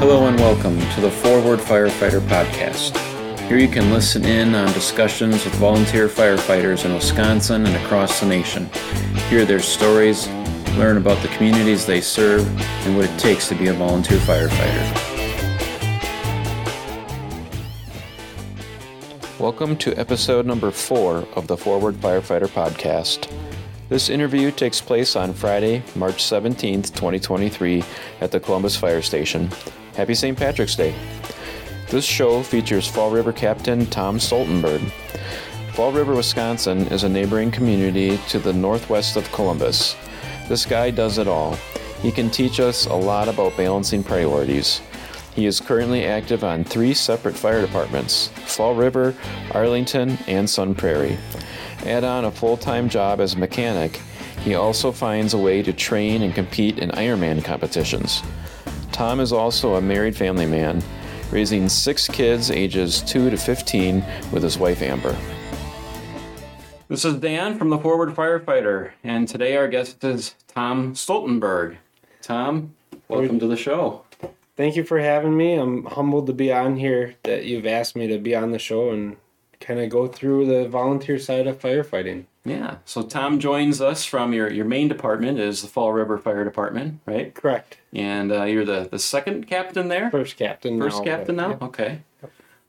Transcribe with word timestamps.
Hello 0.00 0.28
and 0.28 0.40
welcome 0.40 0.80
to 0.94 1.02
the 1.02 1.10
Forward 1.10 1.58
Firefighter 1.58 2.20
Podcast. 2.20 2.96
Here 3.48 3.58
you 3.58 3.68
can 3.68 3.92
listen 3.92 4.24
in 4.24 4.54
on 4.54 4.72
discussions 4.72 5.44
with 5.44 5.54
volunteer 5.56 6.08
firefighters 6.08 6.86
in 6.86 6.94
Wisconsin 6.94 7.66
and 7.66 7.76
across 7.84 8.18
the 8.18 8.24
nation. 8.24 8.70
Hear 9.28 9.44
their 9.44 9.60
stories, 9.60 10.26
learn 10.78 10.96
about 10.96 11.20
the 11.20 11.28
communities 11.28 11.84
they 11.84 12.00
serve, 12.00 12.48
and 12.86 12.96
what 12.96 13.04
it 13.04 13.18
takes 13.18 13.46
to 13.50 13.54
be 13.54 13.66
a 13.66 13.74
volunteer 13.74 14.16
firefighter. 14.20 14.86
Welcome 19.38 19.76
to 19.76 19.94
episode 19.98 20.46
number 20.46 20.70
four 20.70 21.28
of 21.36 21.46
the 21.46 21.58
Forward 21.58 21.96
Firefighter 21.96 22.48
Podcast. 22.48 23.30
This 23.90 24.08
interview 24.08 24.50
takes 24.50 24.80
place 24.80 25.14
on 25.14 25.34
Friday, 25.34 25.82
March 25.94 26.24
17th, 26.24 26.94
2023, 26.94 27.84
at 28.22 28.30
the 28.30 28.40
Columbus 28.40 28.76
Fire 28.76 29.02
Station. 29.02 29.50
Happy 30.00 30.14
St. 30.14 30.38
Patrick's 30.38 30.76
Day! 30.76 30.94
This 31.90 32.06
show 32.06 32.42
features 32.42 32.88
Fall 32.88 33.10
River 33.10 33.34
Captain 33.34 33.84
Tom 33.84 34.16
Stoltenburg. 34.16 34.80
Fall 35.74 35.92
River, 35.92 36.14
Wisconsin 36.14 36.86
is 36.86 37.04
a 37.04 37.08
neighboring 37.10 37.50
community 37.50 38.18
to 38.30 38.38
the 38.38 38.54
northwest 38.54 39.16
of 39.16 39.30
Columbus. 39.30 39.96
This 40.48 40.64
guy 40.64 40.90
does 40.90 41.18
it 41.18 41.28
all. 41.28 41.58
He 42.00 42.10
can 42.10 42.30
teach 42.30 42.60
us 42.60 42.86
a 42.86 42.94
lot 42.94 43.28
about 43.28 43.58
balancing 43.58 44.02
priorities. 44.02 44.80
He 45.34 45.44
is 45.44 45.60
currently 45.60 46.06
active 46.06 46.44
on 46.44 46.64
three 46.64 46.94
separate 46.94 47.36
fire 47.36 47.60
departments 47.60 48.28
Fall 48.46 48.74
River, 48.74 49.14
Arlington, 49.52 50.16
and 50.26 50.48
Sun 50.48 50.76
Prairie. 50.76 51.18
Add 51.84 52.04
on 52.04 52.24
a 52.24 52.30
full 52.30 52.56
time 52.56 52.88
job 52.88 53.20
as 53.20 53.34
a 53.34 53.38
mechanic, 53.38 54.00
he 54.44 54.54
also 54.54 54.92
finds 54.92 55.34
a 55.34 55.38
way 55.38 55.62
to 55.62 55.74
train 55.74 56.22
and 56.22 56.34
compete 56.34 56.78
in 56.78 56.88
Ironman 56.92 57.44
competitions. 57.44 58.22
Tom 58.92 59.20
is 59.20 59.32
also 59.32 59.74
a 59.74 59.80
married 59.80 60.16
family 60.16 60.46
man, 60.46 60.82
raising 61.30 61.68
six 61.68 62.08
kids 62.08 62.50
ages 62.50 63.02
2 63.02 63.30
to 63.30 63.36
15 63.36 64.04
with 64.32 64.42
his 64.42 64.58
wife 64.58 64.82
Amber. 64.82 65.16
This 66.88 67.04
is 67.04 67.14
Dan 67.14 67.56
from 67.56 67.70
the 67.70 67.78
Forward 67.78 68.10
Firefighter, 68.10 68.90
and 69.04 69.28
today 69.28 69.56
our 69.56 69.68
guest 69.68 70.02
is 70.02 70.34
Tom 70.48 70.94
Stoltenburg. 70.94 71.76
Tom, 72.20 72.74
welcome 73.08 73.38
to 73.38 73.46
the 73.46 73.56
show. 73.56 74.04
Thank 74.56 74.74
you 74.76 74.84
for 74.84 74.98
having 74.98 75.36
me. 75.36 75.54
I'm 75.54 75.84
humbled 75.84 76.26
to 76.26 76.32
be 76.32 76.52
on 76.52 76.76
here 76.76 77.14
that 77.22 77.44
you've 77.44 77.66
asked 77.66 77.94
me 77.94 78.08
to 78.08 78.18
be 78.18 78.34
on 78.34 78.50
the 78.50 78.58
show 78.58 78.90
and 78.90 79.16
kind 79.60 79.80
of 79.80 79.90
go 79.90 80.06
through 80.06 80.46
the 80.46 80.68
volunteer 80.68 81.18
side 81.18 81.46
of 81.46 81.60
firefighting. 81.60 82.24
Yeah. 82.44 82.78
So 82.84 83.02
Tom 83.02 83.38
joins 83.38 83.80
us 83.80 84.04
from 84.04 84.32
your, 84.32 84.50
your 84.50 84.64
main 84.64 84.88
department 84.88 85.38
is 85.38 85.62
the 85.62 85.68
Fall 85.68 85.92
River 85.92 86.16
Fire 86.18 86.44
Department, 86.44 87.00
right? 87.06 87.34
Correct. 87.34 87.76
And 87.92 88.32
uh, 88.32 88.44
you're 88.44 88.64
the, 88.64 88.88
the 88.90 88.98
second 88.98 89.46
captain 89.46 89.88
there? 89.88 90.10
First 90.10 90.36
captain. 90.36 90.78
First 90.80 90.98
now, 90.98 91.04
captain 91.04 91.36
now? 91.36 91.58
Okay. 91.60 92.00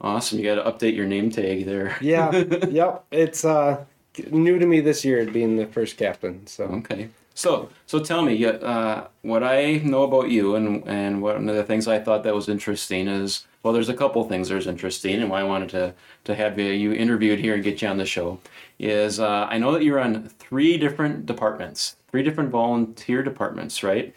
Awesome. 0.02 0.40
You 0.40 0.44
got 0.44 0.64
to 0.64 0.70
update 0.70 0.96
your 0.96 1.06
name 1.06 1.30
tag 1.30 1.66
there. 1.66 1.96
Yeah. 2.02 2.32
yep. 2.70 3.06
It's 3.12 3.46
uh, 3.46 3.86
new 4.30 4.60
to 4.60 4.66
me 4.66 4.82
this 4.82 5.06
year 5.06 5.26
being 5.26 5.56
the 5.56 5.68
first 5.68 5.98
captain. 5.98 6.46
So 6.48 6.66
Okay. 6.66 7.10
So, 7.34 7.70
so 7.86 8.00
tell 8.00 8.24
me, 8.24 8.46
uh, 8.46 9.06
what 9.22 9.42
I 9.42 9.78
know 9.78 10.04
about 10.04 10.30
you, 10.30 10.56
and 10.56 10.86
and 10.88 11.22
one 11.22 11.48
of 11.48 11.56
the 11.56 11.64
things 11.64 11.88
I 11.88 11.98
thought 11.98 12.24
that 12.24 12.36
was 12.36 12.50
interesting 12.50 13.08
is, 13.08 13.46
well, 13.64 13.74
there's 13.74 13.90
a 13.90 13.94
couple 13.94 14.24
things 14.24 14.50
there's 14.50 14.68
interesting, 14.68 15.22
and 15.22 15.30
why 15.30 15.42
I 15.42 15.44
wanted 15.44 15.70
to 15.70 15.94
to 16.26 16.36
have 16.36 16.58
you, 16.58 16.72
you 16.72 16.94
interviewed 16.94 17.40
here 17.40 17.56
and 17.56 17.64
get 17.64 17.82
you 17.82 17.88
on 17.88 17.98
the 17.98 18.06
show 18.06 18.40
is 18.80 19.20
uh, 19.20 19.48
I 19.50 19.58
know 19.58 19.72
that 19.74 19.84
you're 19.84 20.00
on 20.00 20.28
three 20.28 20.78
different 20.78 21.26
departments, 21.26 21.98
three 22.10 22.24
different 22.24 22.50
volunteer 22.50 23.22
departments, 23.22 23.84
right? 23.84 24.16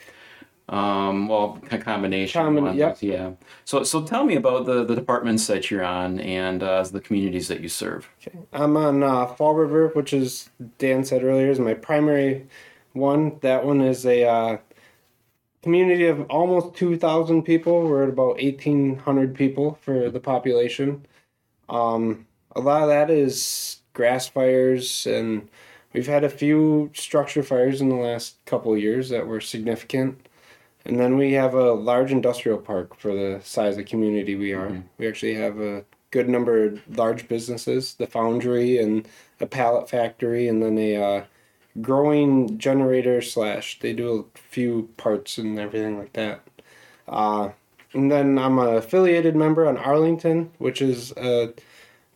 Um, 0.69 1.28
well, 1.28 1.61
a 1.70 1.77
combination. 1.77 2.75
Yep. 2.75 2.98
Yeah. 3.03 3.33
So, 3.67 3.84
so 3.84 4.03
tell 4.03 4.25
me 4.25 4.36
about 4.36 4.64
the 4.64 4.85
the 4.85 4.95
departments 4.95 5.47
that 5.48 5.70
you're 5.70 5.85
on 5.85 6.20
and 6.20 6.63
uh, 6.63 6.83
the 6.85 7.01
communities 7.01 7.48
that 7.48 7.61
you 7.61 7.68
serve. 7.68 8.08
okay. 8.27 8.39
I'm 8.52 8.77
on 8.79 9.02
uh, 9.02 9.27
Fall 9.27 9.55
River, 9.55 9.89
which 9.89 10.14
is 10.14 10.48
Dan 10.79 11.05
said 11.05 11.23
earlier 11.23 11.51
is 11.51 11.61
my 11.61 11.74
primary 11.74 12.47
one. 12.95 13.39
That 13.42 13.67
one 13.67 13.83
is 13.83 14.07
a 14.07 14.24
uh, 14.27 14.57
community 15.64 16.07
of 16.07 16.27
almost 16.29 16.77
2,000 16.77 17.42
people. 17.42 17.89
We're 17.89 18.02
at 18.02 18.11
about 18.11 18.36
1,800 18.36 19.35
people 19.35 19.79
for 19.80 20.11
the 20.11 20.20
population. 20.20 21.07
Um, 21.70 22.27
a 22.55 22.61
lot 22.61 22.83
of 22.83 22.89
that 22.89 23.11
is 23.11 23.79
grass 23.95 24.29
fires, 24.29 25.07
and 25.07 25.48
we've 25.95 26.07
had 26.07 26.23
a 26.23 26.29
few 26.29 26.91
structure 26.95 27.42
fires 27.42 27.80
in 27.80 27.89
the 27.89 27.95
last 27.95 28.36
couple 28.45 28.74
of 28.74 28.79
years 28.79 29.08
that 29.08 29.27
were 29.27 29.41
significant. 29.41 30.29
And 30.85 31.01
then 31.01 31.17
we 31.17 31.33
have 31.33 31.55
a 31.55 31.73
large 31.73 32.13
industrial 32.13 32.58
park 32.58 32.95
for 32.95 33.14
the 33.14 33.41
size 33.42 33.79
of 33.79 33.86
community 33.86 34.35
we 34.36 34.53
are. 34.53 34.83
We 34.98 35.08
actually 35.08 35.35
have 35.35 35.58
a 35.58 35.83
good 36.11 36.29
number 36.29 36.67
of 36.67 36.80
large 36.95 37.27
businesses, 37.27 37.95
the 37.95 38.07
foundry 38.07 38.77
and 38.77 39.08
a 39.41 39.47
pallet 39.47 39.89
factory, 39.89 40.47
and 40.47 40.63
then 40.63 40.77
a 40.77 40.97
uh, 40.97 41.24
growing 41.80 42.58
generator 42.58 43.20
slash. 43.20 43.79
They 43.80 43.92
do 43.92 44.29
a 44.35 44.39
few 44.39 44.89
parts 44.96 45.39
and 45.39 45.58
everything 45.58 45.98
like 45.98 46.12
that. 46.14 46.40
Uh, 47.08 47.51
and 47.92 48.11
then 48.11 48.39
I'm 48.39 48.58
an 48.58 48.77
affiliated 48.77 49.36
member 49.36 49.67
on 49.67 49.77
Arlington, 49.77 50.51
which 50.58 50.83
is 50.83 51.12
a 51.17 51.52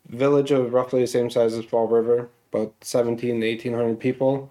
village 0.09 0.51
of 0.51 0.73
roughly 0.73 1.01
the 1.01 1.07
same 1.07 1.31
size 1.31 1.55
as 1.55 1.65
Fall 1.65 1.87
River, 1.87 2.29
about 2.53 2.75
17 2.81 3.41
to 3.41 3.49
1800 3.49 4.01
people. 4.01 4.51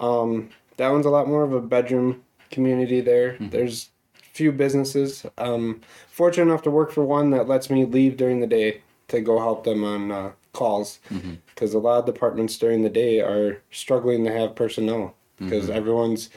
Um, 0.00 0.50
that 0.76 0.90
one's 0.90 1.06
a 1.06 1.10
lot 1.10 1.28
more 1.28 1.42
of 1.42 1.52
a 1.52 1.60
bedroom 1.60 2.22
community 2.50 3.00
there. 3.00 3.36
There's 3.50 3.90
few 4.32 4.52
businesses. 4.52 5.24
Um, 5.38 5.80
fortunate 6.08 6.44
enough 6.44 6.62
to 6.62 6.70
work 6.70 6.92
for 6.92 7.04
one 7.04 7.30
that 7.30 7.48
lets 7.48 7.70
me 7.70 7.86
leave 7.86 8.18
during 8.18 8.40
the 8.40 8.46
day 8.46 8.82
to 9.08 9.20
go 9.20 9.38
help 9.38 9.64
them 9.64 9.82
on 9.82 10.12
uh, 10.12 10.32
calls 10.56 10.98
mm-hmm. 11.10 11.34
because 11.54 11.74
a 11.74 11.78
lot 11.78 11.98
of 12.00 12.06
departments 12.06 12.58
during 12.58 12.82
the 12.82 12.90
day 12.90 13.20
are 13.20 13.62
struggling 13.70 14.24
to 14.24 14.32
have 14.32 14.56
personnel 14.56 15.14
because 15.38 15.64
mm-hmm. 15.64 15.76
everyone's 15.76 16.30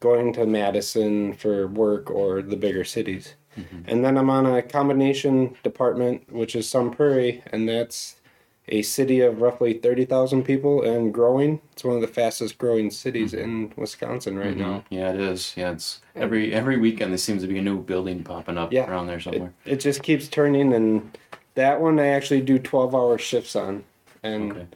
going 0.00 0.32
to 0.32 0.46
Madison 0.46 1.34
for 1.34 1.68
work 1.68 2.10
or 2.10 2.42
the 2.42 2.56
bigger 2.56 2.84
cities. 2.84 3.34
Mm-hmm. 3.56 3.82
And 3.86 4.04
then 4.04 4.16
I'm 4.16 4.30
on 4.30 4.46
a 4.46 4.62
combination 4.62 5.56
department, 5.62 6.32
which 6.32 6.54
is 6.56 6.68
Sun 6.68 6.92
Prairie, 6.92 7.42
and 7.52 7.68
that's 7.68 8.16
a 8.68 8.82
city 8.82 9.20
of 9.20 9.40
roughly 9.40 9.74
30,000 9.74 10.44
people 10.44 10.82
and 10.82 11.12
growing. 11.12 11.60
It's 11.72 11.84
one 11.84 11.96
of 11.96 12.02
the 12.02 12.08
fastest 12.08 12.58
growing 12.58 12.90
cities 12.90 13.34
in 13.34 13.72
Wisconsin 13.76 14.38
right 14.38 14.56
now. 14.56 14.84
Yeah, 14.90 15.12
it 15.12 15.20
is. 15.20 15.54
Yeah, 15.56 15.72
it's 15.72 16.00
every 16.14 16.52
every 16.52 16.76
weekend 16.76 17.12
there 17.12 17.18
seems 17.18 17.42
to 17.42 17.48
be 17.48 17.58
a 17.58 17.62
new 17.62 17.82
building 17.82 18.22
popping 18.22 18.58
up 18.58 18.72
Yeah. 18.72 18.88
around 18.88 19.06
there 19.06 19.18
It, 19.18 19.22
somewhere. 19.22 19.54
it 19.64 19.80
just 19.80 20.02
keeps 20.02 20.28
turning, 20.28 20.72
and 20.72 21.16
that 21.54 21.80
one 21.80 21.98
I 21.98 22.08
actually 22.08 22.40
do 22.42 22.58
12 22.58 22.94
hour 22.94 23.18
shifts 23.18 23.56
on. 23.56 23.84
And 24.22 24.52
Okay. 24.52 24.66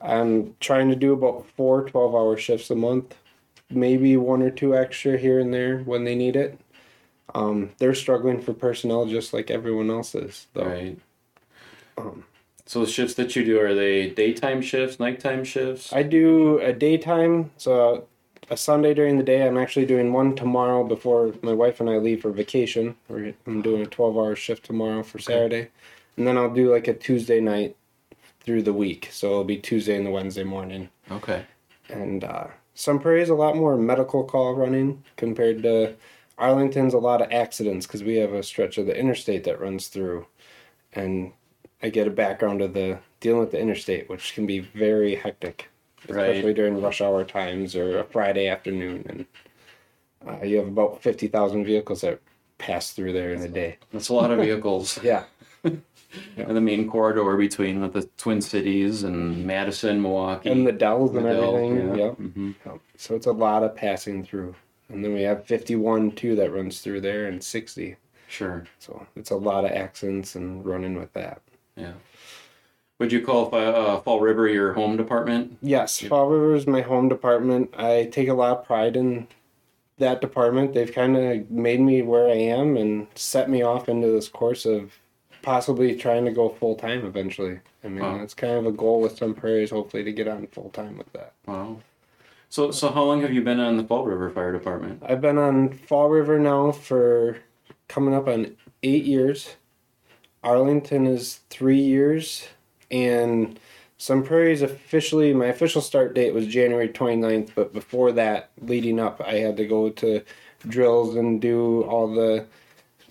I'm 0.00 0.54
trying 0.60 0.90
to 0.90 0.96
do 0.96 1.12
about 1.14 1.46
four 1.56 1.88
12 1.88 2.14
hour 2.14 2.36
shifts 2.36 2.70
a 2.70 2.74
month, 2.74 3.14
maybe 3.70 4.16
one 4.16 4.42
or 4.42 4.50
two 4.50 4.76
extra 4.76 5.16
here 5.16 5.40
and 5.40 5.52
there 5.52 5.78
when 5.78 6.04
they 6.04 6.14
need 6.14 6.36
it. 6.36 6.58
Um, 7.34 7.70
they're 7.78 7.94
struggling 7.94 8.40
for 8.40 8.52
personnel 8.52 9.06
just 9.06 9.32
like 9.32 9.50
everyone 9.50 9.90
else 9.90 10.14
is, 10.14 10.46
though. 10.52 10.66
Right. 10.66 10.98
Um, 11.96 12.24
So 12.66 12.80
the 12.80 12.90
shifts 12.90 13.14
that 13.14 13.34
you 13.36 13.44
do 13.44 13.60
are 13.60 13.74
they 13.74 14.10
daytime 14.10 14.60
shifts, 14.62 15.00
nighttime 15.00 15.44
shifts? 15.44 15.92
I 15.92 16.02
do 16.02 16.58
a 16.60 16.72
daytime, 16.72 17.50
so 17.56 18.06
a 18.50 18.56
Sunday 18.56 18.92
during 18.94 19.16
the 19.16 19.24
day. 19.24 19.46
I'm 19.46 19.56
actually 19.58 19.86
doing 19.86 20.12
one 20.12 20.34
tomorrow 20.36 20.84
before 20.84 21.34
my 21.42 21.52
wife 21.52 21.80
and 21.80 21.88
I 21.88 21.96
leave 21.96 22.22
for 22.22 22.30
vacation. 22.30 22.94
I'm 23.46 23.62
doing 23.62 23.82
a 23.82 23.86
12 23.86 24.16
hour 24.16 24.36
shift 24.36 24.64
tomorrow 24.64 25.02
for 25.02 25.18
Saturday. 25.18 25.68
And 26.16 26.26
then 26.26 26.36
I'll 26.38 26.52
do 26.52 26.70
like 26.72 26.88
a 26.88 26.94
Tuesday 26.94 27.40
night 27.40 27.76
through 28.40 28.62
the 28.62 28.72
week. 28.72 29.08
So 29.10 29.28
it'll 29.30 29.44
be 29.44 29.56
Tuesday 29.58 29.96
and 29.96 30.06
the 30.06 30.10
Wednesday 30.10 30.44
morning. 30.44 30.88
okay. 31.10 31.44
And 31.90 32.24
uh, 32.24 32.46
Sun 32.74 33.00
Prairie 33.00 33.22
is 33.22 33.28
a 33.28 33.34
lot 33.34 33.56
more 33.56 33.76
medical 33.76 34.24
call 34.24 34.54
running 34.54 35.02
compared 35.16 35.62
to 35.64 35.94
Arlington's 36.38 36.94
a 36.94 36.98
lot 36.98 37.20
of 37.20 37.30
accidents 37.30 37.86
because 37.86 38.02
we 38.02 38.16
have 38.16 38.32
a 38.32 38.42
stretch 38.42 38.78
of 38.78 38.86
the 38.86 38.98
interstate 38.98 39.44
that 39.44 39.60
runs 39.60 39.88
through. 39.88 40.26
And 40.94 41.32
I 41.82 41.90
get 41.90 42.06
a 42.06 42.10
background 42.10 42.62
of 42.62 42.72
the 42.74 42.98
dealing 43.20 43.40
with 43.40 43.50
the 43.50 43.60
interstate, 43.60 44.08
which 44.08 44.34
can 44.34 44.46
be 44.46 44.60
very 44.60 45.14
hectic, 45.14 45.68
Right. 46.08 46.30
especially 46.30 46.54
during 46.54 46.80
rush 46.80 47.00
hour 47.00 47.24
times 47.24 47.76
or 47.76 47.98
a 47.98 48.04
Friday 48.04 48.46
afternoon. 48.48 49.04
And 49.08 49.26
uh, 50.26 50.44
you 50.44 50.56
have 50.58 50.68
about 50.68 51.02
50,000 51.02 51.64
vehicles 51.64 52.00
that 52.00 52.20
pass 52.58 52.92
through 52.92 53.12
there 53.12 53.32
in 53.32 53.42
a 53.42 53.48
day. 53.48 53.76
That's 53.92 54.08
a 54.08 54.14
lot 54.14 54.30
of 54.30 54.38
vehicles. 54.38 54.98
Yeah. 55.02 55.24
And 56.36 56.56
the 56.56 56.60
main 56.60 56.88
corridor 56.88 57.36
between 57.36 57.80
the 57.80 58.08
Twin 58.16 58.40
Cities 58.40 59.02
and 59.02 59.46
Madison, 59.46 60.00
Milwaukee. 60.02 60.50
And 60.50 60.66
the 60.66 60.72
Dells 60.72 61.14
and 61.14 61.24
Liddell, 61.24 61.56
everything. 61.56 61.88
yeah. 61.88 62.04
Yep. 62.06 62.16
Mhm. 62.18 62.54
Yep. 62.66 62.78
So 62.96 63.14
it's 63.14 63.26
a 63.26 63.32
lot 63.32 63.62
of 63.62 63.74
passing 63.76 64.24
through. 64.24 64.54
And 64.88 65.04
then 65.04 65.14
we 65.14 65.22
have 65.22 65.44
51 65.46 66.12
too 66.12 66.36
that 66.36 66.52
runs 66.52 66.80
through 66.80 67.00
there 67.00 67.26
and 67.26 67.42
60. 67.42 67.96
Sure. 68.28 68.64
So 68.78 69.06
it's 69.16 69.30
a 69.30 69.36
lot 69.36 69.64
of 69.64 69.70
accents 69.72 70.34
and 70.34 70.64
running 70.64 70.96
with 70.96 71.12
that. 71.14 71.40
Yeah. 71.76 71.92
Would 73.00 73.12
you 73.12 73.20
call 73.22 73.52
uh, 73.54 74.00
Fall 74.00 74.20
River 74.20 74.46
your 74.48 74.72
home 74.74 74.96
department? 74.96 75.58
Yes, 75.60 75.98
Fall 76.00 76.28
River 76.28 76.54
is 76.54 76.66
my 76.66 76.80
home 76.80 77.08
department. 77.08 77.74
I 77.76 78.04
take 78.12 78.28
a 78.28 78.34
lot 78.34 78.58
of 78.58 78.64
pride 78.64 78.96
in 78.96 79.26
that 79.98 80.20
department. 80.20 80.74
They've 80.74 80.92
kind 80.92 81.16
of 81.16 81.50
made 81.50 81.80
me 81.80 82.02
where 82.02 82.28
I 82.28 82.34
am 82.36 82.76
and 82.76 83.08
set 83.14 83.50
me 83.50 83.62
off 83.62 83.88
into 83.88 84.08
this 84.08 84.28
course 84.28 84.64
of 84.64 84.92
possibly 85.44 85.94
trying 85.94 86.24
to 86.24 86.30
go 86.32 86.48
full 86.48 86.74
time 86.74 87.04
eventually. 87.04 87.60
I 87.84 87.88
mean, 87.88 88.02
Wow. 88.02 88.18
that's 88.18 88.34
kind 88.34 88.54
of 88.54 88.66
a 88.66 88.72
goal 88.72 89.00
with 89.00 89.16
Sun 89.18 89.34
Prairie's, 89.34 89.70
hopefully, 89.70 90.02
to 90.04 90.12
get 90.12 90.26
on 90.26 90.46
full 90.48 90.70
time 90.70 90.96
with 90.98 91.12
that. 91.12 91.32
Wow. 91.46 91.76
So 92.48 92.70
so 92.70 92.90
how 92.90 93.02
long 93.04 93.20
have 93.22 93.32
you 93.32 93.42
been 93.42 93.60
on 93.60 93.76
the 93.76 93.84
Fall 93.84 94.04
River 94.06 94.30
Fire 94.30 94.52
Department? 94.52 95.02
I've 95.04 95.20
been 95.20 95.38
on 95.38 95.70
Fall 95.70 96.08
River 96.08 96.38
now 96.38 96.72
for 96.72 97.38
coming 97.88 98.14
up 98.14 98.26
on 98.28 98.56
eight 98.82 99.04
years. 99.04 99.56
Arlington 100.42 101.06
is 101.06 101.40
three 101.50 101.80
years. 101.80 102.48
And 102.90 103.58
Sun 103.98 104.24
Prairie's 104.24 104.62
officially, 104.62 105.32
my 105.34 105.46
official 105.46 105.80
start 105.80 106.14
date 106.14 106.32
was 106.34 106.46
January 106.46 106.88
29th, 106.88 107.50
but 107.54 107.72
before 107.72 108.12
that, 108.12 108.50
leading 108.60 109.00
up, 109.00 109.20
I 109.20 109.34
had 109.34 109.56
to 109.56 109.66
go 109.66 109.90
to 109.90 110.22
drills 110.68 111.16
and 111.16 111.40
do 111.40 111.82
all 111.84 112.12
the 112.14 112.46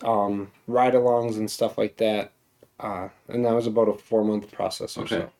um, 0.04 0.52
ride 0.68 0.94
alongs 0.94 1.38
and 1.38 1.50
stuff 1.50 1.78
like 1.78 1.98
that. 1.98 2.32
Uh, 2.80 3.10
and 3.28 3.46
that 3.46 3.54
was 3.54 3.68
about 3.68 3.88
a 3.88 3.94
four 3.94 4.24
month 4.24 4.52
process 4.52 4.98
or 4.98 5.02
Okay. 5.04 5.16
so. 5.18 5.32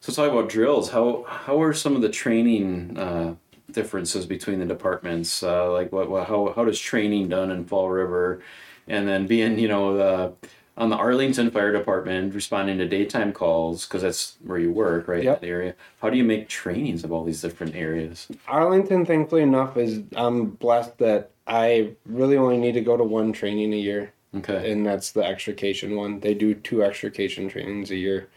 So 0.00 0.12
talk 0.12 0.32
about 0.32 0.48
drills. 0.48 0.90
How 0.90 1.24
how 1.28 1.60
are 1.60 1.74
some 1.74 1.94
of 1.94 2.00
the 2.02 2.08
training 2.08 2.96
uh, 2.96 3.34
differences 3.72 4.24
between 4.24 4.58
the 4.58 4.64
departments? 4.66 5.42
Uh, 5.42 5.70
like 5.72 5.92
what, 5.92 6.08
what 6.08 6.26
how 6.26 6.52
how 6.56 6.64
does 6.64 6.78
training 6.80 7.28
done 7.28 7.50
in 7.50 7.66
Fall 7.66 7.90
River, 7.90 8.42
and 8.88 9.06
then 9.06 9.26
being 9.26 9.58
you 9.58 9.68
know 9.68 9.96
the 9.96 10.32
on 10.80 10.88
the 10.88 10.96
Arlington 10.96 11.50
Fire 11.50 11.72
Department 11.72 12.34
responding 12.34 12.78
to 12.78 12.88
daytime 12.88 13.32
calls 13.34 13.86
because 13.86 14.00
that's 14.00 14.36
where 14.42 14.58
you 14.58 14.72
work 14.72 15.06
right 15.08 15.22
Yep. 15.22 15.42
that 15.42 15.46
area. 15.46 15.74
How 16.00 16.08
do 16.08 16.16
you 16.16 16.24
make 16.24 16.48
trainings 16.48 17.04
of 17.04 17.12
all 17.12 17.22
these 17.22 17.42
different 17.42 17.76
areas? 17.76 18.26
Arlington, 18.48 19.04
thankfully 19.04 19.42
enough, 19.42 19.76
is 19.76 20.02
I'm 20.16 20.46
blessed 20.46 20.96
that 20.98 21.30
I 21.46 21.90
really 22.06 22.38
only 22.38 22.56
need 22.56 22.72
to 22.72 22.80
go 22.80 22.96
to 22.96 23.04
one 23.04 23.32
training 23.32 23.72
a 23.74 23.76
year. 23.76 24.12
Okay. 24.34 24.70
and 24.70 24.86
that's 24.86 25.10
the 25.10 25.24
extrication 25.24 25.96
one. 25.96 26.20
They 26.20 26.34
do 26.34 26.54
two 26.54 26.84
extrication 26.84 27.48
trainings 27.48 27.90
a 27.90 27.96
year, 27.96 28.28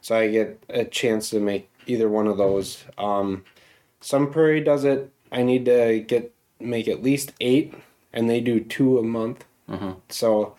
so 0.00 0.16
I 0.16 0.26
get 0.28 0.60
a 0.68 0.84
chance 0.84 1.30
to 1.30 1.38
make 1.38 1.70
either 1.86 2.08
one 2.08 2.26
of 2.26 2.36
those. 2.36 2.82
Um, 2.98 3.44
Sun 4.00 4.32
Prairie 4.32 4.60
does 4.60 4.82
it. 4.82 5.08
I 5.30 5.44
need 5.44 5.64
to 5.66 6.00
get 6.00 6.32
make 6.58 6.88
at 6.88 7.00
least 7.00 7.32
eight, 7.40 7.74
and 8.12 8.28
they 8.28 8.40
do 8.40 8.58
two 8.58 8.98
a 8.98 9.04
month. 9.04 9.44
Uh-huh. 9.68 9.94
So 10.08 10.56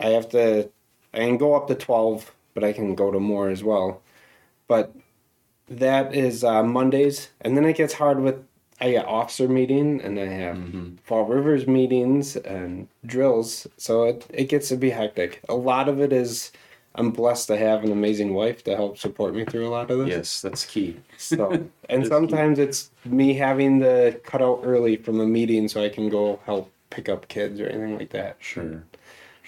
I 0.00 0.08
have 0.10 0.28
to. 0.30 0.68
I 1.12 1.18
can 1.18 1.36
go 1.38 1.54
up 1.54 1.68
to 1.68 1.74
twelve, 1.74 2.32
but 2.54 2.64
I 2.64 2.72
can 2.72 2.94
go 2.94 3.10
to 3.10 3.20
more 3.20 3.48
as 3.50 3.62
well. 3.64 4.02
But 4.68 4.94
that 5.68 6.14
is 6.14 6.42
uh, 6.44 6.62
Mondays, 6.62 7.30
and 7.40 7.56
then 7.56 7.64
it 7.64 7.76
gets 7.76 7.94
hard 7.94 8.20
with. 8.20 8.44
I 8.82 8.92
got 8.92 9.04
officer 9.06 9.46
meeting, 9.46 10.00
and 10.00 10.18
I 10.18 10.24
have 10.26 10.56
Mhm. 10.56 10.98
Fall 11.00 11.24
Rivers 11.26 11.66
meetings 11.66 12.36
and 12.36 12.88
drills, 13.04 13.66
so 13.76 14.04
it, 14.04 14.26
it 14.32 14.48
gets 14.48 14.68
to 14.70 14.76
be 14.76 14.88
hectic. 14.90 15.40
A 15.50 15.54
lot 15.54 15.86
of 15.86 16.00
it 16.00 16.14
is 16.14 16.50
I'm 16.94 17.10
blessed 17.10 17.46
to 17.48 17.58
have 17.58 17.84
an 17.84 17.92
amazing 17.92 18.32
wife 18.32 18.64
to 18.64 18.74
help 18.74 18.96
support 18.96 19.34
me 19.34 19.44
through 19.44 19.68
a 19.68 19.70
lot 19.70 19.90
of 19.90 19.98
this. 19.98 20.08
Yes, 20.08 20.40
that's 20.40 20.64
key. 20.64 20.96
So 21.18 21.68
and 21.90 22.06
sometimes 22.06 22.58
it's 22.58 22.90
me 23.04 23.34
having 23.34 23.80
to 23.80 24.18
cut 24.24 24.40
out 24.40 24.62
early 24.64 24.96
from 24.96 25.20
a 25.20 25.26
meeting 25.26 25.68
so 25.68 25.84
I 25.84 25.90
can 25.90 26.08
go 26.08 26.40
help 26.46 26.72
pick 26.88 27.08
up 27.10 27.28
kids 27.28 27.60
or 27.60 27.66
anything 27.66 27.98
like 27.98 28.10
that. 28.10 28.36
Sure. 28.40 28.82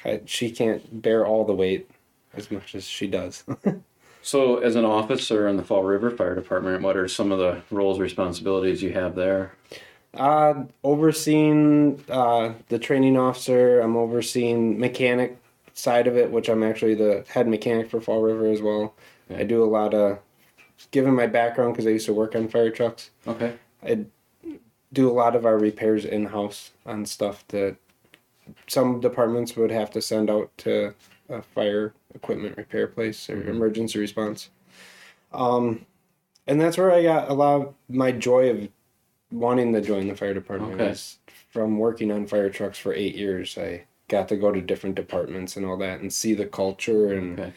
I, 0.04 0.20
she 0.26 0.50
can't 0.50 1.02
bear 1.02 1.26
all 1.26 1.44
the 1.44 1.52
weight 1.52 1.88
as 2.34 2.50
much 2.50 2.74
as 2.74 2.84
she 2.84 3.06
does. 3.06 3.44
So, 4.24 4.58
as 4.58 4.76
an 4.76 4.84
officer 4.84 5.48
in 5.48 5.56
the 5.56 5.64
Fall 5.64 5.82
River 5.82 6.08
Fire 6.08 6.36
Department, 6.36 6.80
what 6.82 6.96
are 6.96 7.08
some 7.08 7.32
of 7.32 7.40
the 7.40 7.60
roles 7.72 7.98
responsibilities 7.98 8.80
you 8.80 8.92
have 8.92 9.16
there? 9.16 9.56
Uh, 10.14 10.62
overseeing 10.84 12.02
uh, 12.08 12.52
the 12.68 12.78
training 12.78 13.16
officer, 13.16 13.80
I'm 13.80 13.96
overseeing 13.96 14.78
mechanic 14.78 15.38
side 15.74 16.06
of 16.06 16.16
it, 16.16 16.30
which 16.30 16.48
I'm 16.48 16.62
actually 16.62 16.94
the 16.94 17.24
head 17.28 17.48
mechanic 17.48 17.90
for 17.90 18.00
Fall 18.00 18.22
River 18.22 18.46
as 18.46 18.62
well. 18.62 18.94
Okay. 19.28 19.40
I 19.40 19.44
do 19.44 19.64
a 19.64 19.66
lot 19.66 19.92
of, 19.92 20.20
given 20.92 21.14
my 21.14 21.26
background, 21.26 21.72
because 21.72 21.88
I 21.88 21.90
used 21.90 22.06
to 22.06 22.14
work 22.14 22.36
on 22.36 22.46
fire 22.46 22.70
trucks, 22.70 23.10
Okay. 23.26 23.54
I 23.82 24.04
do 24.92 25.10
a 25.10 25.12
lot 25.12 25.34
of 25.34 25.44
our 25.44 25.58
repairs 25.58 26.04
in 26.04 26.26
house 26.26 26.70
on 26.86 27.06
stuff 27.06 27.44
that 27.48 27.76
some 28.66 29.00
departments 29.00 29.56
would 29.56 29.70
have 29.70 29.90
to 29.90 30.02
send 30.02 30.30
out 30.30 30.50
to 30.58 30.94
a 31.28 31.42
fire 31.42 31.94
equipment 32.14 32.56
repair 32.56 32.86
place 32.86 33.28
or 33.30 33.36
Mhm. 33.42 33.48
emergency 33.48 33.98
response. 33.98 34.50
Um, 35.32 35.86
and 36.46 36.60
that's 36.60 36.76
where 36.76 36.90
I 36.90 37.02
got 37.02 37.30
a 37.30 37.34
lot 37.34 37.60
of 37.62 37.74
my 37.88 38.12
joy 38.12 38.50
of 38.50 38.68
wanting 39.30 39.72
to 39.72 39.80
join 39.80 40.08
the 40.08 40.16
fire 40.16 40.34
department. 40.34 40.74
Okay. 40.74 40.90
Is 40.90 41.18
from 41.50 41.78
working 41.78 42.10
on 42.10 42.26
fire 42.26 42.50
trucks 42.50 42.78
for 42.78 42.92
eight 42.92 43.14
years, 43.14 43.56
I 43.56 43.84
got 44.08 44.28
to 44.28 44.36
go 44.36 44.52
to 44.52 44.60
different 44.60 44.94
departments 44.96 45.56
and 45.56 45.64
all 45.64 45.76
that 45.78 46.00
and 46.00 46.12
see 46.12 46.34
the 46.34 46.46
culture 46.46 47.12
and 47.12 47.38
Okay. 47.40 47.52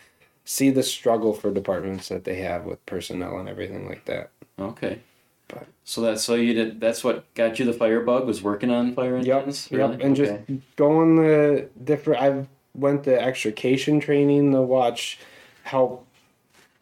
see 0.46 0.70
the 0.70 0.84
struggle 0.84 1.34
for 1.34 1.52
departments 1.52 2.08
that 2.10 2.24
they 2.24 2.36
have 2.36 2.66
with 2.66 2.86
personnel 2.86 3.38
and 3.40 3.50
everything 3.50 3.88
like 3.90 4.06
that. 4.06 4.30
Okay. 4.60 5.00
But- 5.48 5.68
So 5.84 6.02
that's 6.02 6.24
so 6.24 6.36
you 6.36 6.54
did. 6.54 6.80
That's 6.82 7.04
what 7.04 7.32
got 7.36 7.60
you 7.60 7.66
the 7.66 7.74
fire 7.74 8.02
bug 8.02 8.26
was 8.26 8.42
working 8.42 8.72
on 8.72 8.94
fire 8.94 9.18
Yep, 9.18 9.38
engines. 9.38 9.68
yep, 9.72 10.00
and 10.02 10.16
just 10.16 10.34
going 10.76 11.16
the 11.18 11.70
different. 11.84 12.22
I've 12.22 12.48
went 12.74 13.04
to 13.06 13.22
extrication 13.22 14.00
training 14.00 14.52
to 14.52 14.62
watch, 14.62 15.20
help 15.64 16.06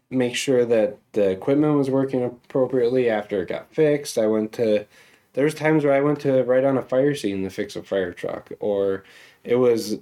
make 0.10 0.36
sure 0.36 0.64
that 0.66 0.98
the 1.14 1.30
equipment 1.32 1.76
was 1.78 1.90
working 1.90 2.24
appropriately 2.24 3.10
after 3.10 3.42
it 3.42 3.50
got 3.50 3.74
fixed. 3.74 4.18
I 4.18 4.28
went 4.28 4.54
to. 4.54 4.86
There's 5.34 5.56
times 5.56 5.84
where 5.84 5.94
I 5.94 6.00
went 6.02 6.20
to 6.22 6.44
right 6.44 6.64
on 6.64 6.78
a 6.78 6.82
fire 6.84 7.16
scene 7.16 7.44
to 7.44 7.50
fix 7.50 7.76
a 7.76 7.84
fire 7.84 8.14
truck, 8.14 8.52
or 8.60 9.04
it 9.44 9.56
was. 9.56 9.98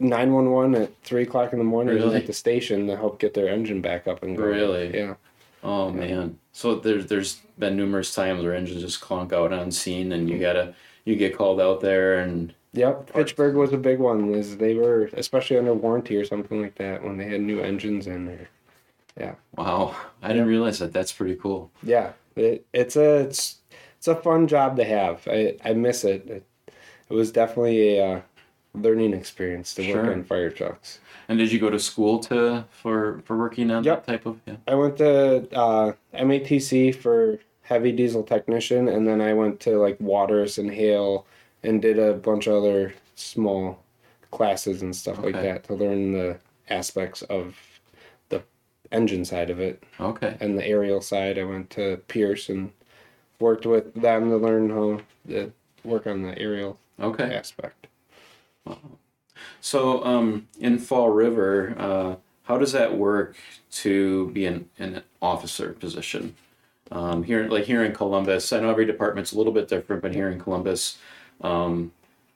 911 0.00 0.74
at 0.74 0.90
3 1.04 1.22
o'clock 1.22 1.52
in 1.52 1.58
the 1.60 1.64
morning 1.64 1.94
Really? 1.94 2.16
at 2.16 2.26
the 2.26 2.32
station 2.32 2.88
to 2.88 2.96
help 2.96 3.20
get 3.20 3.32
their 3.32 3.48
engine 3.48 3.80
back 3.80 4.08
up 4.08 4.24
and 4.24 4.36
going. 4.36 4.50
Really? 4.50 4.92
Yeah. 4.98 5.14
Oh 5.62 5.90
man. 5.90 6.40
So 6.52 6.74
there's 6.74 7.06
there's 7.06 7.40
been 7.58 7.76
numerous 7.76 8.14
times 8.14 8.42
where 8.42 8.54
engines 8.54 8.82
just 8.82 9.00
clunk 9.00 9.32
out 9.32 9.52
on 9.52 9.70
scene, 9.70 10.12
and 10.12 10.28
you 10.28 10.38
gotta 10.38 10.74
you 11.04 11.16
get 11.16 11.36
called 11.36 11.60
out 11.60 11.80
there, 11.80 12.18
and 12.18 12.54
Yep, 12.72 13.12
Pittsburgh 13.12 13.54
was 13.54 13.72
a 13.72 13.76
big 13.78 14.00
one. 14.00 14.34
Is 14.34 14.56
they 14.56 14.74
were 14.74 15.08
especially 15.14 15.56
under 15.58 15.74
warranty 15.74 16.16
or 16.16 16.24
something 16.24 16.60
like 16.60 16.74
that 16.76 17.04
when 17.04 17.16
they 17.16 17.26
had 17.26 17.40
new 17.40 17.60
engines 17.60 18.06
in 18.08 18.26
there. 18.26 18.48
Yeah. 19.16 19.34
Wow, 19.56 19.94
I 20.22 20.28
didn't 20.32 20.48
realize 20.48 20.80
that. 20.80 20.92
That's 20.92 21.12
pretty 21.12 21.36
cool. 21.36 21.70
Yeah, 21.84 22.12
it, 22.34 22.66
it's 22.72 22.96
a 22.96 23.20
it's 23.20 23.58
it's 23.96 24.08
a 24.08 24.16
fun 24.16 24.48
job 24.48 24.76
to 24.78 24.84
have. 24.84 25.26
I 25.28 25.56
I 25.64 25.72
miss 25.74 26.02
it. 26.04 26.26
It, 26.28 26.44
it 27.08 27.14
was 27.14 27.30
definitely 27.30 27.98
a 27.98 28.06
uh, 28.16 28.20
learning 28.74 29.12
experience 29.14 29.72
to 29.74 29.84
Sure. 29.84 30.02
work 30.02 30.12
on 30.12 30.24
fire 30.24 30.50
trucks. 30.50 30.98
And 31.28 31.38
did 31.38 31.52
you 31.52 31.60
go 31.60 31.70
to 31.70 31.78
school 31.78 32.18
to 32.24 32.64
for 32.70 33.22
for 33.24 33.36
working 33.38 33.70
on 33.70 33.84
Yep. 33.84 34.04
that 34.06 34.12
type 34.12 34.26
of 34.26 34.40
yeah? 34.46 34.56
I 34.66 34.74
went 34.74 34.96
to 34.96 35.46
uh, 35.56 35.92
MATC 36.12 36.92
for 36.92 37.38
heavy 37.64 37.90
diesel 37.92 38.22
technician, 38.22 38.88
and 38.88 39.06
then 39.08 39.20
I 39.20 39.32
went 39.32 39.58
to 39.60 39.78
like 39.78 39.98
Waterous 39.98 40.58
and 40.58 40.70
Hale 40.70 41.26
and 41.62 41.82
did 41.82 41.98
a 41.98 42.12
bunch 42.14 42.46
of 42.46 42.54
other 42.62 42.94
small 43.16 43.82
classes 44.30 44.82
and 44.82 44.94
stuff 44.94 45.18
like 45.18 45.34
that 45.34 45.64
to 45.64 45.74
learn 45.74 46.12
the 46.12 46.38
aspects 46.68 47.22
of 47.22 47.56
the 48.28 48.42
engine 48.92 49.24
side 49.24 49.50
of 49.50 49.60
it. 49.60 49.82
Okay. 49.98 50.36
and 50.40 50.58
the 50.58 50.66
aerial 50.66 51.00
side, 51.00 51.38
I 51.38 51.44
went 51.44 51.70
to 51.70 51.96
Pierce 52.08 52.48
and 52.48 52.70
worked 53.40 53.66
with 53.66 53.94
them 53.94 54.30
to 54.30 54.36
learn 54.36 54.70
how 54.70 55.00
to 55.28 55.52
work 55.84 56.06
on 56.06 56.22
the 56.22 56.38
aerial 56.38 56.78
Okay. 57.00 57.34
aspect. 57.34 57.86
So, 59.60 60.04
um, 60.04 60.48
in 60.60 60.78
Fall 60.78 61.10
River, 61.10 61.74
uh, 61.78 62.16
how 62.44 62.58
does 62.58 62.72
that 62.72 62.96
work 62.96 63.36
to 63.72 64.30
be 64.30 64.44
in 64.46 64.68
an 64.78 65.02
officer 65.20 65.72
position? 65.72 66.36
Um, 66.90 67.22
here, 67.22 67.48
like 67.48 67.64
here 67.64 67.84
in 67.84 67.92
Columbus, 67.92 68.52
I 68.52 68.60
know 68.60 68.70
every 68.70 68.84
department's 68.84 69.32
a 69.32 69.38
little 69.38 69.52
bit 69.52 69.68
different, 69.68 70.02
but 70.02 70.14
here 70.14 70.28
in 70.28 70.38
Columbus, 70.38 70.98
um, 71.40 71.92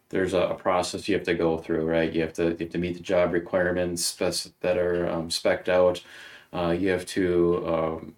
there's 0.08 0.32
a, 0.32 0.40
a 0.40 0.54
process 0.54 1.06
you 1.08 1.14
have 1.14 1.24
to 1.26 1.34
go 1.34 1.58
through, 1.58 1.84
right? 1.86 2.10
You 2.12 2.22
have 2.22 2.32
to 2.34 2.44
you 2.44 2.56
have 2.60 2.70
to 2.70 2.78
meet 2.78 2.94
the 2.94 3.02
job 3.02 3.32
requirements 3.32 4.14
that 4.14 4.78
are 4.78 5.08
um, 5.08 5.30
specked 5.30 5.68
out. 5.68 6.02
Uh, 6.52 6.70
you 6.78 6.88
have 6.88 7.04
to 7.04 7.66
um, 7.68 8.14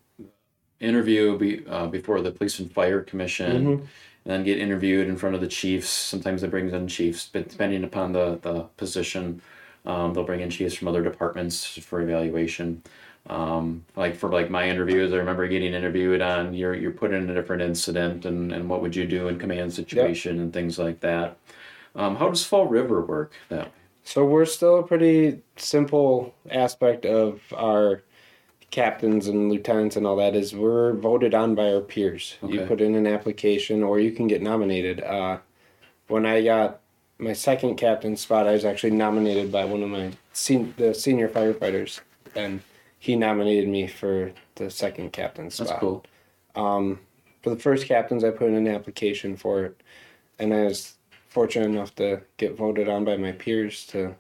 interview 0.79 1.37
be, 1.37 1.67
uh, 1.67 1.89
before 1.89 2.21
the 2.23 2.31
Police 2.31 2.61
and 2.61 2.71
Fire 2.73 3.01
Commission 3.03 3.67
Mhm. 3.67 3.81
and 3.81 3.89
then 4.25 4.45
get 4.45 4.59
interviewed 4.59 5.09
in 5.09 5.17
front 5.17 5.35
of 5.35 5.41
the 5.41 5.49
chiefs. 5.49 5.89
Sometimes 5.91 6.43
they 6.43 6.49
bring 6.49 6.71
in 6.71 6.87
chiefs, 6.89 7.29
but 7.33 7.49
depending 7.49 7.83
upon 7.85 8.13
the, 8.13 8.39
the 8.43 8.63
position, 8.77 9.43
um, 9.85 10.15
they'll 10.15 10.25
bring 10.25 10.41
in 10.41 10.51
chiefs 10.51 10.75
from 10.77 10.89
other 10.89 11.03
departments 11.03 11.65
for 11.67 12.01
evaluation. 12.01 12.83
Um, 13.29 13.85
like 13.97 14.17
for 14.17 14.31
like 14.31 14.51
my 14.51 14.69
interviews, 14.69 15.13
I 15.13 15.17
remember 15.17 15.47
getting 15.47 15.75
interviewed 15.75 16.21
on 16.21 16.55
you're 16.55 16.75
you're 16.75 16.91
put 16.91 17.13
in 17.13 17.29
a 17.29 17.35
different 17.35 17.63
incident 17.63 18.25
and, 18.25 18.53
and 18.53 18.69
what 18.69 18.83
would 18.83 18.97
you 18.97 19.07
do 19.07 19.29
in 19.29 19.39
command 19.39 19.73
situation 19.73 20.41
and 20.41 20.53
things 20.53 20.79
like 20.79 21.01
that. 21.01 21.37
Um, 21.95 22.17
how 22.17 22.29
does 22.29 22.45
Fall 22.45 22.67
River 22.67 23.03
work 23.03 23.33
that 23.49 23.67
way? 23.67 23.73
So 24.05 24.25
we're 24.25 24.47
still 24.47 24.79
a 24.79 24.83
pretty 24.83 25.43
simple 25.57 26.35
aspect 26.51 27.05
of 27.05 27.41
our 27.55 28.03
captains 28.71 29.27
and 29.27 29.51
lieutenants 29.51 29.97
and 29.97 30.07
all 30.07 30.17
that 30.17 30.35
is 30.35 30.55
we're 30.55 30.95
voted 30.95 31.35
on 31.35 31.55
by 31.55 31.73
our 31.73 31.81
peers. 31.81 32.37
You 32.47 32.63
put 32.63 32.81
in 32.81 32.95
an 32.95 33.07
application 33.07 33.83
or 33.83 33.99
you 33.99 34.13
can 34.13 34.29
get 34.29 34.43
nominated. 34.43 35.01
Uh, 35.01 35.39
when 36.07 36.25
I 36.25 36.43
got 36.43 36.81
my 37.19 37.33
second 37.33 37.77
captain 37.77 38.17
spot, 38.17 38.47
I 38.47 38.53
was 38.53 38.65
actually 38.65 38.93
nominated 38.93 39.53
by 39.53 39.65
one 39.65 39.83
of 39.83 39.91
my 39.91 40.13
sen- 40.33 40.75
the 40.77 40.95
senior 40.95 41.29
firefighters, 41.29 42.01
and 42.35 42.61
he 43.01 43.17
nominated 43.17 43.69
me 43.69 43.89
for 43.89 44.31
the 44.55 44.71
second 44.71 45.13
captain 45.13 45.51
spot. 45.51 45.67
That's 45.67 45.81
cool. 45.81 46.05
Um, 46.55 47.01
for 47.43 47.51
the 47.51 47.57
first 47.57 47.87
captains, 47.87 48.23
I 48.23 48.31
put 48.31 48.49
in 48.49 48.55
an 48.55 48.69
application 48.69 49.37
for 49.37 49.65
it, 49.65 49.83
and 50.39 50.55
I 50.55 50.65
was 50.65 50.95
fortunate 51.29 51.67
enough 51.71 51.95
to 51.97 52.21
get 52.37 52.57
voted 52.57 52.89
on 52.89 53.05
by 53.05 53.17
my 53.17 53.33
peers 53.33 53.87
to 53.89 54.15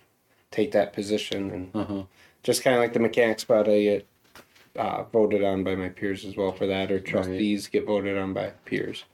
take 0.50 0.72
that 0.72 0.92
position, 0.94 1.50
and 1.50 1.70
Uh 1.74 1.84
huh. 1.84 2.02
just 2.42 2.62
kind 2.64 2.74
of 2.74 2.80
like 2.82 2.94
the 2.94 3.00
mechanic 3.00 3.38
spot, 3.38 3.68
I 3.68 3.82
get 3.82 4.06
uh, 4.76 5.02
voted 5.04 5.44
on 5.44 5.62
by 5.62 5.74
my 5.74 5.90
peers 5.90 6.24
as 6.24 6.34
well 6.36 6.52
for 6.52 6.66
that, 6.66 6.90
or 6.90 6.98
trustees 7.00 7.66
get 7.68 7.84
voted 7.86 8.16
on 8.16 8.32
by 8.32 8.52
peers. 8.64 9.04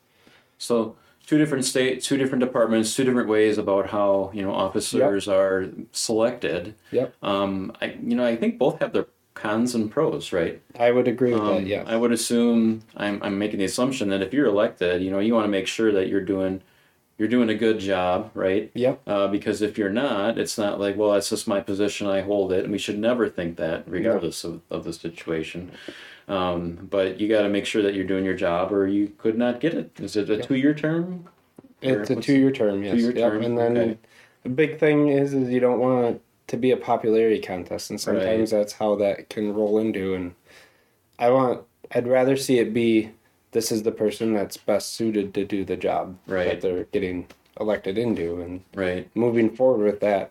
So 0.58 0.94
two 1.26 1.38
different 1.38 1.64
states, 1.64 2.06
two 2.06 2.16
different 2.16 2.44
departments, 2.44 2.94
two 2.94 3.02
different 3.04 3.28
ways 3.28 3.58
about 3.58 3.90
how 3.90 4.30
you 4.32 4.42
know 4.42 4.52
officers 4.52 5.26
are 5.26 5.66
selected. 5.92 6.74
Yep, 6.92 7.14
Um, 7.22 7.72
I 7.80 7.96
you 8.00 8.14
know 8.14 8.24
I 8.24 8.36
think 8.36 8.58
both 8.58 8.78
have 8.80 8.92
their 8.92 9.06
cons 9.36 9.74
and 9.74 9.88
pros, 9.90 10.32
right? 10.32 10.60
I 10.78 10.90
would 10.90 11.06
agree 11.06 11.32
with 11.32 11.40
Um, 11.40 11.54
that. 11.54 11.66
Yeah, 11.66 11.84
I 11.86 11.96
would 11.96 12.10
assume 12.10 12.82
I'm 12.96 13.22
I'm 13.22 13.38
making 13.38 13.60
the 13.60 13.64
assumption 13.66 14.08
that 14.08 14.22
if 14.22 14.34
you're 14.34 14.46
elected, 14.46 15.02
you 15.02 15.10
know 15.12 15.20
you 15.20 15.32
want 15.34 15.44
to 15.44 15.50
make 15.50 15.68
sure 15.68 15.92
that 15.92 16.08
you're 16.08 16.20
doing 16.24 16.62
you're 17.18 17.28
doing 17.28 17.48
a 17.48 17.54
good 17.54 17.78
job, 17.78 18.30
right? 18.34 18.70
yep, 18.74 19.00
Uh, 19.06 19.26
because 19.26 19.62
if 19.62 19.78
you're 19.78 19.88
not, 19.88 20.36
it's 20.36 20.58
not 20.58 20.78
like, 20.78 20.98
well, 20.98 21.12
that's 21.12 21.30
just 21.30 21.48
my 21.48 21.60
position, 21.62 22.06
I 22.06 22.20
hold 22.20 22.52
it. 22.52 22.64
And 22.64 22.70
we 22.70 22.76
should 22.76 22.98
never 22.98 23.26
think 23.26 23.56
that, 23.56 23.84
regardless 23.88 24.44
of, 24.44 24.60
of 24.70 24.84
the 24.84 24.92
situation. 24.92 25.70
Um, 26.28 26.86
but 26.90 27.18
you 27.18 27.26
got 27.26 27.40
to 27.40 27.48
make 27.48 27.64
sure 27.64 27.80
that 27.82 27.94
you're 27.94 28.04
doing 28.04 28.26
your 28.26 28.34
job, 28.34 28.70
or 28.70 28.86
you 28.86 29.12
could 29.16 29.38
not 29.38 29.60
get 29.60 29.72
it. 29.72 29.92
Is 29.98 30.14
it 30.16 30.28
a 30.28 30.42
two 30.42 30.56
year 30.56 30.74
term? 30.74 31.26
it's 31.82 32.10
a 32.10 32.16
two-year 32.16 32.50
term. 32.50 32.82
Yes, 32.82 32.94
two-year 32.96 33.16
yep. 33.16 33.32
term, 33.32 33.42
and 33.42 33.56
then 33.58 33.76
okay. 33.76 33.98
the 34.42 34.48
big 34.48 34.78
thing 34.78 35.08
is 35.08 35.34
is 35.34 35.48
you 35.50 35.60
don't 35.60 35.78
want 35.78 36.20
to 36.48 36.56
be 36.56 36.70
a 36.70 36.76
popularity 36.76 37.40
contest, 37.40 37.90
and 37.90 38.00
sometimes 38.00 38.50
that's 38.50 38.72
how 38.74 38.94
that 38.96 39.28
can 39.28 39.52
roll 39.52 39.78
into. 39.78 40.14
And 40.14 40.34
I 41.18 41.30
want, 41.30 41.62
I'd 41.92 42.06
rather 42.06 42.36
see 42.36 42.58
it 42.58 42.72
be 42.72 43.10
this 43.52 43.72
is 43.72 43.82
the 43.82 43.92
person 43.92 44.34
that's 44.34 44.56
best 44.56 44.92
suited 44.94 45.34
to 45.34 45.44
do 45.44 45.64
the 45.64 45.76
job 45.76 46.16
Right. 46.26 46.44
that 46.46 46.60
they're 46.60 46.84
getting 46.84 47.26
elected 47.58 47.98
into, 47.98 48.40
and 48.42 48.62
Right. 48.74 49.08
moving 49.14 49.50
forward 49.56 49.84
with 49.84 50.00
that. 50.00 50.30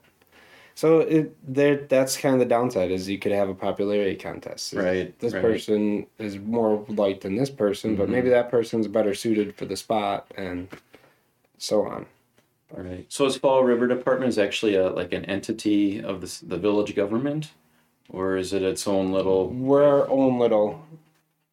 So 0.77 0.99
it 0.99 1.33
there 1.53 1.77
that's 1.77 2.17
kind 2.17 2.33
of 2.35 2.39
the 2.39 2.45
downside 2.45 2.91
is 2.91 3.07
you 3.09 3.17
could 3.17 3.31
have 3.31 3.47
a 3.47 3.53
popularity 3.55 4.15
contest. 4.17 4.73
Right, 4.73 5.17
This 5.19 5.33
right. 5.33 5.41
person 5.41 6.05
is 6.19 6.37
more 6.37 6.85
liked 6.89 7.21
than 7.21 7.35
this 7.37 7.49
person, 7.49 7.95
but 7.95 8.07
Mhm. 8.09 8.11
maybe 8.11 8.29
that 8.29 8.51
person's 8.51 8.87
better 8.89 9.13
suited 9.13 9.55
for 9.55 9.63
the 9.65 9.77
spot 9.77 10.27
and 10.37 10.67
so 11.57 11.83
on. 11.85 12.05
Right. 12.71 13.05
So 13.09 13.25
is 13.25 13.37
Fall 13.37 13.63
River 13.63 13.87
Department 13.87 14.29
is 14.29 14.39
actually 14.39 14.75
a 14.75 14.89
like 14.89 15.13
an 15.13 15.25
entity 15.25 16.01
of 16.01 16.21
the 16.21 16.45
the 16.45 16.57
village 16.57 16.95
government, 16.95 17.51
or 18.09 18.37
is 18.37 18.53
it 18.53 18.63
its 18.63 18.87
own 18.87 19.11
little? 19.11 19.49
We're 19.49 19.83
our 19.87 20.09
own 20.09 20.39
little 20.39 20.83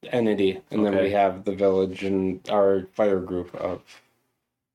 entity 0.05 0.61
and 0.73 0.85
then 0.85 0.95
Okay. 0.95 1.05
we 1.05 1.11
have 1.13 1.45
the 1.45 1.55
village 1.55 2.03
and 2.03 2.41
our 2.51 2.87
fire 2.93 3.21
group 3.21 3.55
of 3.55 3.83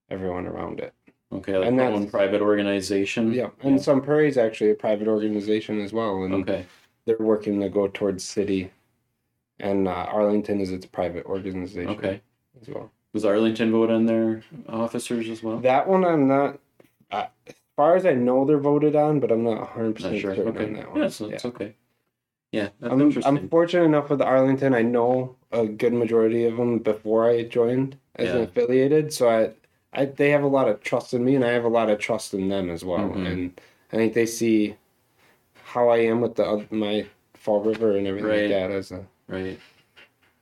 everyone 0.09 0.47
around 0.47 0.79
it. 0.79 0.93
Okay, 1.33 1.57
like 1.57 1.67
And 1.67 1.77
their 1.77 1.87
that's- 1.87 2.01
own 2.05 2.09
private 2.09 2.41
organization. 2.41 3.33
Yeah. 3.33 3.49
And 3.61 3.81
Sun 3.81 4.01
Prairie 4.01 4.29
is 4.29 4.37
actually 4.37 4.71
a 4.71 4.75
private 4.75 5.09
organization 5.09 5.81
as 5.81 5.91
well. 5.91 6.23
And 6.23 6.33
Okay. 6.35 6.65
they're 7.03 7.17
working 7.19 7.59
to 7.59 7.67
go 7.67 7.89
towards 7.89 8.23
city. 8.23 8.71
And 9.59 9.87
uh, 9.89 9.91
Arlington 9.91 10.61
is 10.61 10.71
its 10.71 10.85
private 10.85 11.25
organization 11.25 11.89
Okay. 11.89 12.21
as 12.61 12.69
well. 12.69 12.89
Does 13.17 13.25
Arlington 13.25 13.71
vote 13.71 13.89
on 13.89 14.05
their 14.05 14.43
officers 14.69 15.27
as 15.27 15.41
well? 15.41 15.57
That 15.57 15.87
one 15.87 16.05
I'm 16.05 16.27
not. 16.27 16.59
Uh, 17.09 17.25
as 17.47 17.55
far 17.75 17.95
as 17.95 18.05
I 18.05 18.13
know, 18.13 18.45
they're 18.45 18.59
voted 18.59 18.95
on, 18.95 19.19
but 19.19 19.31
I'm 19.31 19.43
not 19.43 19.57
100 19.59 19.95
percent 19.95 20.19
sure. 20.19 20.35
certain 20.35 20.55
Okay. 20.55 20.65
on 20.65 20.73
that 20.73 20.91
one. 20.91 21.01
Yeah, 21.01 21.07
so 21.07 21.25
it's 21.25 21.43
okay. 21.45 21.73
Yeah, 22.51 22.69
I'm. 22.83 23.11
I'm 23.25 23.49
fortunate 23.49 23.85
enough 23.85 24.11
with 24.11 24.21
Arlington. 24.21 24.75
I 24.75 24.83
know 24.83 25.35
a 25.51 25.65
good 25.65 25.93
majority 25.93 26.45
of 26.45 26.57
them 26.57 26.77
before 26.77 27.27
I 27.27 27.41
joined 27.41 27.97
as 28.17 28.35
an 28.35 28.41
affiliated, 28.43 29.11
so 29.11 29.29
I, 29.31 29.49
I 29.99 30.05
they 30.05 30.29
have 30.29 30.43
a 30.43 30.47
lot 30.47 30.67
of 30.69 30.83
trust 30.83 31.15
in 31.15 31.25
me, 31.25 31.33
and 31.33 31.43
I 31.43 31.49
have 31.53 31.65
a 31.65 31.69
lot 31.69 31.89
of 31.89 31.97
trust 31.97 32.35
in 32.35 32.49
them 32.49 32.69
as 32.69 32.85
well. 32.85 33.09
Mhm. 33.09 33.25
And 33.25 33.61
I 33.91 33.95
think 33.95 34.13
they 34.13 34.27
see 34.27 34.75
how 35.63 35.89
I 35.89 35.97
am 36.01 36.21
with 36.21 36.35
the 36.35 36.67
my 36.69 37.07
Fall 37.33 37.61
River 37.63 37.97
and 37.97 38.05
everything 38.05 38.29
Right. 38.29 38.41
like 38.41 38.49
that 38.51 38.69
as 38.69 38.91
a 38.91 39.03
right. 39.27 39.59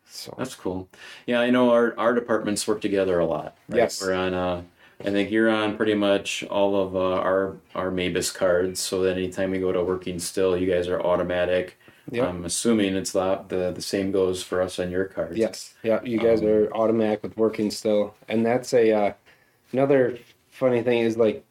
So. 0.08 0.34
That's 0.38 0.56
cool. 0.56 0.88
Yeah, 1.26 1.40
I 1.42 1.50
know 1.50 1.72
our 1.72 1.98
our 1.98 2.14
departments 2.14 2.68
work 2.68 2.82
together 2.82 3.20
a 3.20 3.26
lot. 3.26 3.58
Right? 3.68 3.80
Yes. 3.80 4.02
We're 4.02 4.14
on. 4.14 4.34
Uh, 4.34 4.62
I 5.04 5.10
think 5.10 5.30
you're 5.30 5.50
on 5.50 5.76
pretty 5.76 5.94
much 5.94 6.44
all 6.46 6.82
of 6.82 6.96
uh, 6.96 7.16
our 7.16 7.58
our 7.76 7.92
MABAS 7.92 8.34
cards, 8.34 8.80
so 8.80 9.02
that 9.04 9.18
anytime 9.18 9.52
we 9.52 9.60
go 9.60 9.74
to 9.74 9.84
working 9.84 10.20
still, 10.20 10.56
you 10.56 10.72
guys 10.72 10.88
are 10.88 11.02
automatic. 11.02 11.78
I'm 12.14 12.46
assuming 12.46 12.96
it's 12.96 13.14
the, 13.14 13.44
the 13.48 13.72
the 13.72 13.82
same 13.82 14.12
goes 14.12 14.44
for 14.44 14.62
us 14.62 14.80
on 14.80 14.92
your 14.92 15.06
cards. 15.06 15.38
Yes. 15.38 15.74
Yeah, 15.84 16.02
you 16.04 16.20
guys 16.20 16.42
Um, 16.42 16.48
are 16.48 16.72
automatic 16.72 17.24
with 17.24 17.36
working 17.36 17.72
still. 17.72 18.14
And 18.30 18.46
that's 18.46 18.74
a 18.74 18.92
uh, 18.92 19.14
another 19.74 20.18
funny 20.52 20.84
thing 20.84 21.00
is 21.00 21.18
like 21.18 21.44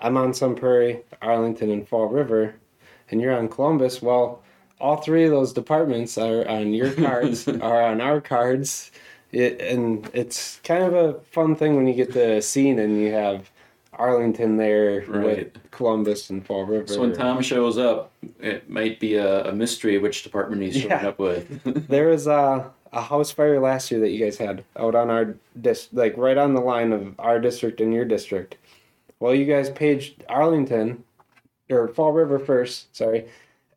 I'm 0.00 0.16
on 0.16 0.32
Sun 0.32 0.56
Prairie, 0.56 1.02
Arlington, 1.20 1.70
and 1.70 1.86
Fall 1.86 2.06
River, 2.06 2.54
and 3.10 3.20
you're 3.20 3.36
on 3.36 3.48
Columbus. 3.48 4.00
Well, 4.00 4.42
all 4.82 4.96
three 4.96 5.24
of 5.24 5.30
those 5.30 5.52
departments 5.52 6.18
are 6.18 6.46
on 6.48 6.74
your 6.74 6.92
cards, 6.92 7.46
are 7.62 7.82
on 7.82 8.00
our 8.00 8.20
cards. 8.20 8.90
It, 9.30 9.60
and 9.62 10.10
it's 10.12 10.60
kind 10.64 10.82
of 10.84 10.92
a 10.92 11.14
fun 11.30 11.54
thing 11.56 11.76
when 11.76 11.86
you 11.86 11.94
get 11.94 12.12
the 12.12 12.42
scene 12.42 12.78
and 12.80 13.00
you 13.00 13.12
have 13.12 13.50
Arlington 13.94 14.56
there 14.56 15.04
Right. 15.06 15.24
with 15.24 15.70
Columbus 15.70 16.28
and 16.30 16.44
Fall 16.44 16.66
River. 16.66 16.86
So 16.92 17.00
when 17.00 17.14
Tom 17.14 17.40
shows 17.40 17.78
up, 17.78 18.10
it 18.40 18.68
might 18.68 19.00
be 19.00 19.14
a, 19.14 19.44
a 19.48 19.52
mystery 19.52 19.96
which 19.98 20.22
department 20.22 20.62
he's 20.62 20.74
showing 20.76 20.90
Yeah. 20.90 21.08
up 21.08 21.18
with. 21.18 21.86
There 21.88 22.08
was 22.08 22.26
a, 22.26 22.70
a 22.92 23.00
house 23.00 23.30
fire 23.30 23.58
last 23.60 23.90
year 23.90 24.00
that 24.00 24.10
you 24.10 24.22
guys 24.22 24.36
had 24.36 24.64
out 24.76 24.94
on 24.94 25.08
our 25.10 25.34
dis 25.60 25.88
like 25.92 26.14
right 26.18 26.36
on 26.36 26.52
the 26.54 26.60
line 26.60 26.92
of 26.92 27.14
our 27.18 27.38
district 27.40 27.80
and 27.80 27.94
your 27.94 28.04
district. 28.04 28.56
Well, 29.20 29.34
you 29.34 29.46
guys 29.46 29.70
paged 29.70 30.24
Arlington 30.28 31.04
or 31.70 31.88
Fall 31.88 32.12
River 32.12 32.38
first, 32.38 32.94
sorry. 32.94 33.28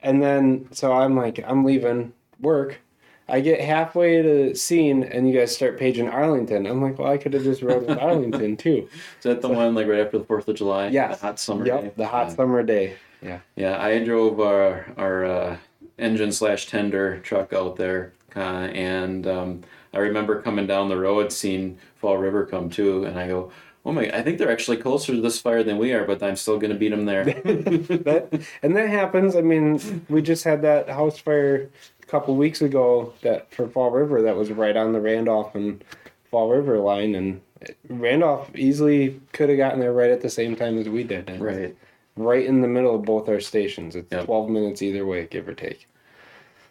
And 0.06 0.22
then 0.22 0.68
so 0.72 0.94
I'm 0.94 1.16
like 1.18 1.44
I'm 1.46 1.66
leaving 1.66 2.14
work. 2.40 2.80
I 3.28 3.40
get 3.42 3.60
halfway 3.60 4.22
to 4.22 4.54
scene 4.56 5.02
and 5.04 5.28
you 5.28 5.36
guys 5.38 5.54
start 5.54 5.80
paging 5.80 6.08
Arlington. 6.08 6.68
I'm 6.68 6.80
like, 6.80 7.00
well, 7.00 7.12
I 7.12 7.18
could 7.18 7.34
have 7.34 7.44
just 7.44 7.64
rode 7.64 7.88
with 7.88 7.98
Arlington 8.08 8.56
too. 8.56 8.88
Is 9.18 9.24
that 9.24 9.42
the 9.42 9.50
one 9.50 9.74
like 9.74 9.88
right 9.88 10.00
after 10.00 10.20
the 10.20 10.24
Fourth 10.26 10.48
of 10.48 10.56
July? 10.56 10.90
Yeah. 10.90 11.08
The 11.08 11.16
hot 11.16 11.40
summer 11.40 11.66
Yep, 11.66 11.82
day. 11.82 11.92
the 11.98 12.06
hot 12.08 12.28
Yeah. 12.30 12.36
summer 12.36 12.62
day. 12.64 12.94
Yeah. 13.24 13.40
Yeah, 13.56 13.82
I 13.84 14.04
drove 14.06 14.40
our 14.40 14.86
our 14.96 15.26
uh, 15.26 15.58
engine 15.98 16.32
slash 16.32 16.68
tender 16.68 17.18
truck 17.20 17.52
out 17.54 17.78
there, 17.78 18.14
uh, 18.36 18.40
and 18.74 19.26
um, 19.26 19.62
I 19.94 19.98
remember 20.00 20.42
coming 20.44 20.68
down 20.68 20.90
the 20.90 20.98
road, 21.00 21.32
seeing 21.32 21.80
Fall 21.96 22.18
River 22.18 22.46
come 22.46 22.70
too, 22.70 23.06
and 23.06 23.18
I 23.18 23.28
go, 23.28 23.52
"Oh 23.86 23.92
my! 23.92 24.10
I 24.10 24.22
think 24.24 24.38
they're 24.38 24.52
actually 24.52 24.78
closer 24.78 25.14
to 25.14 25.22
this 25.22 25.40
fire 25.40 25.64
than 25.64 25.78
we 25.78 25.94
are, 25.94 26.06
but 26.06 26.24
I'm 26.24 26.36
still 26.36 26.58
gonna 26.58 26.76
beat 26.76 26.90
them 26.90 27.06
there." 27.06 27.24
that 27.26 28.42
and 28.64 28.76
that 28.76 28.90
happens. 28.90 29.36
I 29.36 29.42
mean, 29.42 30.06
we 30.10 30.22
just 30.22 30.44
had 30.44 30.62
that 30.64 30.90
house 30.90 31.20
fire 31.20 31.70
a 32.02 32.06
couple 32.08 32.36
weeks 32.36 32.62
ago 32.62 33.14
that 33.22 33.54
for 33.54 33.68
Fall 33.68 33.92
River 33.92 34.22
that 34.24 34.36
was 34.36 34.52
right 34.52 34.76
on 34.76 34.94
the 34.94 35.02
Randolph 35.02 35.56
and 35.56 35.84
Fall 36.32 36.50
River 36.50 36.80
line, 36.80 37.16
and 37.16 37.42
Randolph 37.90 38.50
easily 38.56 39.22
could 39.34 39.50
have 39.50 39.58
gotten 39.58 39.80
there 39.80 39.94
right 39.94 40.12
at 40.12 40.22
the 40.22 40.30
same 40.30 40.56
time 40.56 40.78
as 40.78 40.90
we 40.90 41.04
did. 41.04 41.30
And 41.30 41.42
right. 41.42 41.76
right 42.16 42.46
in 42.46 42.62
the 42.62 42.68
middle 42.68 42.96
of 42.96 43.04
both 43.04 43.30
our 43.30 43.40
stations. 43.40 43.96
It's 43.96 44.12
Yep. 44.12 44.26
twelve 44.26 44.50
minutes 44.50 44.82
either 44.82 45.06
way, 45.06 45.28
give 45.30 45.48
or 45.48 45.54
take. 45.54 45.88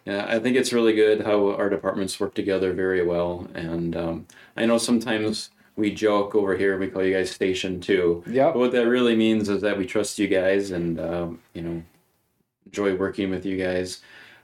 Yeah, 0.05 0.25
I 0.27 0.37
think 0.37 0.55
it's 0.55 0.71
really 0.71 0.93
good 0.93 1.21
how 1.25 1.53
our 1.55 1.67
departments 1.69 2.19
work 2.19 2.35
together 2.35 2.73
very 2.73 3.03
well, 3.03 3.47
and 3.55 3.95
um, 3.95 4.27
I 4.55 4.67
know 4.67 4.77
sometimes 4.77 5.49
we 5.75 5.93
joke 5.93 6.35
over 6.35 6.55
here 6.55 6.77
we 6.77 6.87
call 6.87 7.03
you 7.03 7.13
guys 7.13 7.31
Station 7.31 7.79
Two. 7.81 8.23
Yeah. 8.27 8.51
But 8.51 8.59
what 8.59 8.71
that 8.71 8.87
really 8.87 9.15
means 9.15 9.49
is 9.49 9.61
that 9.61 9.77
we 9.77 9.85
trust 9.85 10.17
you 10.19 10.27
guys 10.27 10.71
and 10.71 10.99
um, 10.99 11.39
you 11.53 11.61
know 11.61 11.83
enjoy 12.65 12.95
working 12.95 13.29
with 13.29 13.45
you 13.45 13.57
guys. 13.57 14.01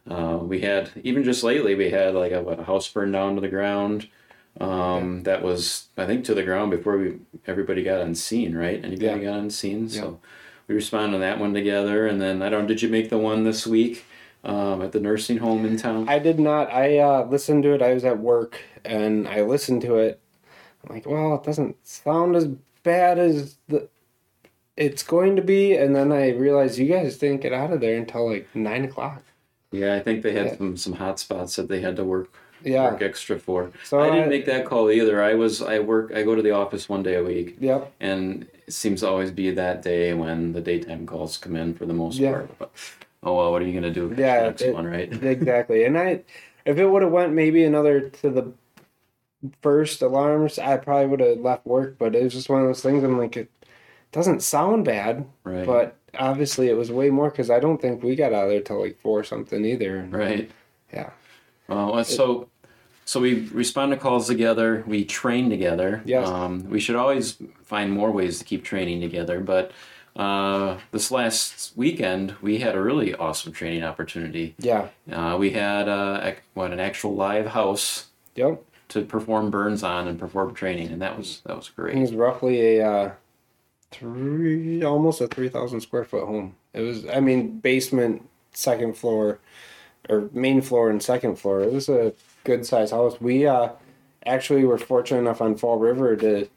Uh, 0.09 0.39
we 0.41 0.61
had 0.61 0.89
even 1.03 1.23
just 1.23 1.43
lately 1.43 1.75
we 1.75 1.89
had 1.89 2.13
like 2.15 2.31
a, 2.31 2.43
a 2.43 2.63
house 2.63 2.87
burned 2.87 3.13
down 3.13 3.35
to 3.35 3.41
the 3.41 3.47
ground. 3.49 4.07
Um, 4.59 5.23
That 5.23 5.41
was 5.43 5.87
I 5.97 6.05
think 6.05 6.25
to 6.25 6.33
the 6.33 6.43
ground 6.43 6.71
before 6.71 6.97
we 6.97 7.19
everybody 7.47 7.83
got 7.83 8.01
on 8.01 8.15
scene, 8.15 8.55
right? 8.55 8.83
Anybody 8.83 9.05
Yeah. 9.05 9.17
got 9.17 9.39
on 9.39 9.49
scene, 9.49 9.87
so 9.87 10.19
we 10.67 10.75
responded 10.75 11.17
to 11.17 11.19
that 11.19 11.39
one 11.39 11.53
together. 11.53 12.07
And 12.07 12.21
then 12.21 12.41
I 12.41 12.49
don't. 12.49 12.67
Did 12.67 12.81
you 12.81 12.89
make 12.89 13.09
the 13.09 13.17
one 13.17 13.43
this 13.43 13.65
week 13.65 14.03
um, 14.43 14.81
at 14.81 14.91
the 14.91 14.99
nursing 14.99 15.37
home 15.37 15.65
in 15.65 15.77
town? 15.77 16.09
I 16.09 16.19
did 16.19 16.39
not. 16.39 16.71
I 16.73 16.97
uh, 16.97 17.25
listened 17.27 17.63
to 17.63 17.73
it. 17.73 17.81
I 17.81 17.93
was 17.93 18.03
at 18.03 18.19
work 18.19 18.59
and 18.83 19.27
I 19.27 19.41
listened 19.43 19.81
to 19.83 19.95
it. 19.97 20.19
I'm 20.87 20.95
like, 20.95 21.05
well, 21.05 21.35
it 21.35 21.43
doesn't 21.43 21.75
sound 21.87 22.35
as 22.35 22.47
bad 22.83 23.19
as 23.19 23.57
the 23.67 23.87
it's 24.77 25.03
going 25.03 25.35
to 25.35 25.41
be. 25.41 25.75
And 25.75 25.95
then 25.95 26.11
I 26.11 26.29
realized 26.31 26.77
you 26.79 26.87
guys 26.87 27.17
didn't 27.17 27.41
get 27.41 27.53
out 27.53 27.71
of 27.71 27.81
there 27.81 27.97
until 27.97 28.29
like 28.31 28.47
nine 28.55 28.85
o'clock. 28.85 29.21
Yeah, 29.71 29.95
I 29.95 29.99
think 29.99 30.23
they 30.23 30.33
had 30.33 30.47
Yeah. 30.47 30.57
some 30.57 30.77
some 30.77 30.93
hot 30.93 31.19
spots 31.19 31.55
that 31.57 31.67
they 31.67 31.81
had 31.81 31.95
to 31.97 32.03
work 32.03 32.29
Yeah. 32.63 32.91
work 32.91 33.01
extra 33.01 33.37
for. 33.39 33.71
So 33.83 33.99
I 33.99 34.09
didn't 34.09 34.25
I- 34.25 34.29
make 34.29 34.45
that 34.45 34.65
call 34.65 34.89
either. 34.91 35.21
I 35.21 35.33
was 35.35 35.61
I 35.61 35.79
work 35.79 36.11
I 36.15 36.23
go 36.23 36.35
to 36.35 36.41
the 36.41 36.51
office 36.51 36.89
one 36.89 37.03
day 37.03 37.15
a 37.15 37.23
week, 37.23 37.57
Yep. 37.59 37.91
and 37.99 38.47
it 38.67 38.73
seems 38.73 39.01
to 39.01 39.07
always 39.09 39.31
be 39.31 39.51
that 39.51 39.81
day 39.81 40.13
when 40.13 40.53
the 40.53 40.61
daytime 40.61 41.05
calls 41.05 41.37
come 41.37 41.55
in 41.55 41.73
for 41.73 41.85
the 41.85 41.93
most 41.93 42.17
Yeah. 42.17 42.31
part. 42.31 42.57
But, 42.59 42.71
oh 43.23 43.35
well, 43.35 43.51
what 43.51 43.61
are 43.61 43.65
you 43.65 43.73
gonna 43.73 43.93
do? 43.93 44.13
Yeah, 44.17 44.43
next 44.43 44.61
it- 44.63 44.73
one, 44.73 44.87
right? 44.87 45.11
exactly. 45.23 45.83
And 45.85 45.97
I, 45.97 46.21
if 46.65 46.77
it 46.77 46.85
would 46.87 47.01
have 47.01 47.11
went 47.11 47.33
maybe 47.33 47.63
another 47.63 48.01
to 48.09 48.29
the 48.29 48.51
first 49.61 50.01
alarms, 50.01 50.59
I 50.59 50.77
probably 50.77 51.07
would 51.07 51.19
have 51.19 51.39
left 51.39 51.65
work. 51.65 51.97
But 51.97 52.15
it 52.15 52.23
was 52.23 52.33
just 52.33 52.49
one 52.49 52.61
of 52.61 52.67
those 52.67 52.81
things. 52.81 53.03
I'm 53.03 53.17
like, 53.17 53.37
it 53.37 53.49
doesn't 54.11 54.41
sound 54.43 54.85
bad, 54.85 55.25
Right. 55.43 55.65
but 55.65 55.95
obviously 56.19 56.67
it 56.67 56.77
was 56.77 56.91
way 56.91 57.09
more 57.09 57.29
because 57.29 57.49
I 57.49 57.59
don't 57.59 57.81
think 57.81 58.03
we 58.03 58.15
got 58.15 58.33
out 58.33 58.45
of 58.45 58.49
there 58.49 58.61
till 58.61 58.81
like 58.81 58.99
four 58.99 59.23
something 59.23 59.63
either. 59.65 60.07
Right. 60.09 60.51
Yeah. 60.93 61.11
Well, 61.67 61.99
uh, 61.99 62.03
so 62.03 62.49
so 63.05 63.19
we 63.19 63.47
respond 63.49 63.91
to 63.91 63.97
calls 63.97 64.27
together. 64.27 64.83
We 64.85 65.05
train 65.05 65.49
together. 65.49 66.01
Yes. 66.05 66.27
Um, 66.27 66.69
we 66.69 66.79
should 66.79 66.95
always 66.97 67.37
find 67.63 67.91
more 67.91 68.11
ways 68.11 68.39
to 68.39 68.45
keep 68.45 68.63
training 68.63 68.99
together. 69.01 69.39
But 69.39 69.71
uh, 70.15 70.77
this 70.91 71.09
last 71.11 71.71
weekend, 71.77 72.35
we 72.41 72.59
had 72.59 72.75
a 72.75 72.81
really 72.81 73.15
awesome 73.15 73.53
training 73.53 73.83
opportunity. 73.83 74.55
Yeah. 74.59 74.89
Uh, 75.09 75.37
we 75.39 75.51
had 75.51 75.87
uh, 75.87 76.33
what 76.53 76.71
an 76.73 76.79
actual 76.81 77.15
live 77.15 77.47
house 77.47 78.07
Yep. 78.35 78.63
To 78.91 79.03
perform 79.03 79.49
burns 79.49 79.83
on 79.83 80.07
and 80.07 80.19
perform 80.19 80.53
training, 80.53 80.89
and 80.89 81.01
that 81.01 81.17
was 81.17 81.41
that 81.45 81.55
was 81.55 81.69
great. 81.69 81.95
It 81.95 82.01
was 82.01 82.13
roughly 82.13 82.77
a 82.77 82.87
uh, 82.87 83.11
three, 83.91 84.83
almost 84.83 85.21
a 85.21 85.27
three 85.27 85.49
thousand 85.49 85.81
square 85.81 86.03
foot 86.03 86.25
home. 86.25 86.55
It 86.73 86.81
was, 86.81 87.07
I 87.07 87.19
mean, 87.19 87.59
basement, 87.59 88.27
second 88.51 88.97
floor, 88.97 89.39
or 90.09 90.29
main 90.33 90.61
floor 90.61 90.89
and 90.89 91.01
second 91.01 91.37
floor. 91.37 91.61
It 91.61 91.71
was 91.71 91.87
a 91.89 92.13
good 92.43 92.65
size 92.65 92.91
house. 92.91 93.19
We 93.21 93.47
uh, 93.47 93.69
actually 94.25 94.65
were 94.65 94.77
fortunate 94.77 95.19
enough 95.19 95.41
on 95.41 95.55
Fall 95.55 95.77
River 95.77 96.15
to 96.17 96.47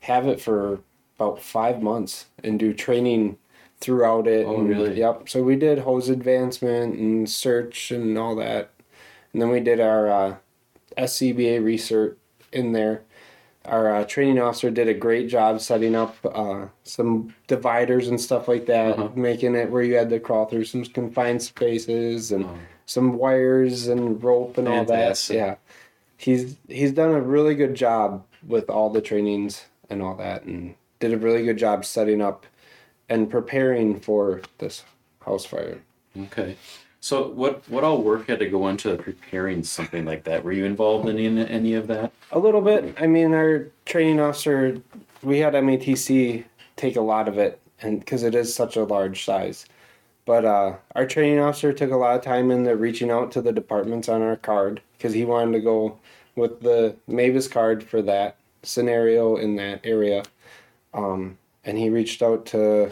have 0.00 0.26
it 0.26 0.40
for 0.40 0.80
about 1.18 1.40
five 1.40 1.80
months 1.80 2.26
and 2.42 2.58
do 2.58 2.74
training 2.74 3.38
throughout 3.80 4.26
it. 4.26 4.44
Oh, 4.44 4.58
and- 4.58 4.68
really? 4.68 4.98
Yep. 4.98 5.28
So 5.28 5.42
we 5.42 5.54
did 5.56 5.78
hose 5.80 6.08
advancement 6.08 6.96
and 6.98 7.30
search 7.30 7.92
and 7.92 8.18
all 8.18 8.34
that, 8.36 8.72
and 9.32 9.40
then 9.40 9.50
we 9.50 9.60
did 9.60 9.80
our 9.80 10.08
uh, 10.08 10.36
SCBA 10.96 11.62
research 11.64 12.16
in 12.52 12.72
there 12.72 13.02
our 13.64 13.92
uh, 13.96 14.04
training 14.04 14.38
officer 14.40 14.70
did 14.70 14.86
a 14.86 14.94
great 14.94 15.28
job 15.28 15.60
setting 15.60 15.96
up 15.96 16.14
uh, 16.24 16.66
some 16.84 17.34
dividers 17.48 18.06
and 18.06 18.20
stuff 18.20 18.46
like 18.46 18.66
that, 18.66 18.96
Uh-huh. 18.96 19.08
making 19.16 19.56
it 19.56 19.68
where 19.68 19.82
you 19.82 19.94
had 19.96 20.08
to 20.10 20.20
crawl 20.20 20.46
through 20.46 20.62
some 20.66 20.84
confined 20.84 21.42
spaces 21.42 22.30
and 22.30 22.44
Oh. 22.44 22.58
some 22.86 23.18
wires 23.18 23.88
and 23.88 24.22
rope 24.22 24.56
and 24.56 24.68
all 24.68 24.84
that. 24.84 25.28
Yeah, 25.28 25.56
he's 26.16 26.56
he's 26.68 26.92
done 26.92 27.10
a 27.10 27.20
really 27.20 27.56
good 27.56 27.74
job 27.74 28.24
with 28.46 28.70
all 28.70 28.88
the 28.88 29.00
trainings 29.00 29.64
and 29.90 30.00
all 30.00 30.14
that, 30.14 30.44
and 30.44 30.76
did 31.00 31.12
a 31.12 31.18
really 31.18 31.44
good 31.44 31.58
job 31.58 31.84
setting 31.84 32.20
up 32.22 32.46
and 33.08 33.28
preparing 33.28 33.98
for 33.98 34.42
this 34.58 34.84
house 35.24 35.44
fire. 35.44 35.78
Okay. 36.16 36.56
So 37.06 37.28
what 37.28 37.62
what 37.68 37.84
all 37.84 38.02
work 38.02 38.26
had 38.26 38.40
to 38.40 38.48
go 38.48 38.66
into 38.66 38.96
preparing 38.96 39.62
something 39.62 40.04
like 40.04 40.24
that? 40.24 40.42
Were 40.42 40.50
you 40.50 40.64
involved 40.64 41.08
in 41.08 41.16
any, 41.16 41.48
any 41.48 41.74
of 41.74 41.86
that? 41.86 42.10
A 42.32 42.38
little 42.40 42.60
bit. 42.60 42.96
I 43.00 43.06
mean, 43.06 43.32
our 43.32 43.68
training 43.84 44.18
officer, 44.18 44.82
we 45.22 45.38
had 45.38 45.52
MATC 45.52 46.42
take 46.74 46.96
a 46.96 47.00
lot 47.00 47.28
of 47.28 47.38
it, 47.38 47.60
and 47.80 48.00
because 48.00 48.24
it 48.24 48.34
is 48.34 48.52
such 48.52 48.74
a 48.74 48.82
large 48.82 49.24
size. 49.24 49.66
But 50.24 50.44
uh, 50.44 50.78
our 50.96 51.06
training 51.06 51.38
officer 51.38 51.72
took 51.72 51.92
a 51.92 51.96
lot 51.96 52.16
of 52.16 52.22
time 52.22 52.50
in 52.50 52.64
the 52.64 52.74
reaching 52.74 53.12
out 53.12 53.30
to 53.32 53.40
the 53.40 53.52
departments 53.52 54.08
on 54.08 54.20
our 54.20 54.34
card 54.34 54.82
because 54.98 55.14
he 55.14 55.24
wanted 55.24 55.52
to 55.52 55.60
go 55.60 56.00
with 56.34 56.60
the 56.60 56.96
MABAS 57.08 57.48
card 57.48 57.84
for 57.84 58.02
that 58.02 58.36
scenario 58.64 59.36
in 59.36 59.54
that 59.54 59.78
area. 59.84 60.24
Um, 60.92 61.38
and 61.62 61.78
he 61.78 61.88
reached 61.88 62.20
out 62.20 62.46
to 62.46 62.90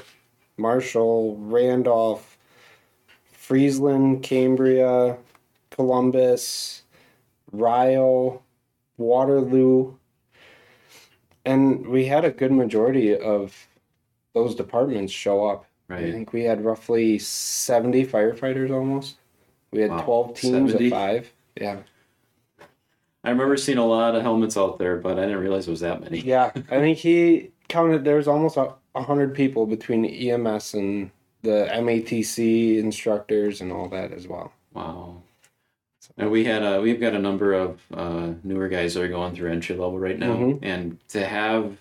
Marshall, 0.56 1.36
Randolph, 1.40 2.33
Friesland, 3.48 4.22
Cambria, 4.22 5.18
Columbus, 5.68 6.82
Rio, 7.52 8.40
Waterloo, 8.96 9.96
and 11.44 11.86
we 11.86 12.06
had 12.06 12.24
a 12.24 12.30
good 12.30 12.52
majority 12.52 13.14
of 13.14 13.54
those 14.32 14.54
departments 14.54 15.12
show 15.12 15.46
up. 15.46 15.66
I 15.90 16.10
think 16.10 16.32
we 16.32 16.44
had 16.44 16.64
roughly 16.64 17.18
70 17.18 18.06
firefighters 18.06 18.70
almost. 18.70 19.16
We 19.72 19.82
had 19.82 19.90
Wow. 19.90 20.00
12 20.04 20.34
teams 20.34 20.70
70? 20.72 20.86
of 20.86 20.90
five. 20.90 21.32
Yeah. 21.60 21.76
I 23.24 23.28
remember 23.30 23.58
seeing 23.58 23.76
a 23.76 23.86
lot 23.86 24.14
of 24.14 24.22
helmets 24.22 24.56
out 24.56 24.78
there, 24.78 24.96
but 24.96 25.18
I 25.18 25.26
didn't 25.26 25.40
realize 25.40 25.68
it 25.68 25.70
was 25.70 25.80
that 25.80 26.00
many. 26.00 26.20
Yeah. 26.20 26.50
I 26.70 26.78
think 26.78 26.96
he 26.96 27.50
counted 27.68 28.04
there 28.04 28.16
was 28.16 28.26
almost 28.26 28.56
a 28.56 28.72
100 28.92 29.34
people 29.34 29.66
between 29.66 30.06
EMS 30.06 30.72
and 30.72 31.10
the 31.44 31.68
MATC 31.72 32.78
instructors 32.78 33.60
and 33.60 33.70
all 33.70 33.88
that 33.90 34.12
as 34.12 34.26
well. 34.26 34.52
Wow. 34.72 35.22
And 36.18 36.30
we 36.30 36.44
had 36.44 36.62
a 36.62 36.80
we've 36.80 37.00
got 37.00 37.14
a 37.14 37.18
number 37.18 37.52
of 37.54 37.80
uh, 37.92 38.32
newer 38.42 38.68
guys 38.68 38.94
that 38.94 39.02
are 39.02 39.08
going 39.08 39.34
through 39.34 39.52
entry 39.52 39.76
level 39.76 39.98
right 39.98 40.18
now, 40.18 40.34
Mhm. 40.36 40.58
and 40.62 40.98
to 41.08 41.24
have 41.26 41.76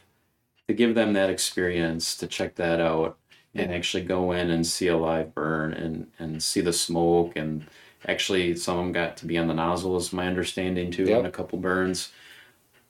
to 0.67 0.73
give 0.73 0.95
them 0.95 1.13
that 1.13 1.29
experience 1.29 2.15
to 2.17 2.27
check 2.27 2.55
that 2.55 2.79
out 2.79 3.17
and 3.55 3.71
actually 3.73 4.03
go 4.03 4.31
in 4.31 4.49
and 4.49 4.65
see 4.65 4.87
a 4.87 4.97
live 4.97 5.33
burn 5.35 5.73
and 5.73 6.07
and 6.19 6.41
see 6.41 6.61
the 6.61 6.71
smoke 6.73 7.33
and 7.35 7.65
actually 8.07 8.55
some 8.55 8.77
of 8.77 8.83
them 8.85 8.91
got 8.93 9.17
to 9.17 9.25
be 9.25 9.37
on 9.37 9.47
the 9.47 9.53
nozzle 9.53 9.97
is 9.97 10.11
my 10.13 10.25
understanding 10.27 10.89
too 10.91 11.03
Yep. 11.05 11.19
in 11.21 11.25
a 11.25 11.31
couple 11.31 11.57
burns. 11.59 12.11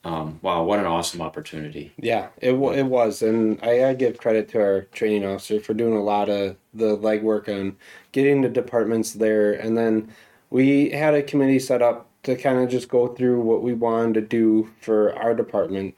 Um, 0.06 0.40
wow, 0.42 0.64
what 0.64 0.80
an 0.80 0.86
awesome 0.86 1.22
opportunity! 1.22 1.94
Yeah, 1.98 2.28
it 2.42 2.54
wa- 2.54 2.72
it 2.72 2.84
was, 2.88 3.22
and 3.22 3.58
I, 3.64 3.86
I 3.86 3.94
give 3.94 4.18
credit 4.18 4.50
to 4.50 4.60
our 4.62 4.82
training 4.92 5.26
officer 5.26 5.62
for 5.62 5.74
doing 5.74 5.96
a 5.96 6.04
lot 6.04 6.28
of 6.28 6.58
the 6.74 6.98
legwork 6.98 7.48
on 7.48 7.78
getting 8.12 8.42
the 8.42 8.50
departments 8.50 9.14
there, 9.14 9.54
and 9.54 9.78
then 9.78 10.10
we 10.50 10.90
had 10.90 11.14
a 11.14 11.24
committee 11.24 11.60
set 11.60 11.82
up 11.82 12.10
to 12.24 12.36
kind 12.36 12.60
of 12.60 12.70
just 12.70 12.90
go 12.90 13.08
through 13.08 13.40
what 13.42 13.64
we 13.64 13.74
wanted 13.74 14.14
to 14.16 14.22
do 14.22 14.70
for 14.82 15.16
our 15.18 15.34
department, 15.34 15.96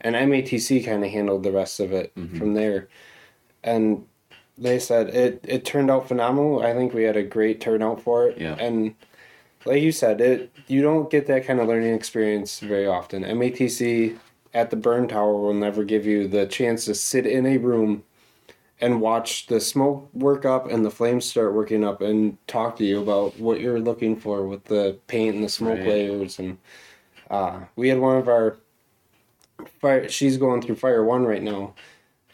and 0.00 0.14
MATC 0.14 0.84
kind 0.84 1.04
of 1.04 1.10
handled 1.10 1.42
the 1.42 1.52
rest 1.52 1.80
of 1.80 1.92
it 1.92 2.12
from 2.36 2.54
there, 2.54 2.86
and 3.64 4.04
they 4.56 4.78
said 4.78 5.08
it 5.08 5.44
it 5.48 5.64
turned 5.64 5.90
out 5.90 6.06
phenomenal. 6.06 6.62
I 6.62 6.74
think 6.74 6.94
we 6.94 7.02
had 7.02 7.16
a 7.16 7.24
great 7.24 7.60
turnout 7.60 8.00
for 8.02 8.28
it, 8.28 8.38
Yeah. 8.38 8.54
and 8.54 8.94
like 9.64 9.82
you 9.82 9.92
said, 9.92 10.20
it 10.20 10.50
you 10.66 10.82
don't 10.82 11.10
get 11.10 11.26
that 11.26 11.44
kind 11.46 11.60
of 11.60 11.68
learning 11.68 11.94
experience 11.94 12.60
very 12.60 12.86
often. 12.86 13.22
MATC 13.24 14.18
at 14.54 14.70
the 14.70 14.76
burn 14.76 15.08
tower 15.08 15.34
will 15.34 15.54
never 15.54 15.84
give 15.84 16.06
you 16.06 16.26
the 16.28 16.46
chance 16.46 16.84
to 16.86 16.94
sit 16.94 17.26
in 17.26 17.44
a 17.46 17.58
room 17.58 18.02
and 18.80 19.00
watch 19.00 19.46
the 19.46 19.60
smoke 19.60 20.08
work 20.14 20.44
up 20.44 20.70
and 20.70 20.84
the 20.84 20.90
flames 20.90 21.24
start 21.24 21.52
working 21.52 21.84
up 21.84 22.00
and 22.00 22.38
talk 22.46 22.76
to 22.76 22.84
you 22.84 23.00
about 23.02 23.38
what 23.38 23.60
you're 23.60 23.80
looking 23.80 24.16
for 24.16 24.46
with 24.46 24.64
the 24.64 24.96
paint 25.06 25.34
and 25.34 25.44
the 25.44 25.48
smoke 25.48 25.78
Right. 25.78 25.88
layers 25.88 26.38
and 26.38 26.58
uh, 27.30 27.60
we 27.76 27.88
had 27.88 27.98
one 27.98 28.16
of 28.16 28.28
our 28.28 28.56
fire 29.80 30.08
she's 30.08 30.36
going 30.36 30.62
through 30.62 30.76
fire 30.76 31.04
one 31.04 31.24
right 31.24 31.42
now 31.42 31.74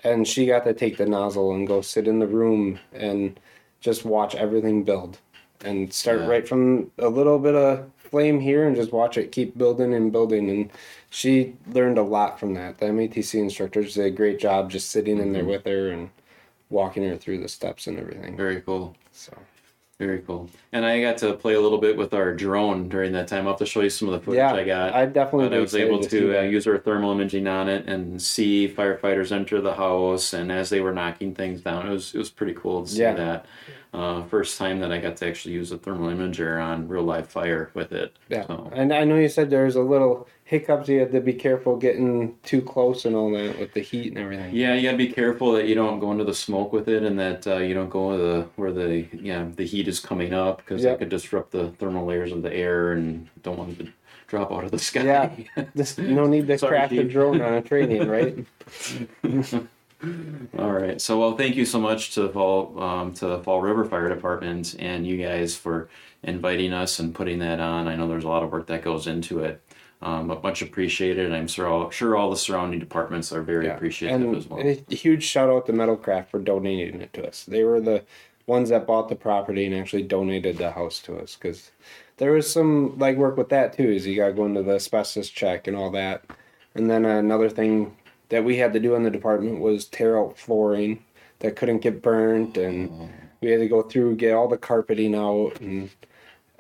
and 0.05 0.29
she 0.29 0.45
got 0.47 0.65
to 0.65 0.75
take 0.75 0.99
the 0.99 1.07
nozzle 1.07 1.53
and 1.55 1.67
go 1.67 1.81
sit 1.81 2.07
in 2.07 2.19
the 2.19 2.27
room 2.27 2.79
and 2.93 3.41
just 3.81 4.05
watch 4.05 4.35
everything 4.35 4.85
build 4.85 5.19
and 5.64 5.92
start 5.92 6.20
Yeah. 6.20 6.27
right 6.29 6.46
from 6.48 6.90
a 6.98 7.09
little 7.09 7.38
bit 7.38 7.55
of 7.55 7.90
flame 7.98 8.38
here 8.40 8.66
and 8.66 8.77
just 8.77 8.92
watch 8.92 9.18
it 9.18 9.33
keep 9.33 9.57
building 9.59 9.92
and 9.94 10.12
building 10.12 10.48
and 10.48 10.70
she 11.11 11.55
learned 11.72 11.98
a 11.98 12.03
lot 12.03 12.38
from 12.38 12.55
that 12.55 12.79
the 12.79 12.87
matc 12.87 13.35
instructors 13.35 13.94
did 13.94 14.07
a 14.07 14.11
great 14.11 14.38
job 14.38 14.70
just 14.70 14.90
sitting 14.90 15.18
in 15.18 15.33
there 15.33 15.44
with 15.44 15.64
her 15.64 15.90
and 15.90 16.11
walking 16.70 17.03
her 17.09 17.16
through 17.16 17.38
the 17.40 17.48
steps 17.48 17.87
and 17.88 17.98
everything 17.98 18.37
Very 18.37 18.61
cool. 18.61 18.94
so 19.11 19.33
Very 19.98 20.20
cool. 20.20 20.48
And 20.72 20.85
I 20.85 21.00
got 21.00 21.18
to 21.18 21.35
play 21.35 21.55
a 21.55 21.61
little 21.61 21.79
bit 21.79 21.96
with 21.96 22.14
our 22.14 22.35
drone 22.35 22.88
during 22.88 23.12
that 23.12 23.29
time. 23.29 23.46
I'll 23.46 23.53
have 23.53 23.59
to 23.61 23.66
show 23.66 23.81
you 23.81 23.90
some 23.90 24.09
of 24.09 24.12
the 24.14 24.20
footage 24.20 24.38
yeah 24.38 24.53
I 24.55 24.64
got. 24.64 24.92
i 24.92 25.07
definitely 25.07 25.57
I 25.57 25.61
was 25.61 25.74
able 25.74 26.00
to 26.00 26.38
uh, 26.38 26.42
use 26.42 26.66
our 26.66 26.79
thermal 26.79 27.12
imaging 27.12 27.46
on 27.46 27.68
it 27.68 27.87
and 27.88 28.20
see 28.20 28.68
firefighters 28.68 29.31
enter 29.33 29.61
the 29.61 29.74
house 29.74 30.33
and 30.33 30.50
as 30.53 30.68
they 30.70 30.81
were 30.81 30.92
knocking 30.92 31.35
things 31.35 31.61
down. 31.62 31.87
It 31.88 31.90
was 31.92 32.14
it 32.14 32.18
was 32.18 32.31
pretty 32.31 32.55
cool 32.55 32.85
to 32.85 32.90
see 32.90 33.00
Yeah. 33.03 33.14
that. 33.14 33.46
Uh, 33.94 34.24
first 34.24 34.59
time 34.59 34.80
that 34.80 34.90
I 34.90 34.98
got 34.98 35.16
to 35.18 35.26
actually 35.28 35.54
use 35.54 35.70
a 35.70 35.78
thermal 35.78 36.11
imager 36.11 36.61
on 36.61 36.88
real 36.88 37.04
live 37.04 37.28
fire 37.28 37.70
with 37.74 37.92
it. 37.92 38.16
Yeah, 38.28 38.44
So, 38.48 38.68
and 38.74 38.92
I 38.92 39.04
know 39.04 39.14
you 39.14 39.28
said 39.28 39.50
there's 39.50 39.76
a 39.76 39.83
little 39.83 40.26
hiccups. 40.42 40.88
You 40.88 40.98
had 40.98 41.12
to 41.12 41.20
be 41.20 41.33
careful 41.33 41.76
getting 41.76 42.37
too 42.42 42.61
close 42.61 43.04
and 43.04 43.14
all 43.14 43.30
that 43.30 43.57
with 43.59 43.72
the 43.72 43.80
heat 43.83 44.09
and 44.09 44.18
everything. 44.18 44.52
yeah, 44.52 44.74
you 44.74 44.83
gotta 44.83 44.96
be 44.96 45.07
careful 45.12 45.52
that 45.52 45.68
you 45.68 45.76
don't 45.76 46.00
go 46.00 46.11
into 46.11 46.24
the 46.24 46.35
smoke 46.35 46.72
with 46.72 46.88
it, 46.88 47.04
and 47.04 47.16
that 47.20 47.46
uh, 47.46 47.59
you 47.59 47.72
don't 47.72 47.88
go 47.88 48.18
the 48.18 48.48
where 48.57 48.72
the 48.72 49.07
yeah 49.12 49.46
the 49.54 49.64
heat 49.64 49.87
is 49.87 50.00
coming 50.00 50.35
up 50.35 50.59
because 50.59 50.83
Yep. 50.83 50.92
that 50.92 50.98
could 50.98 51.09
disrupt 51.09 51.52
the 51.52 51.68
thermal 51.78 52.04
layers 52.04 52.33
of 52.33 52.42
the 52.42 52.52
air, 52.52 52.92
and 52.92 53.28
don't 53.44 53.57
want 53.59 53.78
to 53.78 53.88
drop 54.26 54.50
out 54.50 54.64
of 54.64 54.72
the 54.72 54.78
sky. 54.80 55.04
Yeah. 55.57 55.64
Just 55.76 55.98
no 56.00 56.26
need 56.26 56.48
to 56.48 56.59
Sorry, 56.59 56.70
craft 56.78 56.92
a 56.94 57.04
drone 57.04 57.40
on 57.40 57.54
a 57.54 57.62
training, 57.62 58.09
right? 58.09 58.44
All 60.59 60.73
right. 60.73 61.01
So, 61.01 61.19
well, 61.19 61.37
thank 61.37 61.57
you 61.57 61.64
so 61.64 61.81
much 61.81 62.14
to 62.14 62.23
the 62.23 62.29
Fall 62.29 62.81
um, 62.83 63.12
to 63.14 63.43
Fall 63.43 63.61
River 63.61 63.85
Fire 63.85 64.09
Department 64.09 64.77
and 64.79 65.07
you 65.07 65.17
guys 65.17 65.57
for 65.57 65.88
inviting 66.23 66.73
us 66.73 66.99
and 66.99 67.14
putting 67.14 67.38
that 67.40 67.61
on. 67.61 67.88
I 67.88 67.97
know 67.97 68.09
there's 68.09 68.25
a 68.25 68.29
lot 68.29 68.43
of 68.43 68.51
work 68.51 68.67
that 68.67 68.83
goes 68.83 69.07
into 69.07 69.40
it, 69.40 69.62
um, 70.03 70.29
but 70.29 70.43
much 70.43 70.62
appreciated. 70.62 71.33
I'm 71.33 71.47
sure 71.47 71.67
all, 71.67 71.90
sure 71.90 72.17
all 72.17 72.31
the 72.31 72.37
surrounding 72.37 72.81
departments 72.81 73.33
are 73.33 73.43
very 73.43 73.69
appreciative 73.69 74.21
and 74.21 74.37
as 74.37 74.49
well. 74.49 74.61
and 74.61 74.85
A 74.90 74.95
huge 74.95 75.25
shout 75.25 75.49
out 75.49 75.67
to 75.67 75.73
Metalcraft 75.73 76.29
for 76.29 76.38
donating 76.38 77.01
it 77.01 77.12
to 77.14 77.27
us. 77.27 77.45
They 77.45 77.64
were 77.64 77.81
the 77.81 78.05
ones 78.47 78.69
that 78.69 78.87
bought 78.87 79.09
the 79.09 79.17
property 79.17 79.64
and 79.67 79.75
actually 79.75 80.03
donated 80.03 80.59
the 80.59 80.73
house 80.73 81.01
to 81.01 81.17
us 81.17 81.35
because 81.37 81.71
there 82.19 82.33
was 82.33 82.51
some 82.51 82.97
legwork 82.99 83.37
with 83.37 83.49
that 83.49 83.73
too. 83.77 83.90
Is 83.90 84.07
you 84.07 84.17
got 84.17 84.29
to 84.29 84.33
go 84.33 84.45
into 84.45 84.62
the 84.62 84.75
asbestos 84.75 85.31
check 85.31 85.67
and 85.67 85.77
all 85.77 85.90
that, 85.90 86.25
and 86.75 86.90
then 86.90 87.05
another 87.05 87.49
thing 87.49 87.97
that 88.35 88.44
we 88.44 88.57
had 88.57 88.73
to 88.73 88.81
do 88.81 88.97
in 88.97 89.05
the 89.05 89.11
department 89.11 89.61
was 89.61 89.85
tear 89.85 90.18
out 90.18 90.37
flooring 90.37 91.05
that 91.38 91.55
couldn't 91.55 91.79
get 91.79 92.03
burnt, 92.03 92.57
and 92.57 92.90
oh. 92.90 93.09
we 93.40 93.53
had 93.53 93.61
to 93.61 93.68
go 93.68 93.83
through 93.83 94.16
get 94.16 94.35
all 94.35 94.49
the 94.49 94.59
carpeting 94.59 95.14
out 95.14 95.61
and 95.61 95.88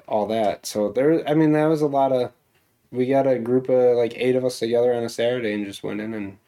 all 0.06 0.28
that. 0.28 0.66
So 0.66 0.92
there, 0.92 1.28
I 1.28 1.34
mean, 1.34 1.50
that 1.50 1.66
was 1.66 1.80
a 1.80 1.88
lot 1.88 2.12
of. 2.12 2.30
We 2.92 3.06
got 3.06 3.26
a 3.26 3.40
group 3.40 3.68
of 3.68 3.96
like 3.96 4.12
eight 4.14 4.36
of 4.36 4.44
us 4.44 4.60
together 4.60 4.94
on 4.94 5.02
a 5.02 5.08
Saturday 5.08 5.52
and 5.52 5.66
just 5.66 5.82
went 5.82 6.00
in 6.00 6.14
and 6.14 6.38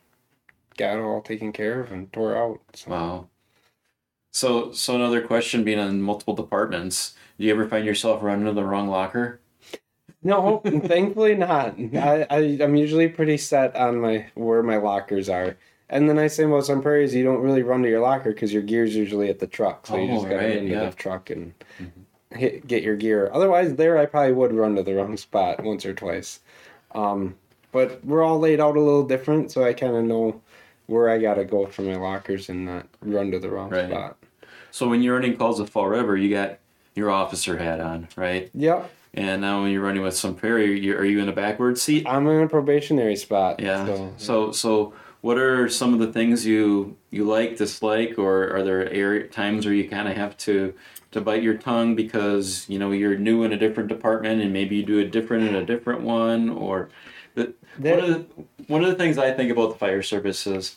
got 0.77 0.97
it 0.97 1.03
all 1.03 1.23
taken 1.23 1.53
care 1.53 1.81
of 1.81 1.91
and 1.91 2.13
tore 2.13 2.37
out. 2.37 2.61
So. 2.75 2.91
Wow. 2.93 3.29
So, 4.31 4.71
so 4.71 4.95
another 4.95 5.23
question: 5.27 5.65
being 5.65 5.81
on 5.81 6.03
multiple 6.03 6.37
departments, 6.37 7.15
do 7.37 7.47
you 7.47 7.53
ever 7.53 7.69
find 7.69 7.85
yourself 7.85 8.23
running 8.23 8.47
to 8.47 8.53
the 8.53 8.63
wrong 8.63 8.87
locker? 8.87 9.41
No, 10.27 10.61
thankfully 10.65 11.35
not. 11.37 11.77
I, 11.79 12.27
I 12.31 12.59
I'm 12.61 12.77
usually 12.77 13.09
pretty 13.09 13.37
set 13.39 13.75
on 13.77 14.01
my 14.01 14.27
where 14.35 14.63
my 14.63 14.77
lockers 14.77 15.29
are. 15.29 15.57
And 15.89 16.11
the 16.11 16.15
nice 16.15 16.37
thing 16.37 16.47
about 16.51 16.67
Sun 16.67 16.83
Prairie's, 16.83 17.15
you 17.15 17.23
don't 17.23 17.41
really 17.41 17.63
run 17.63 17.83
to 17.83 17.89
your 17.89 18.01
locker 18.01 18.33
because 18.33 18.53
your 18.53 18.63
gear's 18.63 18.97
usually 18.97 19.29
at 19.31 19.39
the 19.39 19.47
truck, 19.47 19.87
so 19.87 19.97
you 19.97 20.11
Oh, 20.11 20.17
just 20.17 20.25
gotta 20.25 20.37
right, 20.37 20.57
run 20.57 20.65
to 20.67 20.71
yeah. 20.73 20.91
the 20.91 20.97
truck 20.97 21.31
and 21.31 21.55
hit, 22.33 22.67
get 22.67 22.83
your 22.83 22.97
gear. 22.97 23.31
Otherwise, 23.33 23.77
there 23.77 23.97
I 23.97 24.07
probably 24.07 24.33
would 24.33 24.53
run 24.53 24.75
to 24.77 24.83
the 24.83 24.95
wrong 24.95 25.17
spot 25.17 25.63
once 25.63 25.87
or 25.87 25.95
twice. 25.95 26.41
Um, 26.93 27.37
but 27.71 28.05
we're 28.05 28.25
all 28.25 28.39
laid 28.41 28.59
out 28.61 28.77
a 28.77 28.81
little 28.81 29.05
different, 29.07 29.53
so 29.53 29.63
I 29.65 29.73
kind 29.75 29.95
of 29.97 30.05
know 30.05 30.41
where 30.87 31.09
I 31.09 31.19
gotta 31.19 31.45
go 31.45 31.67
for 31.67 31.83
my 31.83 31.97
lockers 31.97 32.49
and 32.49 32.65
not 32.67 32.87
run 33.01 33.31
to 33.31 33.39
the 33.39 33.49
wrong 33.51 33.71
Right. 33.71 33.89
spot. 33.89 34.17
So 34.73 34.89
when 34.89 35.03
you're 35.03 35.15
running 35.15 35.37
calls 35.37 35.61
at 35.61 35.69
Fall 35.71 35.87
River, 35.87 36.17
you 36.17 36.31
got 36.31 36.59
your 36.97 37.11
officer 37.13 37.57
hat 37.59 37.79
on, 37.81 38.09
right? 38.17 38.51
Yep, 38.55 38.91
And 39.17 39.41
now 39.41 39.63
when 39.63 39.73
you're 39.73 39.83
running 39.83 40.03
with 40.03 40.15
some 40.17 40.37
you 40.45 40.97
are 40.97 41.05
you 41.05 41.21
in 41.21 41.29
a 41.29 41.33
backward 41.33 41.79
seat? 41.79 42.07
I'm 42.07 42.27
in 42.29 42.43
a 42.43 42.49
probationary 42.49 43.17
spot. 43.17 43.61
Yeah. 43.61 43.87
So, 43.87 44.13
So 44.19 44.53
so 44.53 44.95
what 45.23 45.39
are 45.39 45.69
some 45.69 45.95
of 45.95 45.99
the 46.01 46.13
things 46.13 46.45
you 46.45 46.97
you 47.11 47.25
like, 47.25 47.57
dislike, 47.57 48.19
or 48.19 48.55
are 48.55 48.63
there 48.63 48.89
area, 48.91 49.27
times 49.27 49.65
where 49.65 49.75
you 49.75 49.89
kind 49.89 50.07
of 50.09 50.17
have 50.17 50.37
to 50.39 50.75
to 51.13 51.21
bite 51.23 51.43
your 51.43 51.57
tongue 51.57 51.95
because 51.97 52.67
you 52.69 52.79
know 52.79 52.93
you're 52.93 53.17
new 53.17 53.43
in 53.45 53.53
a 53.53 53.57
different 53.59 53.89
department 53.89 54.43
and 54.43 54.53
maybe 54.53 54.77
you 54.77 54.83
do 54.85 54.99
a 54.99 55.05
different 55.05 55.49
in 55.49 55.55
a 55.55 55.65
different 55.65 56.03
one, 56.03 56.51
or 56.51 56.91
the, 57.35 57.55
There- 57.79 57.97
one 57.97 58.05
of 58.05 58.11
the 58.11 58.45
one 58.67 58.85
of 58.85 58.91
the 58.91 58.97
things 58.97 59.17
I 59.17 59.33
think 59.33 59.51
about 59.51 59.71
the 59.71 59.79
fire 59.79 60.03
service 60.03 60.47
is, 60.47 60.77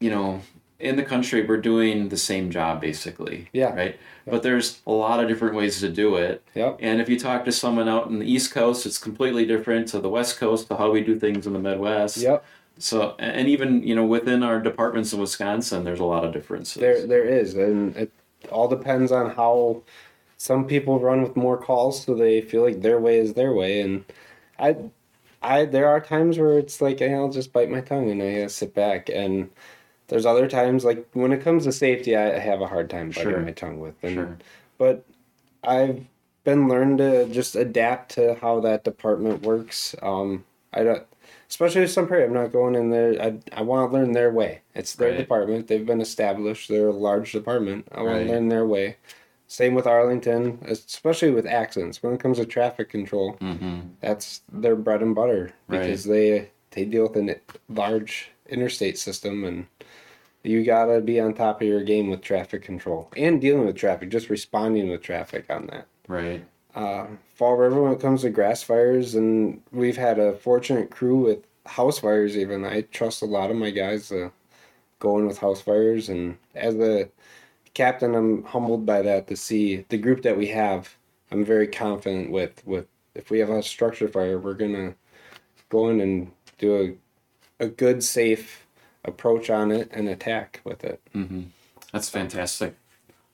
you 0.00 0.10
know, 0.10 0.42
in 0.80 0.96
the 0.96 1.02
country 1.02 1.44
we're 1.44 1.60
doing 1.60 2.08
the 2.08 2.16
same 2.16 2.50
job 2.50 2.80
basically. 2.80 3.48
Yeah. 3.52 3.74
Right. 3.74 3.98
But 4.26 4.42
there's 4.42 4.80
a 4.86 4.92
lot 4.92 5.20
of 5.20 5.28
different 5.28 5.54
ways 5.54 5.80
to 5.80 5.88
do 5.88 6.16
it. 6.16 6.42
Yep. 6.54 6.78
And 6.80 7.00
if 7.00 7.08
you 7.08 7.18
talk 7.18 7.44
to 7.46 7.52
someone 7.52 7.88
out 7.88 8.08
in 8.08 8.20
the 8.20 8.30
East 8.30 8.52
Coast, 8.52 8.86
it's 8.86 8.98
completely 8.98 9.44
different 9.44 9.88
to 9.88 9.98
the 9.98 10.08
West 10.08 10.38
Coast, 10.38 10.68
to 10.68 10.76
how 10.76 10.90
we 10.90 11.02
do 11.02 11.18
things 11.18 11.46
in 11.46 11.52
the 11.52 11.58
Midwest. 11.58 12.18
Yep. 12.18 12.44
So, 12.78 13.14
and 13.18 13.46
even 13.48 13.82
you 13.82 13.94
know 13.94 14.06
within 14.06 14.42
our 14.42 14.58
departments 14.58 15.12
in 15.12 15.20
Wisconsin, 15.20 15.84
there's 15.84 16.00
a 16.00 16.04
lot 16.04 16.24
of 16.24 16.32
differences. 16.32 16.80
There, 16.80 17.06
there 17.06 17.24
is, 17.24 17.54
and 17.54 17.94
it 17.96 18.10
all 18.50 18.68
depends 18.68 19.12
on 19.12 19.34
how 19.34 19.82
some 20.38 20.66
people 20.66 20.98
run 20.98 21.20
with 21.22 21.36
more 21.36 21.58
calls, 21.58 22.02
so 22.02 22.14
they 22.14 22.40
feel 22.40 22.62
like 22.62 22.80
their 22.80 22.98
way 22.98 23.18
is 23.18 23.34
their 23.34 23.52
way. 23.52 23.82
And 23.82 24.04
I, 24.58 24.76
I, 25.42 25.66
there 25.66 25.88
are 25.88 26.00
times 26.00 26.38
where 26.38 26.58
it's 26.58 26.80
like 26.80 27.00
hey, 27.00 27.14
I'll 27.14 27.28
just 27.28 27.52
bite 27.52 27.70
my 27.70 27.82
tongue 27.82 28.10
and 28.10 28.22
I 28.22 28.42
uh, 28.42 28.48
sit 28.48 28.74
back. 28.74 29.10
And 29.10 29.50
there's 30.10 30.26
other 30.26 30.46
times 30.48 30.84
like 30.84 31.06
when 31.14 31.32
it 31.32 31.40
comes 31.42 31.64
to 31.64 31.72
safety, 31.72 32.14
I 32.16 32.38
have 32.38 32.60
a 32.60 32.66
hard 32.66 32.90
time 32.90 33.08
biting 33.10 33.32
Sure. 33.32 33.40
my 33.40 33.52
tongue 33.52 33.80
with. 33.80 33.94
And, 34.02 34.12
Sure. 34.14 34.38
But 34.76 35.04
I've 35.64 36.04
been 36.44 36.68
learned 36.68 36.98
to 36.98 37.26
just 37.26 37.54
adapt 37.56 38.12
to 38.16 38.34
how 38.40 38.60
that 38.60 38.84
department 38.84 39.42
works. 39.42 39.94
Um, 40.02 40.44
I 40.72 40.82
don't. 40.84 41.02
Especially 41.48 41.80
with 41.80 41.90
Sun 41.90 42.06
Prairie, 42.06 42.24
I'm 42.24 42.32
not 42.32 42.52
going 42.52 42.74
in 42.76 42.90
there. 42.90 43.20
I, 43.20 43.38
I 43.52 43.62
want 43.62 43.90
to 43.90 43.96
learn 43.98 44.12
their 44.12 44.30
way. 44.32 44.60
It's 44.74 44.94
their 44.94 45.08
Right. 45.10 45.18
department. 45.18 45.66
They've 45.66 45.84
been 45.84 46.00
established. 46.00 46.68
They're 46.68 46.88
a 46.88 46.92
large 46.92 47.32
department. 47.32 47.88
I 47.92 48.02
want 48.02 48.18
Right. 48.18 48.26
to 48.26 48.32
learn 48.32 48.48
their 48.48 48.66
way. 48.66 48.96
Same 49.48 49.74
with 49.74 49.86
Arlington, 49.86 50.60
especially 50.66 51.30
with 51.32 51.44
accidents. 51.46 52.02
When 52.02 52.14
it 52.14 52.20
comes 52.20 52.38
to 52.38 52.44
traffic 52.46 52.88
control, 52.88 53.32
hmm 53.40 53.80
that's 54.00 54.42
their 54.50 54.76
bread 54.76 55.02
and 55.02 55.14
butter 55.14 55.52
Right. 55.68 55.80
because 55.80 56.04
they 56.04 56.50
they 56.70 56.84
deal 56.84 57.08
with 57.08 57.16
a 57.16 57.40
large 57.68 58.30
interstate 58.48 58.98
system, 58.98 59.44
and 59.44 59.66
you 60.42 60.64
gotta 60.64 61.00
be 61.00 61.20
on 61.20 61.34
top 61.34 61.60
of 61.60 61.68
your 61.68 61.82
game 61.82 62.08
with 62.10 62.22
traffic 62.22 62.62
control 62.62 63.10
and 63.16 63.40
dealing 63.40 63.66
with 63.66 63.76
traffic, 63.76 64.08
just 64.10 64.30
responding 64.30 64.90
with 64.90 65.02
traffic 65.02 65.46
on 65.50 65.66
that 65.66 65.86
Right. 66.08 66.44
uh, 66.74 67.06
Fall 67.34 67.56
River 67.56 67.82
when 67.82 67.92
it 67.92 68.00
comes 68.00 68.22
to 68.22 68.30
grass 68.30 68.62
fires, 68.62 69.14
and 69.14 69.62
we've 69.72 69.96
had 69.96 70.18
a 70.18 70.34
fortunate 70.34 70.90
crew 70.90 71.18
with 71.18 71.40
house 71.66 71.98
fires. 71.98 72.36
Even 72.36 72.64
I 72.64 72.82
trust 72.82 73.22
a 73.22 73.26
lot 73.26 73.50
of 73.50 73.56
my 73.56 73.70
guys 73.70 74.08
to 74.08 74.32
go 74.98 75.18
in 75.18 75.26
with 75.26 75.38
house 75.38 75.60
fires, 75.60 76.08
and 76.08 76.36
as 76.54 76.76
a 76.76 77.08
captain, 77.74 78.14
I'm 78.14 78.42
humbled 78.44 78.86
by 78.86 79.02
that 79.02 79.26
to 79.28 79.36
see 79.36 79.84
the 79.88 79.98
group 79.98 80.22
that 80.22 80.36
we 80.36 80.46
have. 80.48 80.94
I'm 81.30 81.44
very 81.44 81.66
confident 81.68 82.30
with 82.30 82.62
with 82.66 82.86
if 83.14 83.30
we 83.30 83.38
have 83.40 83.50
a 83.50 83.62
structure 83.62 84.08
fire, 84.08 84.38
we're 84.38 84.54
gonna 84.54 84.94
go 85.68 85.88
in 85.90 86.00
and 86.00 86.32
do 86.60 86.76
a 87.60 87.64
a 87.64 87.68
good, 87.68 88.02
safe 88.02 88.66
approach 89.04 89.50
on 89.50 89.70
it 89.70 89.90
and 89.92 90.08
attack 90.08 90.60
with 90.64 90.82
it. 90.84 91.00
hmm 91.12 91.42
That's 91.92 92.08
fantastic. 92.08 92.74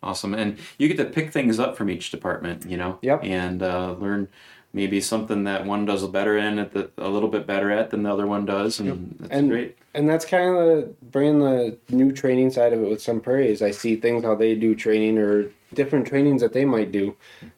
Awesome. 0.02 0.34
And 0.34 0.58
you 0.78 0.88
get 0.88 0.96
to 0.96 1.04
pick 1.04 1.32
things 1.32 1.58
up 1.60 1.76
from 1.76 1.88
each 1.90 2.10
department, 2.10 2.68
you 2.68 2.76
know? 2.76 2.98
Yep. 3.02 3.20
And 3.24 3.62
uh, 3.62 3.92
learn 3.92 4.26
maybe 4.72 5.00
something 5.00 5.44
that 5.44 5.64
one 5.64 5.84
does 5.84 6.04
better 6.08 6.36
in 6.36 6.58
at 6.58 6.72
the, 6.72 6.90
a 6.98 7.08
little 7.08 7.28
bit 7.28 7.46
better 7.46 7.70
at 7.70 7.90
than 7.90 8.02
the 8.02 8.12
other 8.12 8.26
one 8.26 8.44
does. 8.46 8.80
And 8.80 9.16
that's 9.20 9.32
And- 9.32 9.48
great. 9.50 9.76
and 9.94 10.08
that's 10.08 10.24
kind 10.24 10.48
of 10.50 10.56
the 10.56 10.94
bringing 11.10 11.38
the 11.40 11.78
new 11.90 12.10
training 12.12 12.50
side 12.50 12.72
of 12.72 12.82
it 12.82 12.88
with 12.90 13.00
Sun 13.00 13.20
Prairie's. 13.20 13.62
I 13.62 13.70
see 13.70 13.94
things 13.96 14.24
how 14.24 14.34
they 14.34 14.54
do 14.56 14.74
training 14.74 15.18
or 15.18 15.50
different 15.72 16.06
trainings 16.08 16.42
that 16.42 16.52
they 16.52 16.64
might 16.64 16.90
do 16.90 17.14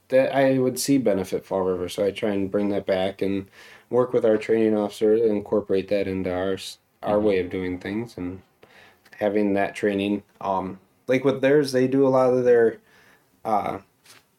that 0.08 0.34
I 0.34 0.58
would 0.58 0.78
see 0.78 0.98
benefit 0.98 1.44
Fall 1.46 1.62
River. 1.62 1.88
So 1.88 2.04
I 2.04 2.10
try 2.10 2.30
and 2.30 2.50
bring 2.50 2.68
that 2.70 2.84
back 2.86 3.22
and 3.22 3.46
work 3.90 4.12
with 4.12 4.24
our 4.24 4.36
training 4.36 4.76
officer 4.76 5.14
and 5.14 5.30
incorporate 5.30 5.88
that 5.88 6.06
into 6.08 6.32
ours 6.32 6.78
our 7.02 7.20
way 7.20 7.38
of 7.38 7.50
doing 7.50 7.78
things 7.78 8.16
and 8.18 8.42
having 9.18 9.54
that 9.54 9.74
training. 9.74 10.22
Um, 10.40 10.78
like 11.06 11.24
with 11.24 11.40
theirs, 11.40 11.72
they 11.72 11.88
do 11.88 12.06
a 12.06 12.10
lot 12.10 12.32
of 12.32 12.44
their 12.44 12.78
uh, 13.44 13.78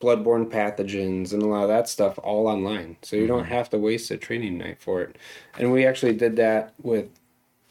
bloodborne 0.02 0.50
pathogens 0.50 1.34
and 1.34 1.42
a 1.42 1.48
lot 1.48 1.64
of 1.64 1.70
that 1.70 1.90
stuff 1.90 2.20
all 2.24 2.48
online. 2.48 2.98
So 3.02 3.16
you 3.16 3.28
don't 3.28 3.46
have 3.46 3.70
to 3.72 3.78
waste 3.78 4.12
a 4.12 4.18
training 4.18 4.58
night 4.58 4.80
for 4.80 5.02
it. 5.02 5.18
And 5.58 5.72
we 5.72 5.86
actually 5.86 6.14
did 6.14 6.36
that 6.38 6.74
with 6.82 7.10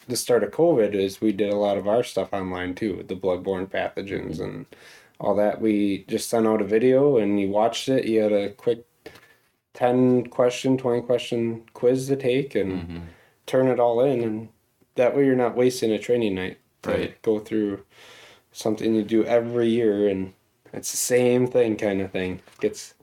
the 0.08 0.16
start 0.16 0.42
of 0.42 0.50
COVID 0.50 0.94
is 0.94 1.20
we 1.20 1.32
did 1.32 1.52
a 1.52 1.56
lot 1.56 1.76
of 1.76 1.86
our 1.86 2.02
stuff 2.02 2.32
online 2.32 2.74
too, 2.74 2.96
with 2.96 3.08
the 3.08 3.14
bloodborne 3.14 3.68
pathogens 3.68 4.40
and 4.40 4.66
all 5.20 5.34
that. 5.36 5.60
We 5.60 6.04
just 6.08 6.28
sent 6.28 6.46
out 6.46 6.62
a 6.62 6.66
video 6.66 7.18
and 7.18 7.40
you 7.40 7.48
watched 7.48 7.88
it. 7.88 8.06
You 8.06 8.22
had 8.22 8.32
a 8.32 8.50
quick 8.50 8.84
10 9.82 10.26
question, 10.26 10.76
20 10.76 11.02
question 11.02 11.62
quiz 11.72 12.08
to 12.08 12.16
take 12.16 12.56
and 12.56 12.72
Mm-hmm. 12.72 12.98
turn 13.46 13.68
it 13.68 13.78
all 13.78 14.00
in. 14.00 14.24
And 14.24 14.48
that 14.96 15.16
way 15.16 15.24
you're 15.24 15.36
not 15.36 15.54
wasting 15.56 15.92
a 15.92 15.98
training 16.00 16.34
night 16.34 16.58
to 16.82 16.90
Right. 16.90 17.22
go 17.22 17.38
through 17.38 17.84
something 18.50 18.92
you 18.92 19.04
do 19.04 19.24
every 19.24 19.68
year. 19.68 20.08
And 20.08 20.32
it's 20.72 20.90
the 20.90 20.96
same 20.96 21.46
thing 21.46 21.76
kind 21.76 22.00
of 22.00 22.10
thing. 22.10 22.40
Gets 22.60 22.94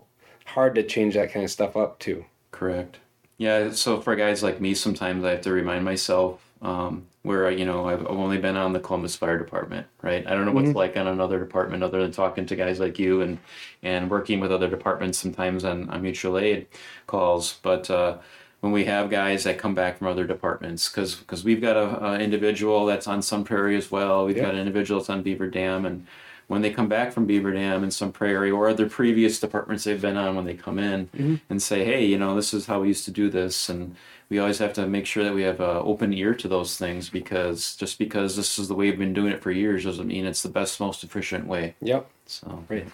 hard 0.46 0.76
to 0.76 0.84
change 0.84 1.14
that 1.14 1.32
kind 1.32 1.46
of 1.46 1.50
stuff 1.52 1.78
up 1.78 1.98
too. 2.00 2.26
Correct. 2.52 2.98
Yeah. 3.38 3.72
So 3.72 4.02
for 4.02 4.16
guys 4.18 4.44
like 4.44 4.60
me, 4.60 4.74
sometimes 4.74 5.24
I 5.24 5.32
have 5.32 5.42
to 5.42 5.54
remind 5.54 5.86
myself 5.86 6.42
um, 6.62 7.08
where 7.26 7.50
you 7.52 7.66
know 7.66 7.88
I've 7.90 8.06
only 8.06 8.38
been 8.38 8.56
on 8.56 8.72
the 8.74 8.80
Columbus 8.80 9.16
Fire 9.16 9.38
Department, 9.38 9.88
right? 10.02 10.26
I 10.28 10.32
don't 10.36 10.46
know 10.46 10.52
what's 10.52 10.76
like 10.76 10.96
on 10.96 11.08
another 11.08 11.40
department 11.40 11.84
other 11.84 12.02
than 12.02 12.12
talking 12.12 12.46
to 12.46 12.56
guys 12.56 12.80
like 12.80 13.00
you 13.00 13.22
and 13.22 13.40
and 13.84 14.10
working 14.10 14.40
with 14.40 14.52
other 14.52 14.70
departments 14.70 15.18
sometimes 15.18 15.66
on, 15.66 15.90
on 15.90 16.02
mutual 16.02 16.38
aid 16.38 16.68
calls. 17.08 17.60
But 17.64 17.90
uh, 17.90 18.18
when 18.62 18.72
we 18.72 18.86
have 18.86 19.10
guys 19.10 19.44
that 19.44 19.58
come 19.58 19.76
back 19.76 19.98
from 19.98 20.08
other 20.08 20.26
departments, 20.26 20.88
because 20.90 21.44
we've 21.44 21.62
got 21.62 21.76
a, 21.76 22.06
a 22.14 22.20
individual 22.20 22.86
that's 22.86 23.08
on 23.08 23.22
Sun 23.22 23.44
Prairie 23.44 23.76
as 23.76 23.92
well, 23.92 24.26
we've 24.26 24.38
Yeah. 24.38 24.44
got 24.46 24.54
an 24.54 24.60
individual 24.60 25.00
that's 25.00 25.10
on 25.10 25.22
Beaver 25.24 25.48
Dam, 25.48 25.86
and 25.86 26.06
when 26.48 26.62
they 26.62 26.72
come 26.72 26.88
back 26.88 27.12
from 27.12 27.26
Beaver 27.26 27.52
Dam 27.54 27.84
and 27.84 27.94
Sun 27.94 28.12
Prairie 28.12 28.52
or 28.52 28.68
other 28.68 28.88
previous 28.88 29.40
departments 29.40 29.84
they've 29.84 30.02
been 30.02 30.18
on 30.18 30.36
when 30.36 30.46
they 30.46 30.54
come 30.54 30.78
in 30.80 31.08
Mhm. 31.18 31.42
and 31.50 31.62
say, 31.62 31.84
hey, 31.84 32.06
you 32.06 32.18
know, 32.18 32.36
this 32.36 32.54
is 32.54 32.66
how 32.68 32.82
we 32.82 32.88
used 32.90 33.06
to 33.06 33.12
do 33.12 33.30
this. 33.30 33.68
And 33.70 33.96
we 34.30 34.40
always 34.40 34.58
have 34.60 34.74
to 34.74 34.88
make 34.88 35.06
sure 35.06 35.24
that 35.24 35.34
we 35.34 35.44
have 35.44 35.60
an 35.60 35.78
open 35.84 36.14
ear 36.14 36.34
to 36.36 36.48
those 36.48 36.78
things 36.78 37.10
because 37.10 37.76
just 37.76 37.98
because 38.00 38.36
this 38.36 38.58
is 38.60 38.68
the 38.68 38.76
way 38.76 38.90
we've 38.90 39.00
been 39.00 39.14
doing 39.14 39.32
it 39.32 39.42
for 39.42 39.52
years 39.52 39.84
doesn't 39.86 40.08
mean 40.08 40.26
it's 40.26 40.44
the 40.44 40.50
best, 40.50 40.80
most 40.80 41.04
efficient 41.04 41.48
way. 41.48 41.76
Yep. 41.82 42.08
So, 42.26 42.64
Right. 42.70 42.88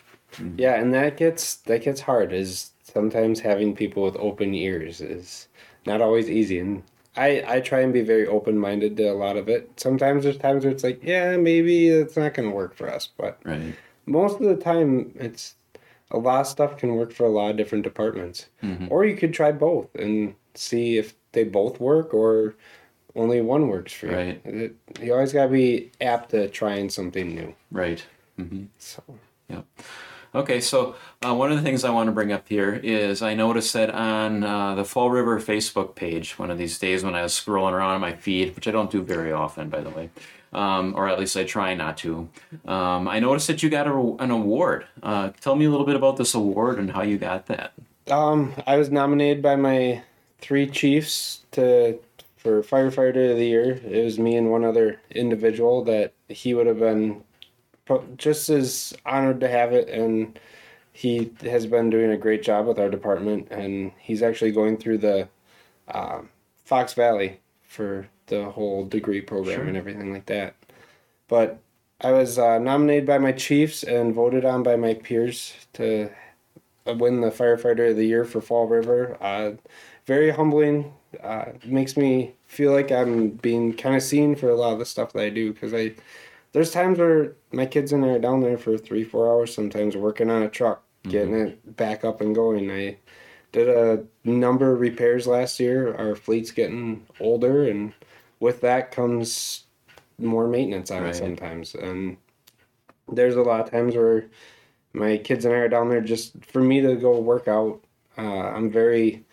Yeah, 0.58 0.76
and 0.76 0.94
that 0.94 1.18
gets 1.18 1.56
that 1.58 1.84
gets 1.84 2.00
hard. 2.00 2.32
Is 2.32 2.72
sometimes 2.84 3.42
having 3.42 3.76
people 3.76 4.04
with 4.04 4.16
open 4.18 4.54
ears 4.54 5.02
is 5.02 5.48
not 5.86 6.02
always 6.02 6.30
easy, 6.30 6.60
and 6.60 6.84
I 7.17 7.43
I 7.47 7.60
try 7.60 7.82
and 7.82 7.91
be 7.93 8.02
very 8.02 8.26
open 8.28 8.58
minded 8.58 8.97
to 8.97 9.04
a 9.12 9.13
lot 9.13 9.38
of 9.38 9.50
it. 9.50 9.69
Sometimes 9.78 10.24
there's 10.24 10.38
times 10.38 10.63
where 10.63 10.74
it's 10.74 10.84
like, 10.84 11.04
yeah, 11.04 11.36
maybe 11.38 11.89
it's 11.89 12.15
not 12.17 12.34
going 12.34 12.50
to 12.50 12.56
work 12.56 12.76
for 12.76 12.89
us, 12.89 13.10
but 13.17 13.39
right. 13.43 13.76
most 14.06 14.39
of 14.39 14.47
the 14.47 14.56
time 14.56 15.12
it's 15.15 15.56
a 16.12 16.17
lot 16.17 16.41
of 16.41 16.47
stuff 16.47 16.78
can 16.78 16.95
work 16.95 17.12
for 17.13 17.26
a 17.26 17.30
lot 17.30 17.52
of 17.52 17.58
different 17.58 17.84
departments, 17.84 18.47
Mhm. 18.63 18.89
or 18.91 19.06
you 19.06 19.15
could 19.15 19.34
try 19.34 19.52
both 19.52 19.93
and 19.95 20.36
see 20.56 20.97
if 20.97 21.15
they 21.32 21.43
both 21.45 21.80
work 21.80 22.13
or 22.13 22.56
only 23.15 23.41
one 23.41 23.67
works 23.67 23.93
for 23.93 24.08
you. 24.08 24.13
Right. 24.15 24.41
It- 24.45 24.76
you 25.02 25.13
always 25.13 25.34
got 25.34 25.45
to 25.45 25.52
be 25.52 25.91
apt 26.02 26.32
to 26.32 26.47
trying 26.50 26.89
something 26.89 27.34
new. 27.36 27.54
Right. 27.71 28.04
hmm 28.38 28.63
So 28.78 29.04
Okay, 30.34 30.62
so 30.62 30.96
uh, 31.26 31.36
one 31.36 31.52
of 31.52 31.58
the 31.58 31.63
things 31.63 31.84
I 31.84 31.89
want 31.89 32.08
to 32.08 32.13
bring 32.13 32.32
up 32.32 32.48
here 32.48 32.80
is 32.82 33.22
I 33.22 33.34
noticed 33.34 33.74
that 33.74 33.89
on 33.89 34.44
uh, 34.44 34.76
the 34.76 34.86
Fall 34.86 35.10
River 35.10 35.41
Facebook 35.41 35.94
page, 35.94 36.39
one 36.39 36.50
of 36.50 36.58
these 36.58 36.80
days 36.80 37.04
when 37.04 37.15
I 37.15 37.22
was 37.22 37.34
scrolling 37.34 37.74
around 37.74 37.96
on 37.96 38.02
my 38.02 38.15
feed, 38.15 38.56
which 38.56 38.65
I 38.65 38.72
don't 38.72 38.89
do 38.89 39.02
very 39.02 39.34
often, 39.34 39.67
by 39.67 39.82
the 39.82 39.89
way, 39.89 40.10
um, 40.54 40.94
or 40.96 41.10
at 41.10 41.20
least 41.20 41.36
I 41.36 41.44
try 41.44 41.74
not 41.74 41.98
to, 41.98 42.30
um, 42.65 43.10
I 43.10 43.20
noticed 43.20 43.48
that 43.48 43.62
you 43.62 43.70
got 43.70 43.88
a, 43.88 44.15
an 44.20 44.32
award. 44.32 44.86
Uh, 45.04 45.32
tell 45.41 45.56
me 45.56 45.65
a 45.65 45.70
little 45.70 45.86
bit 45.86 45.98
about 45.98 46.15
this 46.15 46.34
award 46.34 46.80
and 46.80 46.91
how 46.91 47.02
you 47.02 47.17
got 47.17 47.48
that. 47.48 47.74
Um, 48.10 48.54
I 48.65 48.78
was 48.78 48.89
nominated 48.89 49.44
by 49.44 49.58
my 49.58 50.02
three 50.39 50.67
chiefs 50.67 51.41
to 51.52 52.00
for 52.38 52.63
firefighter 52.63 53.32
of 53.32 53.38
the 53.38 53.46
year. 53.46 53.80
It 53.86 54.04
was 54.04 54.17
me 54.17 54.36
and 54.36 54.50
one 54.50 54.65
other 54.65 55.00
individual 55.12 55.84
that 55.84 56.13
he 56.28 56.56
would 56.56 56.65
have 56.65 56.80
been 56.80 57.24
just 58.17 58.50
as 58.50 58.94
honored 59.06 59.39
to 59.41 59.48
have 59.48 59.74
it, 59.74 59.89
and 59.89 60.39
he 60.94 61.32
has 61.41 61.65
been 61.65 61.89
doing 61.89 62.12
a 62.12 62.17
great 62.17 62.44
job 62.44 62.65
with 62.67 62.80
our 62.80 62.89
department, 62.89 63.48
and 63.52 63.91
he's 64.00 64.22
actually 64.22 64.52
going 64.52 64.78
through 64.78 65.00
the 65.00 65.28
um 65.89 66.30
Fox 66.65 66.94
Valley 66.94 67.39
for 67.63 68.08
the 68.28 68.46
whole 68.50 68.86
degree 68.86 69.22
program 69.22 69.58
Sure. 69.58 69.65
and 69.65 69.76
everything 69.78 70.13
like 70.13 70.26
that. 70.28 70.56
But 71.28 71.60
I 72.02 72.12
was 72.12 72.39
uh, 72.39 72.60
nominated 72.60 73.06
by 73.06 73.17
my 73.17 73.32
chiefs 73.34 73.84
and 73.84 74.13
voted 74.13 74.46
on 74.46 74.63
by 74.63 74.76
my 74.76 74.94
peers 74.94 75.54
to 75.74 76.10
win 76.86 77.22
the 77.22 77.30
firefighter 77.30 77.91
of 77.91 77.98
the 77.98 78.06
year 78.08 78.26
for 78.26 78.41
Fall 78.41 78.67
River. 78.67 79.17
Uh, 79.22 79.52
very 80.06 80.32
humbling. 80.32 80.94
Uh, 81.22 81.46
makes 81.65 81.96
me 81.98 82.34
feel 82.46 82.72
like 82.72 82.91
I'm 82.91 83.30
being 83.30 83.74
kind 83.74 83.96
of 83.96 84.02
seen 84.02 84.36
for 84.36 84.50
a 84.50 84.56
lot 84.56 84.74
of 84.74 84.80
the 84.80 84.86
stuff 84.86 85.13
that 85.13 85.24
I 85.24 85.30
do 85.30 85.52
because 85.54 85.74
I 85.74 85.94
there's 86.54 86.72
times 86.72 87.00
where 87.00 87.34
my 87.52 87.66
kids 87.66 87.92
and 87.94 88.04
I 88.06 88.10
are 88.10 88.20
down 88.20 88.42
there 88.42 88.58
for 88.58 88.78
three 88.78 89.04
four 89.04 89.28
hours 89.30 89.54
sometimes 89.54 89.96
working 89.96 90.30
on 90.30 90.44
a 90.44 90.50
truck 90.50 90.84
getting 91.08 91.34
it 91.34 91.76
back 91.78 92.04
up 92.06 92.22
and 92.22 92.36
going. 92.36 92.70
I 92.70 92.98
did 93.52 93.68
a 93.70 94.04
number 94.24 94.72
of 94.72 94.80
repairs 94.80 95.26
last 95.28 95.60
year. 95.60 95.96
Our 95.96 96.16
fleet's 96.16 96.52
getting 96.52 97.06
older 97.20 97.68
and 97.68 97.94
with 98.40 98.62
that 98.62 98.92
comes 98.92 99.64
more 100.20 100.48
maintenance 100.48 100.92
on 100.92 101.04
Right. 101.04 101.10
it 101.10 101.18
sometimes 101.18 101.74
and 101.76 102.18
there's 103.12 103.36
a 103.36 103.42
lot 103.42 103.62
of 103.62 103.72
times 103.72 103.96
where 103.96 104.28
my 104.94 105.18
kids 105.18 105.46
and 105.46 105.54
I 105.54 105.58
are 105.58 105.70
down 105.70 105.90
there 105.90 106.02
just 106.02 106.34
for 106.46 106.62
me 106.62 106.82
to 106.82 106.96
go 106.96 107.20
work 107.20 107.48
out. 107.48 107.82
Uh, 108.18 108.22
I'm 108.22 108.70
very 108.70 109.24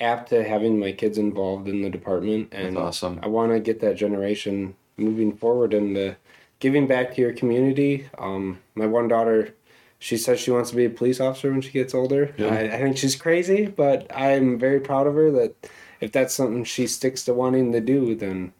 apt 0.00 0.30
to 0.30 0.42
having 0.42 0.78
my 0.80 0.92
kids 0.92 1.18
involved 1.18 1.68
in 1.68 1.82
the 1.82 1.90
department, 1.90 2.48
and 2.52 2.74
That's 2.76 2.76
awesome. 2.76 3.20
I 3.22 3.28
want 3.28 3.52
to 3.52 3.60
get 3.60 3.80
that 3.80 3.96
generation 3.96 4.74
moving 5.00 5.36
forward 5.36 5.74
and 5.74 5.96
uh, 5.96 6.14
giving 6.60 6.86
back 6.86 7.14
to 7.14 7.20
your 7.20 7.32
community. 7.32 8.08
Um, 8.18 8.60
my 8.74 8.86
one 8.86 9.08
daughter, 9.08 9.54
she 9.98 10.16
says 10.16 10.38
she 10.38 10.50
wants 10.50 10.70
to 10.70 10.76
be 10.76 10.84
a 10.84 10.90
police 10.90 11.20
officer 11.20 11.50
when 11.50 11.60
she 11.60 11.72
gets 11.72 11.94
older. 11.94 12.34
Yeah. 12.36 12.48
I, 12.48 12.60
I 12.74 12.78
think 12.78 12.96
she's 12.96 13.16
crazy, 13.16 13.66
but 13.66 14.06
I'm 14.14 14.58
very 14.58 14.80
proud 14.80 15.06
of 15.06 15.14
her 15.14 15.30
that 15.32 15.54
if 16.00 16.12
that's 16.12 16.34
something 16.34 16.64
she 16.64 16.86
sticks 16.86 17.24
to 17.24 17.34
wanting 17.34 17.72
to 17.72 17.80
do, 17.80 18.14
then 18.14 18.52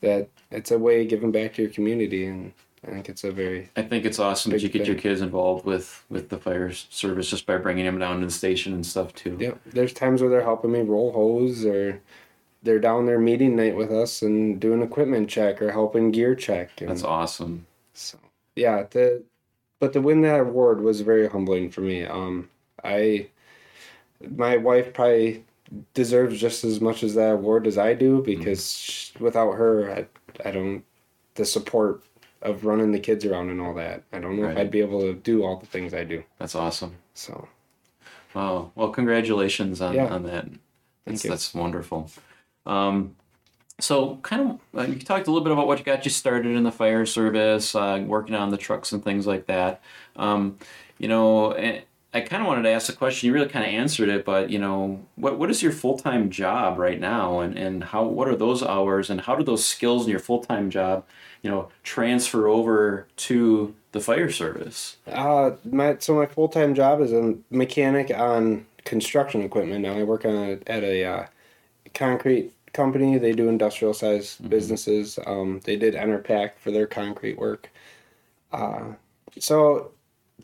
that 0.00 0.28
it's 0.50 0.70
a 0.70 0.78
way 0.78 1.02
of 1.02 1.08
giving 1.08 1.32
back 1.32 1.54
to 1.54 1.62
your 1.62 1.70
community, 1.70 2.24
and 2.26 2.52
I 2.86 2.90
think 2.90 3.08
it's 3.08 3.24
a 3.24 3.32
very 3.32 3.70
I 3.76 3.82
think 3.82 4.04
it's 4.04 4.18
awesome 4.18 4.52
that 4.52 4.62
you 4.62 4.68
get 4.68 4.86
your 4.86 4.96
kids 4.96 5.20
involved 5.20 5.64
with, 5.64 6.04
with 6.08 6.28
the 6.28 6.38
fire 6.38 6.72
service 6.72 7.30
just 7.30 7.46
by 7.46 7.58
bringing 7.58 7.84
them 7.84 7.98
down 7.98 8.20
to 8.20 8.26
the 8.26 8.32
station 8.32 8.72
and 8.72 8.86
stuff 8.86 9.14
too. 9.14 9.36
Yep. 9.40 9.60
There's 9.66 9.92
times 9.92 10.20
where 10.20 10.30
they're 10.30 10.42
helping 10.42 10.72
me 10.72 10.80
roll 10.80 11.12
hose 11.12 11.64
or 11.64 12.00
they're 12.62 12.78
down 12.80 13.06
there 13.06 13.18
meeting 13.18 13.54
night 13.56 13.76
with 13.76 13.92
us 13.92 14.22
and 14.22 14.58
doing 14.60 14.82
equipment 14.82 15.28
check 15.28 15.62
or 15.62 15.70
helping 15.70 16.10
gear 16.10 16.34
check. 16.34 16.80
And 16.80 16.90
That's 16.90 17.04
awesome. 17.04 17.66
so 17.94 18.18
yeah, 18.56 18.84
the 18.90 19.22
but 19.80 19.92
to 19.92 20.00
win 20.00 20.22
that 20.22 20.40
award 20.40 20.80
was 20.80 21.00
very 21.02 21.28
humbling 21.28 21.70
for 21.70 21.80
me. 21.82 22.04
Um 22.04 22.48
I 22.84 23.28
my 24.36 24.56
wife 24.56 24.92
probably 24.92 25.44
deserves 25.94 26.40
just 26.40 26.64
as 26.64 26.80
much 26.80 27.02
as 27.02 27.14
that 27.14 27.34
award 27.34 27.66
as 27.66 27.78
I 27.78 27.94
do 27.94 28.22
because 28.22 28.74
sh 28.76 29.12
without 29.20 29.52
her 29.52 29.90
I 29.92 30.48
I 30.48 30.50
don't 30.50 30.82
the 31.34 31.44
support 31.44 32.02
of 32.42 32.64
running 32.64 32.90
the 32.92 33.00
kids 33.00 33.24
around 33.24 33.50
and 33.50 33.60
all 33.60 33.74
that. 33.74 34.02
I 34.12 34.18
don't 34.20 34.40
know 34.40 34.48
if 34.48 34.56
I'd 34.56 34.70
be 34.70 34.80
able 34.80 35.00
to 35.00 35.12
do 35.14 35.44
all 35.44 35.56
the 35.56 35.66
things 35.66 35.92
I 35.94 36.04
do. 36.04 36.22
That's 36.38 36.54
awesome. 36.54 36.96
So 37.14 37.46
Wow. 38.34 38.70
Well, 38.74 38.90
congratulations 38.90 39.80
on, 39.80 39.94
Yeah. 39.94 40.06
on 40.06 40.22
that. 40.24 40.46
That's, 41.04 41.22
that's 41.22 41.54
wonderful. 41.54 42.10
Um, 42.68 43.16
so, 43.80 44.16
kind 44.22 44.58
of, 44.74 44.78
uh, 44.78 44.90
you 44.90 44.98
talked 44.98 45.28
a 45.28 45.30
little 45.30 45.44
bit 45.44 45.52
about 45.52 45.66
what 45.66 45.82
got 45.84 46.04
you 46.04 46.10
started 46.10 46.56
in 46.56 46.64
the 46.64 46.72
fire 46.72 47.06
service, 47.06 47.74
uh, 47.74 48.02
working 48.06 48.34
on 48.34 48.50
the 48.50 48.56
trucks 48.56 48.92
and 48.92 49.02
things 49.02 49.26
like 49.26 49.46
that. 49.46 49.80
Um, 50.16 50.58
you 50.98 51.06
know, 51.06 51.54
I 52.12 52.20
kind 52.20 52.42
of 52.42 52.48
wanted 52.48 52.62
to 52.62 52.70
ask 52.70 52.86
the 52.86 52.94
question. 52.94 53.26
You 53.26 53.34
really 53.34 53.48
kind 53.48 53.64
of 53.64 53.70
answered 53.70 54.08
it, 54.08 54.24
but 54.24 54.50
you 54.50 54.58
know, 54.58 55.00
what 55.16 55.38
what 55.38 55.50
is 55.50 55.62
your 55.62 55.72
full 55.72 55.98
time 55.98 56.30
job 56.30 56.78
right 56.78 56.98
now, 56.98 57.40
and 57.40 57.56
and 57.56 57.84
how 57.84 58.04
what 58.04 58.28
are 58.28 58.36
those 58.36 58.62
hours, 58.62 59.10
and 59.10 59.20
how 59.20 59.36
do 59.36 59.44
those 59.44 59.64
skills 59.64 60.06
in 60.06 60.10
your 60.10 60.20
full 60.20 60.40
time 60.40 60.70
job, 60.70 61.04
you 61.42 61.50
know, 61.50 61.68
transfer 61.82 62.48
over 62.48 63.06
to 63.16 63.74
the 63.92 64.00
fire 64.00 64.30
service? 64.30 64.96
Uh, 65.06 65.52
my 65.64 65.96
so 66.00 66.14
my 66.14 66.26
full 66.26 66.48
time 66.48 66.74
job 66.74 67.02
is 67.02 67.12
a 67.12 67.34
mechanic 67.50 68.10
on 68.10 68.66
construction 68.84 69.42
equipment. 69.42 69.82
Now 69.82 69.92
I 69.92 70.02
work 70.02 70.24
on 70.24 70.34
a, 70.34 70.58
at 70.66 70.82
a 70.82 71.04
uh, 71.04 71.26
concrete 71.92 72.52
company. 72.78 73.18
They 73.18 73.32
do 73.32 73.48
industrial 73.48 73.92
size 73.92 74.36
businesses. 74.36 75.18
Um, 75.26 75.60
they 75.64 75.76
did 75.76 75.94
Enerpac 75.94 76.52
for 76.58 76.70
their 76.70 76.86
concrete 76.86 77.36
work. 77.36 77.70
Uh, 78.52 78.92
so 79.38 79.90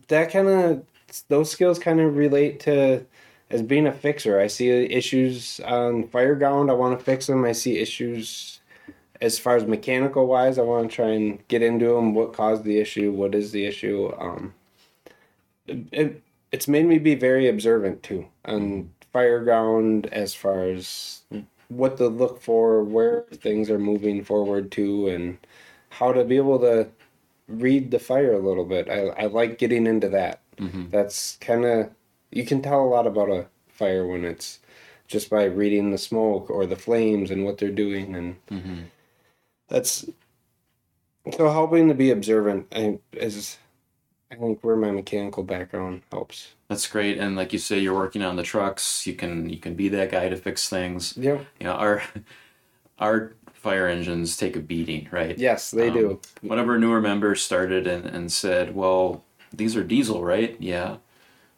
that 0.08 0.32
kind 0.32 0.48
of 0.48 0.84
those 1.28 1.50
skills 1.50 1.78
kind 1.78 2.00
of 2.00 2.16
relate 2.16 2.58
to 2.60 3.06
as 3.50 3.62
being 3.62 3.86
a 3.86 3.92
fixer. 3.92 4.40
I 4.40 4.48
see 4.48 4.68
issues 4.70 5.60
on 5.60 6.08
fire 6.08 6.34
ground. 6.34 6.70
I 6.70 6.74
want 6.74 6.98
to 6.98 7.04
fix 7.04 7.28
them. 7.28 7.44
I 7.44 7.52
see 7.52 7.78
issues 7.78 8.60
as 9.20 9.38
far 9.38 9.54
as 9.54 9.64
mechanical 9.64 10.26
wise. 10.26 10.58
I 10.58 10.62
want 10.62 10.90
to 10.90 10.96
try 10.96 11.10
and 11.10 11.46
get 11.46 11.62
into 11.62 11.94
them. 11.94 12.14
What 12.14 12.32
caused 12.32 12.64
the 12.64 12.78
issue? 12.80 13.12
What 13.12 13.34
is 13.34 13.52
the 13.52 13.64
issue? 13.64 14.12
Um, 14.18 14.54
it, 15.68 16.20
it's 16.50 16.66
made 16.66 16.86
me 16.86 16.98
be 16.98 17.14
very 17.14 17.48
observant 17.48 18.02
too 18.02 18.26
on 18.44 18.90
fire 19.12 19.42
ground 19.44 20.06
as 20.06 20.34
far 20.34 20.64
as 20.64 21.22
what 21.68 21.96
to 21.98 22.08
look 22.08 22.40
for, 22.42 22.82
where 22.84 23.22
things 23.32 23.70
are 23.70 23.78
moving 23.78 24.24
forward 24.24 24.70
to, 24.72 25.08
and 25.08 25.38
how 25.90 26.12
to 26.12 26.24
be 26.24 26.36
able 26.36 26.58
to 26.60 26.88
read 27.48 27.90
the 27.90 27.98
fire 27.98 28.32
a 28.34 28.38
little 28.38 28.64
bit. 28.64 28.88
I, 28.88 29.08
I 29.08 29.26
like 29.26 29.58
getting 29.58 29.86
into 29.86 30.08
that. 30.10 30.40
Mhm. 30.58 30.90
That's 30.90 31.36
kind 31.38 31.64
of 31.64 31.90
you 32.30 32.44
can 32.44 32.62
tell 32.62 32.82
a 32.84 32.86
lot 32.86 33.06
about 33.06 33.30
a 33.30 33.46
fire 33.68 34.06
when 34.06 34.24
it's 34.24 34.60
just 35.08 35.30
by 35.30 35.44
reading 35.44 35.90
the 35.90 35.98
smoke 35.98 36.50
or 36.50 36.66
the 36.66 36.76
flames 36.76 37.30
and 37.30 37.44
what 37.44 37.58
they're 37.58 37.70
doing, 37.70 38.14
and 38.14 38.36
Mm-hmm. 38.50 38.82
that's 39.68 40.06
so 41.32 41.50
helping 41.50 41.88
to 41.88 41.94
be 41.94 42.10
observant. 42.10 42.66
I, 42.74 42.98
is 43.12 43.58
I 44.34 44.38
think 44.40 44.64
where 44.64 44.76
my 44.76 44.90
mechanical 44.90 45.42
background 45.42 46.02
helps. 46.10 46.54
That's 46.68 46.86
great, 46.86 47.18
and 47.18 47.36
like 47.36 47.52
you 47.52 47.58
say, 47.58 47.78
you're 47.78 47.94
working 47.94 48.22
on 48.22 48.36
the 48.36 48.42
trucks. 48.42 49.06
You 49.06 49.14
can 49.14 49.48
you 49.48 49.58
can 49.58 49.74
be 49.74 49.88
that 49.90 50.10
guy 50.10 50.28
to 50.28 50.36
fix 50.36 50.68
things. 50.68 51.16
Yeah. 51.16 51.38
You 51.60 51.66
know, 51.66 51.72
our 51.72 52.02
our 52.98 53.34
fire 53.52 53.86
engines 53.86 54.36
take 54.36 54.56
a 54.56 54.60
beating, 54.60 55.08
right? 55.10 55.38
Yes, 55.38 55.70
they 55.70 55.88
Um, 55.88 55.94
do. 55.94 56.20
One 56.42 56.58
of 56.58 56.68
our 56.68 56.78
newer 56.78 57.00
members 57.00 57.42
started 57.42 57.86
and, 57.86 58.04
and 58.06 58.30
said, 58.30 58.74
Well, 58.74 59.24
these 59.52 59.76
are 59.76 59.84
diesel, 59.84 60.22
right? 60.24 60.56
Yeah. 60.60 60.96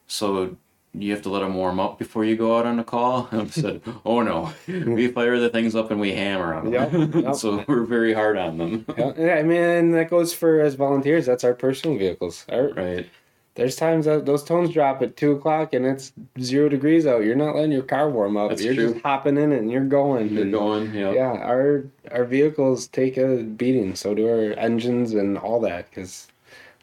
So 0.06 0.56
you 0.98 1.12
have 1.12 1.22
to 1.22 1.28
let 1.30 1.40
them 1.40 1.54
warm 1.54 1.78
up 1.80 1.98
before 1.98 2.24
you 2.24 2.36
go 2.36 2.58
out 2.58 2.66
on 2.66 2.78
a 2.78 2.84
call. 2.84 3.28
And 3.30 3.40
I 3.42 3.46
said, 3.46 3.82
oh 4.04 4.22
no, 4.22 4.52
we 4.66 5.08
fire 5.08 5.38
the 5.38 5.48
things 5.50 5.74
up 5.74 5.90
and 5.90 6.00
we 6.00 6.12
hammer 6.12 6.54
on 6.54 6.70
them. 6.70 6.72
Yep, 7.12 7.14
yep. 7.24 7.34
so 7.42 7.64
we're 7.68 7.84
very 7.84 8.12
hard 8.14 8.36
on 8.36 8.58
them. 8.58 8.86
Yeah, 8.96 9.34
I 9.36 9.42
mean, 9.42 9.92
that 9.92 10.10
goes 10.10 10.32
for 10.32 10.60
as 10.60 10.74
volunteers. 10.74 11.26
That's 11.26 11.44
our 11.44 11.54
personal 11.54 11.98
vehicles. 11.98 12.44
Our, 12.50 12.68
right. 12.70 13.06
There's 13.54 13.74
times 13.76 14.04
that 14.04 14.26
those 14.26 14.44
tones 14.44 14.70
drop 14.70 15.00
at 15.00 15.16
two 15.16 15.32
o'clock 15.32 15.72
and 15.72 15.86
it's 15.86 16.12
zero 16.38 16.68
degrees 16.68 17.06
out. 17.06 17.24
You're 17.24 17.36
not 17.36 17.54
letting 17.56 17.72
your 17.72 17.82
car 17.82 18.10
warm 18.10 18.36
up. 18.36 18.50
That's 18.50 18.62
you're 18.62 18.74
true. 18.74 18.92
just 18.92 19.02
hopping 19.02 19.38
in 19.38 19.52
and 19.52 19.70
you're 19.70 19.84
going. 19.84 20.28
You're 20.28 20.42
And, 20.42 20.52
going. 20.52 20.94
Yeah. 20.94 21.12
Yeah, 21.12 21.32
our 21.32 21.84
our 22.10 22.24
vehicles 22.24 22.86
take 22.88 23.16
a 23.16 23.38
beating. 23.44 23.94
So 23.94 24.14
do 24.14 24.28
our 24.28 24.52
engines 24.58 25.14
and 25.14 25.38
all 25.38 25.58
that. 25.60 25.88
Because 25.88 26.28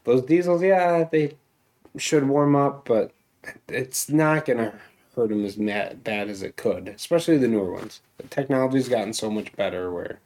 those 0.04 0.24
diesels, 0.24 0.64
yeah, 0.64 1.04
they 1.12 1.36
should 1.98 2.28
warm 2.28 2.56
up, 2.56 2.86
but 2.86 3.12
it's 3.68 4.10
not 4.10 4.46
gonna 4.46 4.74
hurt 5.16 5.30
them 5.30 5.46
as 5.46 5.58
ma- 5.58 5.94
bad 6.04 6.30
as 6.30 6.42
it 6.44 6.56
could. 6.56 6.88
Especially 6.88 7.38
the 7.38 7.48
newer 7.48 7.72
ones. 7.74 8.02
The 8.18 8.28
technology's 8.28 8.90
gotten 8.90 9.14
so 9.14 9.30
much 9.30 9.56
better 9.56 9.92
where 9.92 10.20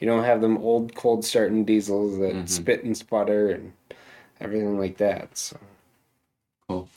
you 0.00 0.06
don't 0.06 0.24
have 0.24 0.40
them 0.40 0.58
old 0.58 0.94
cold 0.94 1.24
starting 1.24 1.64
diesels 1.64 2.18
that 2.18 2.34
Mhm. 2.34 2.48
spit 2.48 2.84
and 2.84 2.96
sputter 2.96 3.50
and 3.50 3.72
everything 4.40 4.78
like 4.78 4.98
that. 4.98 5.36
So. 5.38 5.56
Cool. 6.68 6.88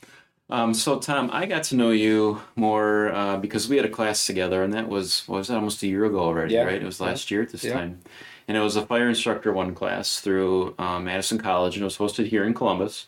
Um, 0.50 0.74
so 0.74 0.98
Tom, 1.00 1.30
I 1.34 1.46
got 1.46 1.64
to 1.64 1.76
know 1.76 1.92
you 1.92 2.42
more 2.56 3.12
uh, 3.14 3.38
because 3.38 3.68
we 3.68 3.76
had 3.76 3.86
a 3.86 3.90
class 3.90 4.26
together, 4.26 4.64
and 4.64 4.74
that 4.74 4.88
was 4.88 5.24
what 5.28 5.38
was 5.40 5.48
that 5.50 5.56
almost 5.56 5.84
a 5.84 5.88
year 5.88 6.06
ago 6.06 6.20
already, 6.20 6.54
Yeah. 6.54 6.64
right? 6.64 6.82
It 6.82 6.86
was 6.86 7.02
last 7.02 7.30
year 7.32 7.42
at 7.42 7.50
this 7.50 7.66
Yeah. 7.66 7.74
time, 7.74 8.00
and 8.48 8.56
it 8.56 8.62
was 8.62 8.78
a 8.78 8.86
fire 8.86 9.10
instructor 9.10 9.52
one 9.52 9.76
class 9.76 10.20
through 10.22 10.74
um, 10.80 11.04
Madison 11.06 11.38
College, 11.38 11.76
and 11.76 11.82
it 11.82 11.86
was 11.86 11.98
hosted 11.98 12.28
here 12.28 12.46
in 12.46 12.54
Columbus. 12.54 13.08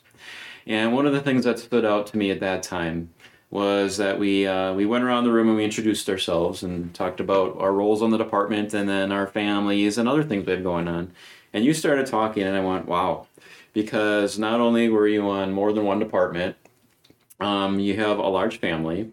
And 0.67 0.93
one 0.93 1.05
of 1.05 1.13
the 1.13 1.21
things 1.21 1.45
that 1.45 1.59
stood 1.59 1.85
out 1.85 2.07
to 2.07 2.17
me 2.17 2.31
at 2.31 2.39
that 2.41 2.63
time 2.63 3.09
was 3.51 3.97
that 3.97 4.19
we 4.19 4.45
uh, 4.45 4.73
we 4.73 4.85
went 4.85 5.03
around 5.03 5.23
the 5.23 5.31
room 5.31 5.47
and 5.47 5.57
we 5.57 5.63
introduced 5.63 6.07
ourselves 6.09 6.61
and 6.61 6.93
talked 6.93 7.19
about 7.19 7.57
our 7.59 7.73
roles 7.73 8.01
on 8.01 8.11
the 8.11 8.17
department 8.17 8.73
and 8.73 8.87
then 8.87 9.11
our 9.11 9.25
families 9.25 9.97
and 9.97 10.07
other 10.07 10.23
things 10.23 10.45
we 10.45 10.51
have 10.53 10.63
going 10.63 10.87
on. 10.87 11.11
And 11.51 11.65
you 11.65 11.73
started 11.73 12.05
talking, 12.05 12.43
and 12.43 12.55
I 12.55 12.59
went, 12.63 12.85
"Wow!" 12.87 13.25
Because 13.73 14.37
not 14.37 14.59
only 14.61 14.87
were 14.89 15.07
you 15.07 15.27
on 15.29 15.51
more 15.51 15.73
than 15.73 15.83
one 15.85 15.97
department, 15.99 16.55
um, 17.39 17.79
you 17.79 17.95
have 17.95 18.19
a 18.19 18.27
large 18.27 18.59
family, 18.59 19.11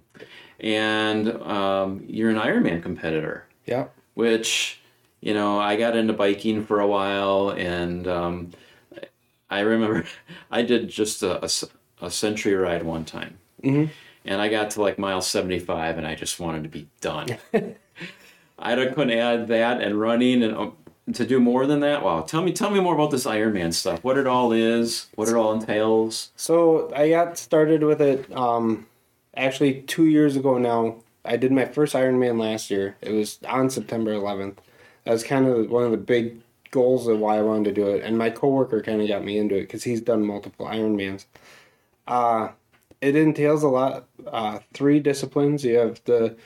and 0.61 1.30
um, 1.42 2.04
you're 2.06 2.30
an 2.30 2.37
Ironman 2.37 2.82
competitor 2.82 3.46
Yeah. 3.66 3.87
which 4.14 4.80
you 5.20 5.32
know 5.35 5.59
i 5.59 5.76
got 5.76 5.96
into 5.96 6.12
biking 6.12 6.64
for 6.64 6.80
a 6.80 6.87
while 6.87 7.50
and 7.50 8.06
um, 8.06 8.50
i 9.50 9.61
remember 9.61 10.04
i 10.50 10.62
did 10.62 10.88
just 10.88 11.22
a 11.22 11.44
a 12.02 12.11
century 12.11 12.54
ride 12.54 12.82
one 12.82 13.04
time 13.04 13.38
Mhm. 13.64 13.88
and 14.24 14.40
i 14.40 14.48
got 14.48 14.70
to 14.72 14.82
like 14.82 14.98
mile 14.98 15.20
75 15.22 15.98
and 15.98 16.06
i 16.06 16.14
just 16.14 16.38
wanted 16.38 16.62
to 16.64 16.68
be 16.68 16.88
done 17.00 17.28
i 18.59 18.74
couldn't 18.74 19.11
add 19.11 19.48
that 19.48 19.80
and 19.80 19.98
running 20.00 20.42
and 20.42 20.56
um, 20.56 20.76
to 21.12 21.24
do 21.24 21.38
more 21.38 21.66
than 21.66 21.80
that 21.80 22.02
wow 22.02 22.20
tell 22.22 22.42
me 22.42 22.52
tell 22.52 22.70
me 22.70 22.80
more 22.80 22.94
about 22.94 23.11
this 23.11 23.24
ironman 23.26 23.72
stuff 23.72 24.02
what 24.02 24.18
it 24.18 24.26
all 24.26 24.52
is 24.52 25.06
what 25.14 25.28
it 25.28 25.35
all 25.35 25.52
entails 25.52 26.32
So 26.37 26.92
I 26.94 27.09
got 27.11 27.38
started 27.38 27.82
with 27.85 28.00
it 28.00 28.30
um, 28.37 28.87
actually 29.37 29.82
two 29.82 30.06
years 30.06 30.35
ago 30.37 30.59
now. 30.59 30.96
I 31.24 31.37
did 31.37 31.50
my 31.52 31.64
first 31.66 31.94
Ironman 31.94 32.38
last 32.40 32.70
year. 32.70 32.94
It 33.02 33.11
was 33.11 33.40
on 33.48 33.68
September 33.68 34.12
11th. 34.12 34.59
That 35.04 35.11
was 35.12 35.24
kind 35.24 35.44
of 35.48 35.68
one 35.70 35.82
of 35.82 35.90
the 35.90 35.96
big 35.96 36.40
goals 36.70 37.07
of 37.07 37.18
why 37.18 37.38
I 37.38 37.42
wanted 37.42 37.64
to 37.64 37.72
do 37.72 37.88
it. 37.88 38.02
And 38.05 38.18
my 38.18 38.31
coworker 38.31 38.83
kind 38.83 39.00
of 39.00 39.09
got 39.09 39.24
me 39.24 39.38
into 39.38 39.57
it 39.57 39.62
because 39.62 39.85
he's 39.85 40.00
done 40.00 40.24
multiple 40.24 40.66
Ironmans. 40.66 41.26
Uh, 42.07 42.48
it 43.00 43.16
entails 43.16 43.62
a 43.62 43.68
lot, 43.68 44.07
uh, 44.26 44.61
three 44.72 45.00
disciplines. 45.00 45.64
You 45.64 45.76
have 45.79 46.00
the 46.05 46.37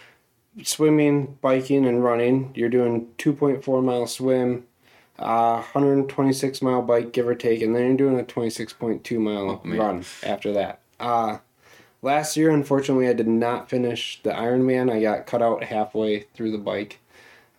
swimming, 0.63 1.39
biking, 1.41 1.87
and 1.87 2.03
running. 2.03 2.53
You're 2.55 2.69
doing 2.69 3.09
2.4 3.19 3.83
mile 3.85 4.07
swim, 4.07 4.67
uh, 5.19 5.63
126 5.73 6.63
mile 6.63 6.83
bike, 6.83 7.13
give 7.13 7.29
or 7.29 7.35
take, 7.35 7.63
and 7.63 7.75
then 7.75 7.87
you're 7.87 7.97
doing 7.97 8.19
a 8.21 8.25
26.2 8.25 9.19
mile 9.19 9.63
Oh, 9.65 9.77
run 9.77 10.05
after 10.23 10.53
that. 10.53 10.81
Uh, 10.99 11.39
last 12.03 12.37
year, 12.37 12.51
unfortunately, 12.51 13.09
I 13.09 13.13
did 13.13 13.29
not 13.29 13.71
finish 13.71 14.21
the 14.23 14.31
Ironman. 14.31 14.91
I 14.91 15.01
got 15.01 15.27
cut 15.27 15.43
out 15.43 15.65
halfway 15.65 16.21
through 16.35 16.53
the 16.53 16.59
bike. 16.59 16.99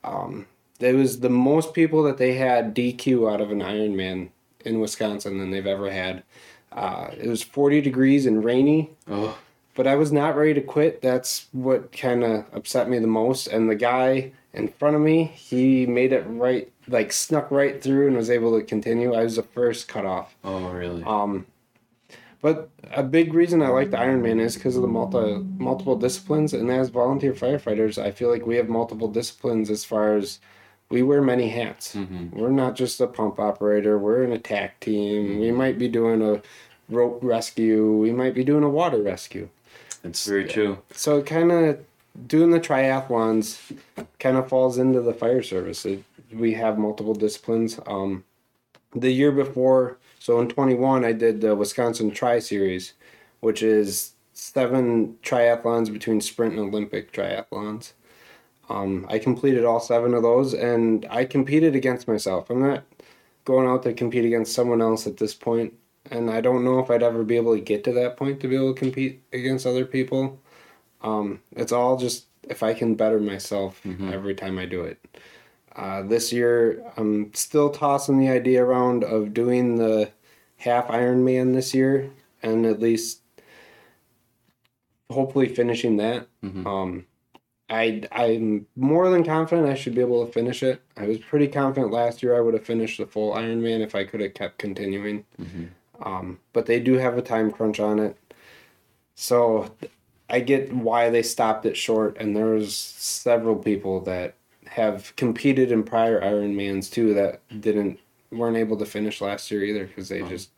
Um, 0.04 0.47
it 0.82 0.96
was 0.96 1.20
the 1.20 1.30
most 1.30 1.74
people 1.74 2.04
that 2.04 2.17
they 2.17 2.34
had 2.34 2.76
DQ 2.76 3.32
out 3.32 3.41
of 3.41 3.52
an 3.52 3.60
Ironman 3.60 4.30
in 4.65 4.80
Wisconsin 4.80 5.38
than 5.38 5.52
they've 5.52 5.65
ever 5.65 5.91
had. 5.91 6.24
Uh, 6.72 7.10
it 7.17 7.28
was 7.28 7.44
40 7.44 7.82
degrees 7.82 8.26
and 8.26 8.44
rainy 8.44 8.91
oh 9.10 9.38
but 9.74 9.88
I 9.88 9.96
was 9.96 10.12
not 10.12 10.36
ready 10.36 10.54
to 10.54 10.62
quit. 10.62 11.02
That's 11.02 11.48
what 11.52 11.91
kind 11.91 12.24
of 12.24 12.46
upset 12.54 12.89
me 12.89 13.00
the 13.00 13.08
most. 13.08 13.48
And 13.48 13.70
the 13.70 13.76
guy 13.76 14.32
in 14.54 14.67
front 14.67 14.96
of 14.96 15.02
me, 15.02 15.24
he 15.24 15.86
made 15.86 16.12
it 16.12 16.26
right, 16.28 16.72
like 16.88 17.13
snuck 17.13 17.50
right 17.52 17.82
through 17.82 18.08
and 18.08 18.17
was 18.17 18.30
able 18.30 18.58
to 18.60 18.65
continue. 18.65 19.13
I 19.13 19.24
was 19.24 19.38
the 19.38 19.44
first 19.44 19.88
cut 19.88 20.06
off. 20.06 20.36
oh 20.44 20.70
really 20.70 21.04
Um, 21.04 21.46
but 22.41 22.70
a 22.91 23.04
big 23.04 23.34
reason 23.34 23.62
I 23.62 23.67
like 23.67 23.91
the 23.91 23.98
Ironman 23.98 24.39
is 24.39 24.56
because 24.56 24.76
of 24.76 24.82
the 24.82 24.88
multi 24.88 25.38
multiple 25.58 25.96
disciplines. 25.96 26.54
And 26.54 26.70
as 26.70 26.89
volunteer 26.89 27.34
firefighters, 27.34 28.02
I 28.02 28.12
feel 28.12 28.30
like 28.30 28.46
we 28.46 28.58
have 28.58 28.67
multiple 28.67 29.08
disciplines 29.08 29.70
as 29.70 29.86
far 29.86 30.15
as 30.15 30.39
we 30.91 31.01
wear 31.04 31.21
many 31.21 31.49
hats. 31.49 31.95
Mhm. 31.95 32.34
We're 32.34 32.49
not 32.49 32.75
just 32.75 32.99
a 33.01 33.08
pump 33.08 33.39
operator. 33.39 33.97
We're 33.97 34.23
an 34.23 34.32
attack 34.34 34.80
team. 34.80 35.39
We 35.39 35.51
might 35.51 35.80
be 35.80 35.88
doing 35.88 36.21
a 36.21 36.41
rope 36.89 37.19
rescue. 37.23 37.91
We 37.93 38.12
might 38.12 38.34
be 38.34 38.43
doing 38.43 38.63
a 38.63 38.69
water 38.69 39.01
rescue. 39.01 39.49
it's 40.04 40.25
very 40.25 40.45
true 40.45 40.80
So 40.93 41.21
kind 41.21 41.51
of 41.51 41.80
doing 42.27 42.49
the 42.49 42.60
triathlons 42.60 43.60
kind 44.19 44.36
of 44.36 44.49
falls 44.49 44.77
into 44.80 44.99
the 45.01 45.13
fire 45.13 45.43
service. 45.43 45.86
It, 45.86 46.04
we 46.34 46.54
have 46.54 46.77
multiple 46.80 47.13
disciplines. 47.13 47.80
Um, 47.86 48.23
the 48.95 49.12
year 49.12 49.32
before, 49.32 49.97
so 50.19 50.39
in 50.41 50.49
21, 50.49 51.06
I 51.06 51.13
did 51.13 51.39
the 51.41 51.56
Wisconsin 51.56 52.12
Tri 52.12 52.39
Series, 52.39 52.93
which 53.41 53.62
is 53.63 54.13
seven 54.34 55.17
triathlons 55.23 55.91
between 55.93 56.19
sprint 56.19 56.56
and 56.58 56.67
Olympic 56.73 57.12
triathlons. 57.13 57.91
Um, 58.72 59.06
I 59.10 59.20
completed 59.20 59.66
all 59.66 59.80
seven 59.80 60.14
of 60.14 60.24
those, 60.24 60.54
and 60.54 61.06
I 61.10 61.26
competed 61.26 61.76
against 61.76 62.08
myself. 62.08 62.50
I'm 62.50 62.62
not 62.62 62.84
going 63.44 63.68
out 63.68 63.84
to 63.84 63.94
compete 63.94 64.24
against 64.26 64.54
someone 64.54 64.82
else 64.82 65.06
at 65.08 65.18
this 65.18 65.34
point, 65.34 65.74
and 66.10 66.30
I 66.30 66.40
don't 66.42 66.64
know 66.64 66.80
if 66.80 66.90
I'd 66.90 67.04
ever 67.04 67.24
be 67.24 67.36
able 67.36 67.54
to 67.56 67.62
get 67.62 67.84
to 67.86 67.94
that 67.94 68.16
point 68.18 68.40
to 68.42 68.48
be 68.48 68.56
able 68.56 68.74
to 68.74 68.80
compete 68.80 69.22
against 69.34 69.66
other 69.66 69.86
people. 69.86 70.40
Um, 71.02 71.42
it's 71.56 71.72
all 71.72 71.98
just 71.98 72.28
if 72.44 72.64
I 72.64 72.74
can 72.74 72.96
better 72.96 73.20
myself 73.20 73.82
Mhm. 73.84 74.12
every 74.12 74.36
time 74.36 74.58
I 74.58 74.66
do 74.66 74.84
it. 74.84 75.00
Uh, 75.76 76.04
this 76.04 76.32
year, 76.32 76.84
I'm 76.98 77.34
still 77.34 77.70
tossing 77.70 78.20
the 78.20 78.30
idea 78.30 78.64
around 78.64 79.04
of 79.04 79.34
doing 79.34 79.76
the 79.78 80.12
half 80.58 80.88
Ironman 80.88 81.54
this 81.54 81.74
year, 81.74 82.12
and 82.44 82.66
at 82.66 82.80
least 82.80 83.22
hopefully 85.10 85.48
finishing 85.48 85.98
that. 85.98 86.28
Mhm. 86.44 86.66
Um, 86.66 87.06
I 87.72 88.04
I'm 88.12 88.68
more 88.76 89.10
than 89.10 89.24
confident 89.24 89.68
I 89.70 89.76
should 89.76 89.96
be 89.96 90.02
able 90.02 90.26
to 90.26 90.32
finish 90.32 90.62
it. 90.62 90.82
I 90.98 91.08
was 91.08 91.18
pretty 91.18 91.48
confident 91.48 91.92
last 91.92 92.22
year 92.22 92.36
I 92.38 92.42
would 92.42 92.54
have 92.54 92.66
finished 92.66 92.98
the 93.00 93.06
full 93.08 93.34
Ironman 93.34 93.80
if 93.82 93.96
I 93.96 94.04
could 94.04 94.20
have 94.20 94.34
kept 94.34 94.58
continuing. 94.60 95.24
Mhm. 95.42 95.70
Um, 96.06 96.40
but 96.54 96.66
they 96.66 96.80
do 96.80 96.94
have 96.96 97.18
a 97.18 97.22
time 97.22 97.50
crunch 97.52 97.80
on 97.80 97.98
it, 98.00 98.18
so 99.16 99.72
I 100.30 100.40
get 100.40 100.74
why 100.74 101.10
they 101.10 101.22
stopped 101.24 101.66
it 101.66 101.78
short. 101.78 102.18
And 102.20 102.36
there's 102.36 102.76
several 102.76 103.56
people 103.56 104.00
that 104.02 104.34
have 104.68 105.14
competed 105.16 105.72
in 105.72 105.84
prior 105.84 106.20
Ironmans 106.22 106.90
too 106.92 107.14
that 107.14 107.42
didn't 107.62 108.00
weren't 108.32 108.58
able 108.58 108.78
to 108.78 108.86
finish 108.86 109.20
last 109.22 109.52
year 109.52 109.64
either 109.64 109.86
because 109.86 110.08
they 110.10 110.22
Oh. 110.22 110.28
just 110.30 110.50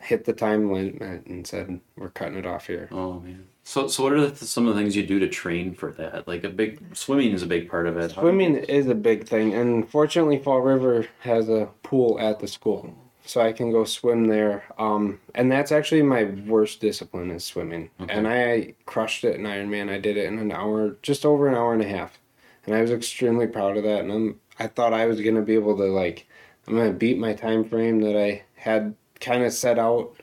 hit 0.00 0.24
the 0.24 0.32
time 0.32 0.72
limit 0.72 1.24
and 1.26 1.46
said 1.46 1.80
we're 1.96 2.08
cutting 2.10 2.36
it 2.38 2.46
off 2.46 2.66
here. 2.66 2.88
Oh 2.90 3.20
man. 3.20 3.46
So 3.64 3.86
so 3.86 4.02
what 4.02 4.12
are 4.12 4.26
the, 4.28 4.44
some 4.44 4.66
of 4.66 4.74
the 4.74 4.80
things 4.80 4.96
you 4.96 5.06
do 5.06 5.18
to 5.20 5.28
train 5.28 5.74
for 5.74 5.92
that? 5.92 6.26
Like 6.26 6.44
a 6.44 6.48
big 6.48 6.96
swimming 6.96 7.32
is 7.32 7.42
a 7.42 7.46
big 7.46 7.70
part 7.70 7.86
of 7.86 7.96
it. 7.96 8.10
Swimming 8.12 8.56
is 8.56 8.88
a 8.88 8.94
big 8.94 9.26
thing, 9.26 9.54
and 9.54 9.88
fortunately, 9.88 10.38
Fall 10.38 10.60
River 10.60 11.06
has 11.20 11.48
a 11.48 11.68
pool 11.82 12.18
at 12.18 12.40
the 12.40 12.48
school, 12.48 12.92
so 13.24 13.40
I 13.40 13.52
can 13.52 13.70
go 13.70 13.84
swim 13.84 14.26
there. 14.26 14.64
Um, 14.78 15.20
and 15.34 15.50
that's 15.50 15.70
actually 15.70 16.02
my 16.02 16.24
worst 16.46 16.80
discipline 16.80 17.30
is 17.30 17.44
swimming, 17.44 17.90
Okay. 18.00 18.12
and 18.12 18.26
I 18.26 18.74
crushed 18.84 19.22
it 19.24 19.36
in 19.36 19.42
Ironman. 19.42 19.90
I 19.90 19.98
did 19.98 20.16
it 20.16 20.26
in 20.26 20.38
an 20.38 20.50
hour, 20.52 20.96
just 21.02 21.24
over 21.24 21.46
an 21.48 21.54
hour 21.54 21.72
and 21.72 21.82
a 21.82 21.88
half, 21.88 22.18
and 22.66 22.74
I 22.74 22.82
was 22.82 22.90
extremely 22.90 23.46
proud 23.46 23.76
of 23.76 23.84
that. 23.84 24.00
And 24.00 24.12
I'm, 24.12 24.40
I 24.58 24.66
thought 24.66 24.92
I 24.92 25.06
was 25.06 25.20
gonna 25.20 25.40
be 25.42 25.54
able 25.54 25.76
to 25.76 25.84
like, 25.84 26.26
I'm 26.66 26.74
gonna 26.76 26.92
beat 26.92 27.16
my 27.18 27.32
time 27.32 27.64
frame 27.68 28.00
that 28.00 28.16
I 28.20 28.42
had 28.56 28.96
kind 29.20 29.44
of 29.44 29.52
set 29.52 29.78
out. 29.78 30.16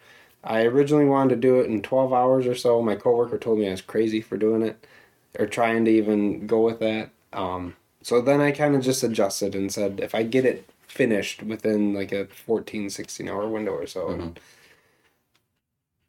I 0.44 0.64
originally 0.64 1.06
wanted 1.06 1.36
to 1.36 1.42
do 1.42 1.60
it 1.60 1.70
in 1.70 1.82
12 1.82 2.14
hours 2.14 2.48
or 2.48 2.56
so. 2.56 2.82
My 2.82 2.96
coworker 2.96 3.38
told 3.38 3.60
me 3.60 3.68
I 3.68 3.72
was 3.72 3.82
crazy 3.82 4.22
for 4.22 4.38
doing 4.38 4.62
it 4.62 4.86
or 5.38 5.46
trying 5.46 5.86
to 5.86 5.92
even 5.92 6.48
go 6.48 6.62
with 6.62 6.80
that. 6.80 7.10
Um, 7.34 7.76
so 8.02 8.22
then 8.22 8.42
I 8.42 8.52
kind 8.52 8.76
of 8.76 8.82
just 8.82 9.04
adjusted 9.04 9.56
and 9.56 9.72
said, 9.72 10.00
if 10.00 10.16
I 10.16 10.24
get 10.24 10.46
it 10.46 10.70
finished 10.88 11.44
within 11.44 11.94
like 11.94 12.12
a 12.12 12.26
14, 12.28 12.90
16 12.90 13.28
hour 13.30 13.48
window 13.48 13.72
or 13.74 13.86
so, 13.88 14.08
Mhm. 14.08 14.38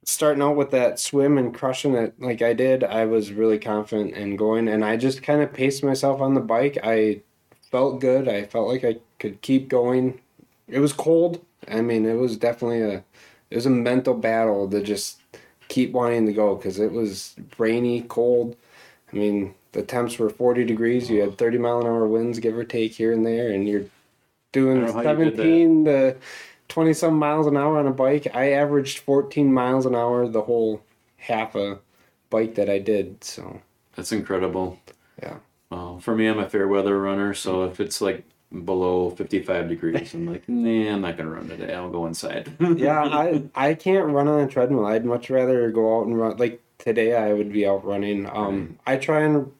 starting 0.04 0.42
out 0.42 0.56
with 0.56 0.70
that 0.70 0.98
swim 0.98 1.36
and 1.38 1.54
crushing 1.54 1.94
it 1.94 2.14
like 2.20 2.42
I 2.42 2.52
did, 2.52 2.82
I 2.84 3.04
was 3.04 3.32
really 3.32 3.58
confident 3.58 4.14
in 4.14 4.36
going, 4.36 4.68
and 4.68 4.84
I 4.84 4.96
just 4.96 5.22
kind 5.22 5.42
of 5.42 5.52
paced 5.52 5.84
myself 5.84 6.20
on 6.20 6.34
the 6.34 6.40
bike. 6.40 6.78
I 6.82 7.20
felt 7.70 8.00
good. 8.00 8.28
I 8.28 8.44
felt 8.44 8.68
like 8.68 8.84
I 8.84 8.96
could 9.18 9.40
keep 9.42 9.68
going. 9.68 10.20
It 10.68 10.80
was 10.80 10.92
cold. 10.92 11.44
I 11.68 11.82
mean, 11.82 12.06
it 12.06 12.14
was 12.14 12.36
definitely 12.36 12.82
a 12.82 13.04
it 13.50 13.56
was 13.56 13.66
a 13.66 13.70
mental 13.70 14.14
battle 14.14 14.68
to 14.70 14.82
just 14.82 15.20
keep 15.68 15.92
wanting 15.92 16.26
to 16.26 16.32
go 16.32 16.54
because 16.54 16.78
it 16.78 16.92
was 16.92 17.34
rainy, 17.58 18.02
cold. 18.02 18.56
I 19.12 19.16
mean, 19.16 19.54
the 19.72 19.82
temps 19.82 20.18
were 20.18 20.30
40 20.30 20.64
degrees. 20.64 21.10
You 21.10 21.20
had 21.20 21.38
30 21.38 21.58
mile 21.58 21.80
an 21.80 21.86
hour 21.86 22.06
winds, 22.06 22.38
give 22.38 22.56
or 22.56 22.64
take 22.64 22.92
here 22.92 23.12
and 23.12 23.26
there, 23.26 23.50
and 23.50 23.68
you're 23.68 23.84
doing 24.52 24.86
17 24.86 25.84
to 25.84 26.16
20 26.68 26.92
some 26.94 27.14
miles 27.14 27.46
an 27.46 27.56
hour 27.56 27.78
on 27.78 27.86
a 27.86 27.92
bike. 27.92 28.28
I 28.34 28.52
averaged 28.52 29.00
14 29.00 29.52
miles 29.52 29.86
an 29.86 29.94
hour 29.94 30.26
the 30.28 30.42
whole 30.42 30.82
half 31.16 31.54
a 31.54 31.78
bike 32.30 32.54
that 32.54 32.70
I 32.70 32.78
did. 32.78 33.22
So 33.24 33.60
that's 33.96 34.12
incredible. 34.12 34.78
Yeah. 35.22 35.36
Well, 35.70 36.00
for 36.00 36.16
me, 36.16 36.26
I'm 36.26 36.38
a 36.38 36.48
fair 36.48 36.66
weather 36.66 37.00
runner, 37.00 37.34
so 37.34 37.64
if 37.64 37.78
it's 37.78 38.00
like 38.00 38.24
below 38.64 39.10
55 39.10 39.68
degrees, 39.68 40.14
I'm 40.14 40.26
like, 40.26 40.42
nah, 40.48 40.94
I'm 40.94 41.00
not 41.00 41.16
gonna 41.16 41.30
run 41.30 41.48
today. 41.48 41.72
I'll 41.74 41.90
go 41.90 42.06
inside. 42.06 42.52
yeah, 42.76 43.02
I 43.02 43.42
I 43.54 43.74
can't 43.74 44.08
run 44.08 44.28
on 44.28 44.40
a 44.40 44.48
treadmill. 44.48 44.86
I'd 44.86 45.04
much 45.04 45.30
rather 45.30 45.70
go 45.70 45.98
out 45.98 46.06
and 46.06 46.18
run. 46.18 46.36
Like 46.36 46.62
today, 46.78 47.14
I 47.14 47.32
would 47.32 47.52
be 47.52 47.66
out 47.66 47.84
running. 47.84 48.28
Um, 48.28 48.78
I 48.86 48.96
try 48.96 49.20
and 49.20 49.52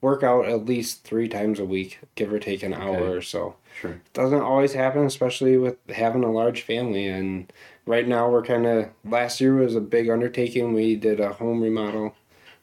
work 0.00 0.22
out 0.22 0.46
at 0.46 0.64
least 0.64 1.04
three 1.04 1.28
times 1.28 1.58
a 1.58 1.64
week, 1.64 1.98
give 2.14 2.32
or 2.32 2.38
take 2.38 2.62
an 2.62 2.74
hour 2.74 3.10
or 3.10 3.22
so. 3.22 3.56
Sure. 3.80 4.00
Doesn't 4.12 4.40
always 4.40 4.72
happen, 4.72 5.04
especially 5.04 5.56
with 5.56 5.76
having 5.90 6.24
a 6.24 6.30
large 6.30 6.62
family. 6.62 7.06
And 7.06 7.52
right 7.86 8.06
now, 8.06 8.28
we're 8.28 8.42
kind 8.42 8.66
of. 8.66 8.88
Last 9.04 9.40
year 9.40 9.54
was 9.56 9.74
a 9.74 9.80
big 9.80 10.10
undertaking. 10.10 10.72
We 10.72 10.96
did 10.96 11.20
a 11.20 11.32
home 11.32 11.62
remodel. 11.62 12.14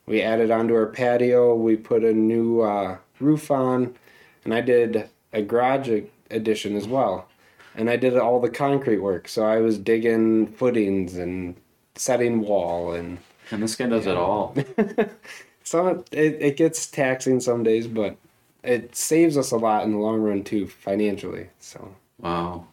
We 0.06 0.22
added 0.22 0.52
onto 0.52 0.76
our 0.76 0.86
patio. 0.86 1.56
We 1.56 1.78
put 1.78 2.04
a 2.04 2.14
new 2.14 2.62
uh, 2.62 2.98
roof 3.20 3.50
on, 3.50 3.96
and 4.44 4.54
I 4.54 4.62
did 4.62 5.10
a 5.36 5.42
garage 5.42 5.90
addition 6.32 6.76
as 6.76 6.88
well. 6.88 7.28
And 7.76 7.90
I 7.90 7.98
did 7.98 8.18
all 8.18 8.40
the 8.40 8.50
concrete 8.50 9.00
work. 9.00 9.28
So 9.28 9.46
I 9.46 9.58
was 9.58 9.78
digging 9.78 10.48
footings 10.48 11.18
and 11.18 11.56
setting 11.96 12.42
wall 12.42 12.94
and. 12.94 13.20
And 13.52 13.62
this 13.62 13.76
guy 13.76 13.86
does 13.86 14.08
yeah. 14.08 14.14
it 14.14 14.18
all. 14.18 14.56
so 15.64 16.04
it, 16.12 16.38
it 16.42 16.58
gets 16.58 16.88
taxing 16.88 17.40
some 17.40 17.62
days, 17.62 17.86
but 17.86 18.18
it 18.64 18.96
saves 18.96 19.38
us 19.38 19.52
a 19.52 19.58
lot 19.58 19.84
in 19.84 19.92
the 19.92 20.00
long 20.00 20.22
run 20.22 20.44
too 20.44 20.66
financially. 20.66 21.50
So 21.60 21.96
wow, 22.20 22.66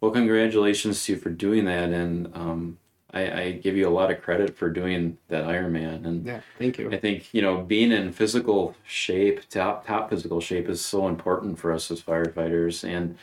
well, 0.00 0.12
congratulations 0.12 1.04
to 1.04 1.14
you 1.14 1.18
for 1.18 1.30
doing 1.30 1.64
that, 1.64 1.90
and 1.90 2.30
um, 2.34 2.78
I, 3.16 3.40
I 3.40 3.52
give 3.52 3.76
you 3.76 3.88
a 3.88 3.90
lot 3.90 4.10
of 4.10 4.20
credit 4.20 4.56
for 4.56 4.68
doing 4.68 5.16
that 5.28 5.44
Ironman. 5.44 6.04
And 6.04 6.26
yeah, 6.26 6.40
thank 6.58 6.78
you. 6.78 6.92
I 6.92 6.98
think 6.98 7.32
you 7.32 7.40
know 7.40 7.62
being 7.62 7.92
in 7.92 8.12
physical 8.12 8.74
shape, 8.84 9.48
top 9.48 9.86
top 9.86 10.10
physical 10.10 10.40
shape, 10.40 10.68
is 10.68 10.84
so 10.84 11.08
important 11.08 11.58
for 11.58 11.72
us 11.72 11.90
as 11.90 12.02
firefighters, 12.02 12.86
and 12.86 13.16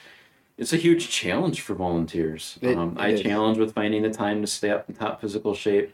it's 0.57 0.73
a 0.73 0.77
huge 0.77 1.09
challenge 1.09 1.61
for 1.61 1.75
volunteers. 1.75 2.57
It, 2.61 2.77
um, 2.77 2.95
I 2.99 3.15
challenge 3.15 3.57
with 3.57 3.73
finding 3.73 4.01
the 4.01 4.11
time 4.11 4.41
to 4.41 4.47
stay 4.47 4.71
up 4.71 4.89
in 4.89 4.95
top 4.95 5.21
physical 5.21 5.53
shape. 5.53 5.93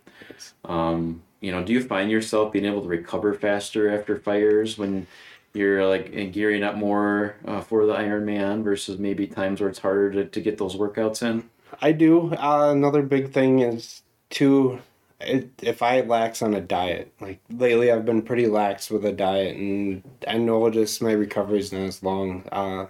Um, 0.65 1.21
you 1.41 1.51
know, 1.51 1.63
do 1.63 1.73
you 1.73 1.83
find 1.83 2.09
yourself 2.11 2.51
being 2.51 2.65
able 2.65 2.81
to 2.81 2.87
recover 2.87 3.33
faster 3.33 3.89
after 3.89 4.17
fires 4.17 4.77
when 4.77 5.07
you're 5.53 5.85
like 5.85 6.31
gearing 6.31 6.63
up 6.63 6.75
more 6.75 7.35
uh, 7.45 7.61
for 7.61 7.85
the 7.85 7.93
Ironman 7.93 8.63
versus 8.63 8.99
maybe 8.99 9.27
times 9.27 9.59
where 9.59 9.69
it's 9.69 9.79
harder 9.79 10.11
to, 10.11 10.25
to 10.25 10.41
get 10.41 10.57
those 10.57 10.75
workouts 10.75 11.23
in? 11.23 11.49
I 11.81 11.91
do. 11.91 12.33
Uh, 12.33 12.71
another 12.71 13.01
big 13.01 13.31
thing 13.31 13.59
is 13.59 14.01
to 14.31 14.79
it, 15.19 15.49
if 15.61 15.81
I 15.81 16.01
lax 16.01 16.41
on 16.41 16.53
a 16.53 16.61
diet. 16.61 17.13
Like 17.19 17.39
lately, 17.49 17.91
I've 17.91 18.05
been 18.05 18.21
pretty 18.21 18.47
lax 18.47 18.89
with 18.89 19.05
a 19.05 19.11
diet, 19.11 19.55
and 19.55 20.03
I 20.27 20.37
notice 20.37 21.01
my 21.01 21.11
recovery 21.11 21.59
is 21.59 21.71
not 21.71 21.81
as 21.81 22.03
long. 22.03 22.43
Uh, 22.51 22.87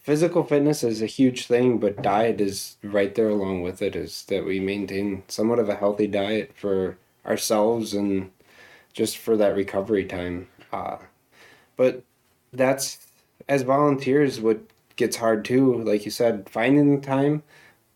physical 0.00 0.44
fitness 0.44 0.82
is 0.84 1.02
a 1.02 1.06
huge 1.06 1.46
thing, 1.46 1.78
but 1.78 2.02
diet 2.02 2.40
is 2.40 2.76
right 2.82 3.14
there 3.14 3.28
along 3.28 3.62
with 3.62 3.82
it. 3.82 3.96
Is 3.96 4.24
that 4.26 4.44
we 4.44 4.60
maintain 4.60 5.22
somewhat 5.28 5.58
of 5.58 5.68
a 5.68 5.76
healthy 5.76 6.06
diet 6.06 6.52
for 6.54 6.98
ourselves 7.26 7.94
and 7.94 8.30
just 8.92 9.16
for 9.18 9.36
that 9.36 9.54
recovery 9.56 10.04
time. 10.04 10.48
Uh, 10.72 10.98
but 11.76 12.02
that's 12.52 13.06
as 13.48 13.62
volunteers 13.62 14.40
what 14.40 14.60
gets 14.96 15.16
hard 15.16 15.44
too. 15.44 15.82
Like 15.82 16.04
you 16.04 16.10
said, 16.10 16.48
finding 16.50 16.94
the 16.94 17.06
time, 17.06 17.42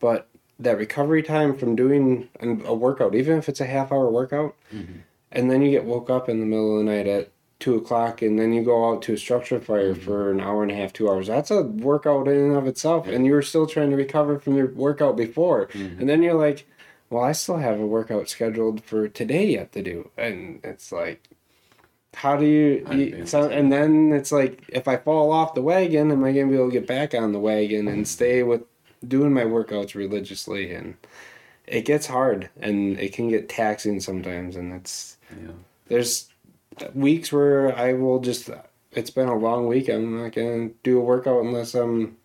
but 0.07 0.29
that 0.61 0.79
recovery 0.79 1.21
time 1.21 1.57
from 1.59 1.75
doing 1.75 2.29
a 2.41 2.73
workout, 2.73 3.17
even 3.17 3.39
if 3.39 3.49
it's 3.49 3.61
a 3.61 3.67
half 3.67 3.91
hour 3.91 4.09
workout, 4.09 4.55
mm-hmm. 4.73 5.01
and 5.33 5.51
then 5.51 5.63
you 5.63 5.73
get 5.73 5.85
woke 5.85 6.09
up 6.09 6.29
in 6.29 6.39
the 6.39 6.47
middle 6.47 6.79
of 6.79 6.87
the 6.87 6.93
night 6.93 7.09
at 7.09 7.31
two 7.59 7.75
o'clock, 7.75 8.23
and 8.23 8.39
then 8.39 8.53
you 8.53 8.63
go 8.63 8.89
out 8.89 9.03
to 9.03 9.15
a 9.15 9.19
structure 9.19 9.59
fire 9.59 9.95
mm-hmm. 9.95 10.05
for 10.05 10.31
an 10.31 10.41
hour 10.41 10.63
and 10.63 10.71
a 10.71 10.77
half, 10.77 10.93
two 10.93 11.11
hours. 11.11 11.27
That's 11.27 11.51
a 11.51 11.65
workout 11.65 12.29
in 12.29 12.37
and 12.37 12.57
of 12.57 12.69
itself, 12.69 13.09
and 13.09 13.27
you're 13.27 13.43
still 13.43 13.67
trying 13.67 13.91
to 13.91 13.97
recover 13.97 14.39
from 14.39 14.55
your 14.57 14.69
workout 14.69 15.17
before, 15.17 15.67
mm-hmm. 15.67 15.99
and 15.99 16.09
then 16.09 16.23
you're 16.23 16.35
like 16.35 16.69
well, 17.11 17.25
I 17.25 17.33
still 17.33 17.59
have 17.59 17.79
a 17.79 17.87
workout 17.87 18.29
scheduled 18.29 18.83
for 18.83 19.09
today 19.09 19.47
yet 19.47 19.73
to 19.73 19.83
do. 19.83 20.11
And 20.17 20.61
it's 20.65 20.91
like, 20.91 21.29
how 22.15 22.37
do 22.37 22.47
you, 22.47 22.87
you 22.91 23.27
so, 23.27 23.49
and 23.49 23.71
then 23.71 24.13
it's 24.13 24.33
like, 24.33 24.65
if 24.69 24.89
I 24.89 24.97
fall 24.97 25.31
off 25.31 25.55
the 25.55 25.63
wagon, 25.63 26.11
am 26.11 26.25
I 26.25 26.33
going 26.33 26.47
to 26.47 26.51
be 26.51 26.57
able 26.57 26.71
to 26.71 26.73
get 26.73 26.87
back 26.87 27.15
on 27.15 27.33
the 27.33 27.39
wagon 27.39 27.87
and 27.87 28.09
stay 28.09 28.43
with 28.43 28.63
doing 29.07 29.33
my 29.33 29.45
workouts 29.45 29.95
religiously? 29.95 30.73
And 30.73 30.97
it 31.67 31.85
gets 31.85 32.07
hard 32.07 32.51
and 32.61 32.99
it 32.99 33.13
can 33.13 33.29
get 33.29 33.49
taxing 33.49 34.01
sometimes. 34.01 34.57
And 34.57 34.73
it's, 34.73 35.17
yeah. 35.31 35.53
there's 35.89 36.29
weeks 36.95 37.33
where 37.33 37.77
I 37.77 37.95
will 37.95 38.21
just, 38.21 38.51
it's 38.93 39.11
been 39.11 39.29
a 39.29 39.37
long 39.37 39.67
week. 39.67 39.89
I'm 39.89 40.23
not 40.23 40.33
to 40.33 40.75
do 40.83 40.99
a 40.99 41.05
workout 41.05 41.45
unless 41.45 41.75
I'm 41.75 42.17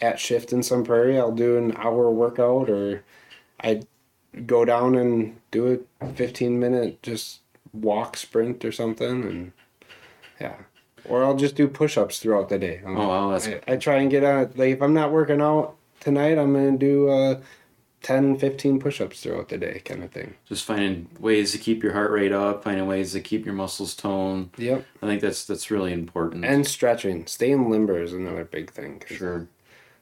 at 0.00 0.18
shift 0.18 0.52
in 0.52 0.62
Sun 0.62 0.84
Prairie. 0.84 1.18
I'll 1.18 1.32
do 1.32 1.56
an 1.56 1.76
hour 1.76 2.10
workout 2.10 2.70
or 2.70 3.04
I 3.62 3.82
go 4.46 4.64
down 4.64 4.94
and 4.94 5.36
do 5.50 5.84
a 6.00 6.06
15 6.12 6.58
minute 6.58 7.02
just 7.02 7.40
walk 7.72 8.16
sprint 8.16 8.64
or 8.64 8.72
something 8.72 9.24
and 9.24 9.52
yeah 10.40 10.56
or 11.04 11.24
i'll 11.24 11.36
just 11.36 11.56
do 11.56 11.66
push-ups 11.66 12.18
throughout 12.18 12.48
the 12.48 12.58
day 12.58 12.80
oh 12.86 13.08
wow 13.08 13.30
that's 13.30 13.48
I, 13.48 13.60
I 13.66 13.76
try 13.76 13.96
and 13.96 14.10
get 14.10 14.24
out 14.24 14.56
like 14.56 14.70
if 14.70 14.82
i'm 14.82 14.94
not 14.94 15.12
working 15.12 15.40
out 15.40 15.76
tonight 16.00 16.38
i'm 16.38 16.52
gonna 16.52 16.76
do 16.76 17.08
uh 17.08 17.40
10 18.02 18.38
15 18.38 18.80
push-ups 18.80 19.20
throughout 19.20 19.50
the 19.50 19.58
day 19.58 19.82
kind 19.84 20.02
of 20.02 20.10
thing. 20.10 20.34
Just 20.46 20.64
finding 20.64 21.10
ways 21.18 21.52
to 21.52 21.58
keep 21.58 21.82
your 21.82 21.92
heart 21.92 22.10
rate 22.10 22.32
up 22.32 22.64
finding 22.64 22.86
ways 22.86 23.12
to 23.12 23.20
keep 23.20 23.44
your 23.44 23.54
muscles 23.54 23.94
toned. 23.94 24.50
Yep. 24.56 24.86
I 25.02 25.06
think 25.06 25.20
that's 25.20 25.44
that's 25.44 25.70
really 25.70 25.92
important. 25.92 26.46
And 26.46 26.66
stretching. 26.66 27.26
Staying 27.26 27.68
limber 27.68 28.02
is 28.02 28.14
another 28.14 28.44
big 28.44 28.70
thing 28.70 29.02
sure. 29.06 29.48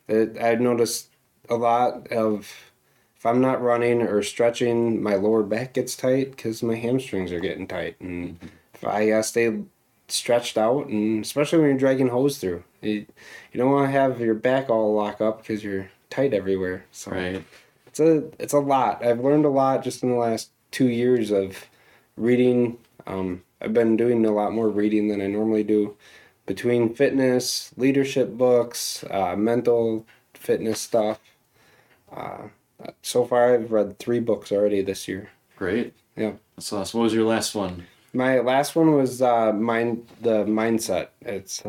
it, 0.06 0.38
i've 0.38 0.60
noticed 0.60 1.08
a 1.50 1.56
lot 1.56 2.06
of 2.12 2.68
if 3.16 3.26
I'm 3.26 3.40
not 3.40 3.60
running 3.60 4.00
or 4.02 4.22
stretching, 4.22 5.02
my 5.02 5.16
lower 5.16 5.42
back 5.42 5.74
gets 5.74 5.96
tight 5.96 6.30
because 6.30 6.62
my 6.62 6.76
hamstrings 6.76 7.32
are 7.32 7.40
getting 7.40 7.66
tight. 7.66 7.96
And 8.00 8.38
mm-hmm. 8.38 8.46
if 8.74 8.84
I 8.84 9.10
uh, 9.10 9.22
stay 9.22 9.64
stretched 10.08 10.58
out, 10.58 10.88
and 10.88 11.24
especially 11.24 11.58
when 11.58 11.68
you're 11.68 11.78
dragging 11.78 12.08
hose 12.08 12.38
through, 12.38 12.64
you, 12.80 13.06
you 13.52 13.58
don't 13.58 13.70
want 13.70 13.86
to 13.86 13.92
have 13.92 14.20
your 14.20 14.34
back 14.34 14.70
all 14.70 14.94
lock 14.94 15.20
up 15.20 15.38
because 15.38 15.62
you're 15.62 15.90
tight 16.10 16.34
everywhere. 16.34 16.84
So 16.92 17.10
right. 17.12 17.44
it's 17.86 18.00
a 18.00 18.24
it's 18.38 18.52
a 18.52 18.58
lot. 18.58 19.04
I've 19.04 19.20
learned 19.20 19.44
a 19.44 19.50
lot 19.50 19.84
just 19.84 20.02
in 20.02 20.10
the 20.10 20.16
last 20.16 20.50
two 20.70 20.88
years 20.88 21.30
of 21.30 21.66
reading. 22.16 22.78
Um, 23.06 23.42
I've 23.60 23.74
been 23.74 23.96
doing 23.96 24.24
a 24.24 24.32
lot 24.32 24.52
more 24.52 24.68
reading 24.68 25.08
than 25.08 25.20
I 25.20 25.26
normally 25.26 25.64
do, 25.64 25.96
between 26.46 26.94
fitness, 26.94 27.72
leadership 27.76 28.30
books, 28.30 29.04
uh, 29.10 29.34
mental 29.36 30.06
fitness 30.34 30.80
stuff. 30.80 31.20
Uh, 32.10 32.48
so 33.02 33.24
far, 33.24 33.54
I've 33.54 33.72
read 33.72 33.98
three 33.98 34.20
books 34.20 34.52
already 34.52 34.82
this 34.82 35.08
year. 35.08 35.30
Great. 35.56 35.94
Yeah. 36.16 36.32
So. 36.58 36.78
What 36.78 36.94
was 36.94 37.14
your 37.14 37.24
last 37.24 37.54
one? 37.54 37.86
My 38.14 38.40
last 38.40 38.74
one 38.74 38.94
was 38.94 39.20
uh, 39.20 39.52
mind 39.52 40.06
the 40.22 40.44
mindset. 40.44 41.08
It's 41.20 41.62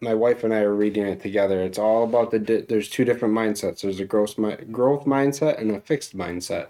my 0.00 0.14
wife 0.14 0.44
and 0.44 0.54
I 0.54 0.60
are 0.60 0.74
reading 0.74 1.06
it 1.06 1.20
together. 1.20 1.62
It's 1.62 1.78
all 1.78 2.04
about 2.04 2.30
the 2.30 2.38
di- 2.38 2.62
there's 2.62 2.88
two 2.88 3.04
different 3.04 3.34
mindsets. 3.34 3.82
There's 3.82 4.00
a 4.00 4.04
growth 4.04 4.38
mi- 4.38 4.56
growth 4.70 5.04
mindset 5.04 5.60
and 5.60 5.70
a 5.70 5.80
fixed 5.80 6.16
mindset, 6.16 6.68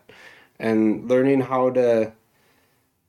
and 0.59 1.09
learning 1.09 1.43
how 1.43 1.71
to 1.71 2.13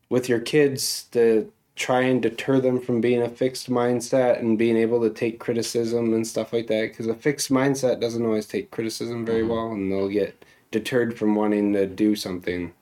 with 0.10 0.30
your 0.30 0.40
kids 0.40 1.06
to 1.12 1.52
try 1.76 2.02
and 2.02 2.22
deter 2.22 2.60
them 2.60 2.82
from 2.82 3.00
being 3.02 3.22
a 3.22 3.30
fixed 3.30 3.70
mindset 3.70 4.40
and 4.40 4.58
being 4.58 4.76
able 4.76 5.00
to 5.02 5.12
take 5.12 5.40
criticism 5.40 6.14
and 6.14 6.26
stuff 6.26 6.52
like 6.52 6.66
that 6.68 6.90
because 6.90 7.06
a 7.08 7.14
fixed 7.14 7.52
mindset 7.52 8.02
doesn't 8.02 8.26
always 8.26 8.48
take 8.48 8.72
criticism 8.72 9.24
very 9.24 9.42
mm-hmm. 9.42 9.52
well 9.52 9.72
and 9.72 9.92
they'll 9.92 10.10
get 10.10 10.44
deterred 10.72 11.18
from 11.18 11.36
wanting 11.36 11.74
to 11.74 11.86
do 11.86 12.16
something 12.16 12.74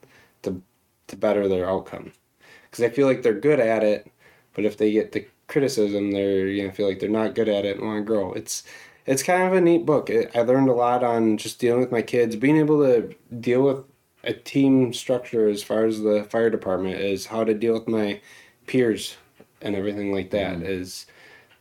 to 0.43 0.61
to 1.07 1.17
better 1.17 1.47
their 1.49 1.69
outcome 1.69 2.11
because 2.75 2.91
I 2.91 2.93
feel 2.93 3.07
like 3.07 3.21
they're 3.21 3.33
good 3.33 3.59
at 3.59 3.83
it, 3.83 4.11
but 4.53 4.65
if 4.65 4.77
they 4.77 4.91
get 4.91 5.13
the 5.13 5.25
criticism, 5.47 6.11
they're 6.11 6.47
you 6.47 6.67
know 6.67 6.73
feel 6.73 6.87
like 6.87 6.99
they're 6.99 7.09
not 7.09 7.35
good 7.35 7.47
at 7.47 7.65
it 7.65 7.77
and 7.77 7.85
want 7.85 8.01
to 8.01 8.05
grow. 8.05 8.33
It's 8.33 8.63
it's 9.05 9.23
kind 9.23 9.43
of 9.43 9.53
a 9.53 9.61
neat 9.61 9.85
book. 9.85 10.09
I 10.09 10.41
learned 10.41 10.67
a 10.67 10.73
lot 10.73 11.03
on 11.03 11.37
just 11.37 11.59
dealing 11.59 11.79
with 11.79 11.91
my 11.91 12.01
kids, 12.01 12.35
being 12.35 12.57
able 12.57 12.83
to 12.83 13.15
deal 13.39 13.61
with 13.61 13.85
a 14.25 14.33
team 14.33 14.91
structure 14.91 15.47
as 15.47 15.63
far 15.63 15.85
as 15.85 16.01
the 16.01 16.25
fire 16.29 16.49
department 16.49 16.99
is 16.99 17.27
how 17.27 17.43
to 17.43 17.53
deal 17.53 17.73
with 17.73 17.87
my 17.87 18.19
peers 18.67 19.15
and 19.61 19.75
everything 19.75 20.11
like 20.11 20.31
that 20.31 20.57
mm-hmm. 20.57 20.65
is 20.65 21.05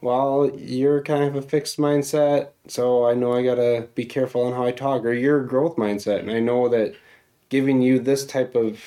well 0.00 0.50
you're 0.56 1.02
kind 1.02 1.24
of 1.24 1.36
a 1.36 1.42
fixed 1.42 1.76
mindset 1.76 2.48
so 2.66 3.06
i 3.06 3.12
know 3.12 3.34
i 3.34 3.42
gotta 3.42 3.86
be 3.94 4.06
careful 4.06 4.46
on 4.46 4.54
how 4.54 4.64
i 4.64 4.72
talk 4.72 5.04
or 5.04 5.12
you're 5.12 5.42
a 5.42 5.46
growth 5.46 5.76
mindset 5.76 6.20
and 6.20 6.30
i 6.30 6.40
know 6.40 6.66
that 6.66 6.94
giving 7.50 7.82
you 7.82 7.98
this 7.98 8.24
type 8.24 8.54
of 8.54 8.80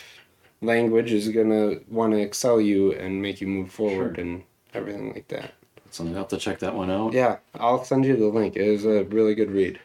language 0.62 1.12
is 1.12 1.30
gonna 1.30 1.76
want 1.90 2.14
to 2.14 2.20
excel 2.20 2.60
you 2.60 2.94
and 2.94 3.22
make 3.22 3.42
you 3.42 3.48
move 3.48 3.72
forward 3.72 4.16
Sure. 4.16 4.24
and 4.26 4.44
everything 4.74 5.14
like 5.14 5.28
that 5.30 5.54
So 5.92 6.04
I'll 6.06 6.14
have 6.14 6.28
to 6.30 6.38
check 6.38 6.60
that 6.60 6.74
one 6.76 6.90
out. 6.92 7.14
yeah 7.14 7.38
i'll 7.60 7.84
send 7.84 8.06
you 8.06 8.16
the 8.16 8.28
link 8.28 8.56
it 8.56 8.68
is 8.68 8.86
a 8.86 9.04
really 9.06 9.36
good 9.36 9.52
read 9.52 9.80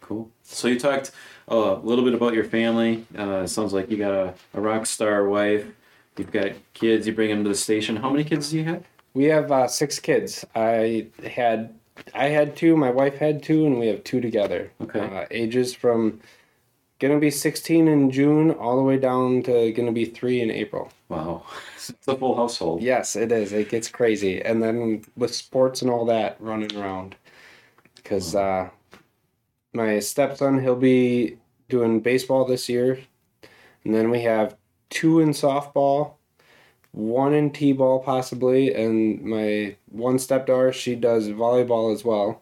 Cool. 0.00 0.30
So 0.42 0.68
you 0.68 0.78
talked 0.78 1.12
uh, 1.50 1.76
a 1.76 1.80
little 1.80 2.04
bit 2.04 2.12
about 2.12 2.34
your 2.34 2.44
family. 2.44 3.06
Uh, 3.16 3.46
sounds 3.46 3.72
like 3.72 3.90
you 3.90 3.96
got 3.96 4.12
a, 4.12 4.34
a 4.52 4.60
rock 4.60 4.84
star 4.84 5.26
wife. 5.26 5.64
You've 6.18 6.30
got 6.30 6.52
kids. 6.74 7.06
You 7.06 7.14
bring 7.14 7.30
them 7.30 7.42
to 7.44 7.48
the 7.48 7.54
station. 7.54 7.96
How 7.96 8.10
many 8.10 8.22
kids 8.22 8.50
do 8.50 8.58
you 8.58 8.64
have? 8.64 8.84
We 9.14 9.24
have 9.36 9.50
uh, 9.50 9.66
six 9.66 9.98
kids. 9.98 10.44
I 10.54 11.06
had 11.26 11.72
I 12.14 12.26
had 12.26 12.54
two. 12.54 12.76
My 12.76 12.90
wife 12.90 13.16
had 13.16 13.42
two, 13.42 13.64
and 13.64 13.78
we 13.78 13.86
have 13.86 14.04
two 14.04 14.20
together. 14.20 14.70
Okay. 14.82 15.00
Uh, 15.00 15.24
ages 15.30 15.72
from 15.72 16.20
gonna 16.98 17.18
be 17.18 17.30
sixteen 17.30 17.88
in 17.88 18.10
June 18.10 18.50
all 18.52 18.76
the 18.76 18.82
way 18.82 18.98
down 18.98 19.42
to 19.44 19.72
gonna 19.72 19.92
be 19.92 20.04
three 20.04 20.40
in 20.40 20.50
April. 20.50 20.90
Wow, 21.08 21.44
it's 21.76 21.92
a 22.06 22.16
full 22.16 22.36
household. 22.36 22.82
Yes, 22.82 23.16
it 23.16 23.32
is. 23.32 23.52
It 23.52 23.68
gets 23.70 23.88
crazy, 23.88 24.40
and 24.40 24.62
then 24.62 25.04
with 25.16 25.34
sports 25.34 25.82
and 25.82 25.90
all 25.90 26.04
that 26.06 26.36
running 26.40 26.74
around, 26.76 27.16
because 27.96 28.34
uh, 28.34 28.70
my 29.72 29.98
stepson 29.98 30.62
he'll 30.62 30.76
be 30.76 31.36
doing 31.68 32.00
baseball 32.00 32.44
this 32.44 32.68
year, 32.68 32.98
and 33.84 33.94
then 33.94 34.10
we 34.10 34.22
have 34.22 34.56
two 34.90 35.20
in 35.20 35.30
softball, 35.30 36.14
one 36.92 37.34
in 37.34 37.50
t-ball 37.50 37.98
possibly, 38.00 38.72
and 38.72 39.22
my 39.22 39.76
one 39.90 40.18
stepdaughter 40.18 40.72
she 40.72 40.94
does 40.94 41.28
volleyball 41.28 41.92
as 41.92 42.04
well. 42.04 42.40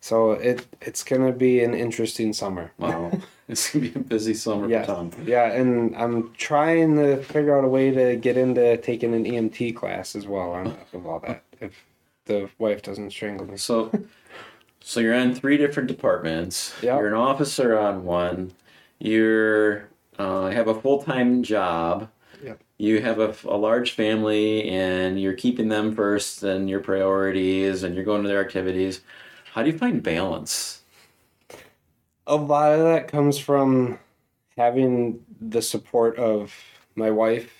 So 0.00 0.32
it 0.32 0.66
it's 0.82 1.02
gonna 1.02 1.32
be 1.32 1.62
an 1.62 1.72
interesting 1.72 2.32
summer. 2.32 2.72
Wow, 2.78 3.12
it's 3.48 3.70
gonna 3.72 3.88
be 3.88 3.94
a 3.94 4.02
busy 4.02 4.34
summer 4.34 4.68
Yeah, 4.68 4.82
for 4.82 4.86
Tom. 4.86 5.10
yeah, 5.24 5.52
and 5.52 5.94
I'm 5.96 6.32
trying 6.34 6.96
to 6.96 7.22
figure 7.22 7.56
out 7.56 7.64
a 7.64 7.68
way 7.68 7.90
to 7.90 8.16
get 8.16 8.36
into 8.36 8.76
taking 8.78 9.14
an 9.14 9.24
EMT 9.24 9.74
class 9.76 10.16
as 10.16 10.26
well 10.26 10.50
on 10.52 10.66
top 10.66 10.94
of 10.94 11.06
all 11.06 11.20
that. 11.20 11.42
If 11.60 11.84
the 12.26 12.48
wife 12.58 12.82
doesn't 12.82 13.10
strangle 13.10 13.46
me. 13.46 13.56
So, 13.56 13.92
so 14.80 15.00
you're 15.00 15.14
on 15.14 15.34
three 15.34 15.56
different 15.56 15.88
departments. 15.88 16.74
Yep. 16.82 16.98
You're 16.98 17.08
an 17.08 17.14
officer 17.14 17.78
on 17.78 18.04
one. 18.04 18.52
You're 18.98 19.88
uh, 20.18 20.50
have 20.50 20.68
a 20.68 20.80
full 20.80 21.02
time 21.02 21.42
job. 21.42 22.08
Yep. 22.42 22.60
You 22.78 23.00
have 23.02 23.18
a, 23.20 23.34
a 23.44 23.56
large 23.56 23.92
family, 23.92 24.68
and 24.68 25.20
you're 25.20 25.34
keeping 25.34 25.68
them 25.68 25.94
first, 25.94 26.42
and 26.42 26.68
your 26.68 26.80
priorities, 26.80 27.82
and 27.82 27.94
you're 27.94 28.04
going 28.04 28.22
to 28.22 28.28
their 28.28 28.40
activities. 28.40 29.00
How 29.52 29.62
do 29.62 29.70
you 29.70 29.78
find 29.78 30.02
balance? 30.02 30.80
A 32.26 32.36
lot 32.36 32.72
of 32.72 32.80
that 32.80 33.08
comes 33.08 33.38
from 33.38 33.98
having 34.56 35.20
the 35.40 35.60
support 35.62 36.16
of 36.18 36.54
my 36.94 37.10
wife. 37.10 37.52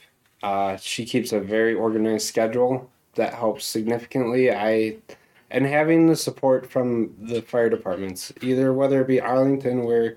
Uh, 0.42 0.76
she 0.76 1.04
keeps 1.04 1.32
a 1.32 1.40
very 1.40 1.74
organized 1.74 2.26
schedule 2.26 2.90
that 3.14 3.34
helps 3.34 3.64
significantly. 3.64 4.52
I 4.52 4.96
and 5.50 5.66
having 5.66 6.06
the 6.06 6.16
support 6.16 6.70
from 6.70 7.14
the 7.20 7.40
fire 7.42 7.68
departments, 7.70 8.32
either 8.42 8.72
whether 8.72 9.00
it 9.02 9.06
be 9.06 9.20
Arlington, 9.20 9.84
where 9.84 10.16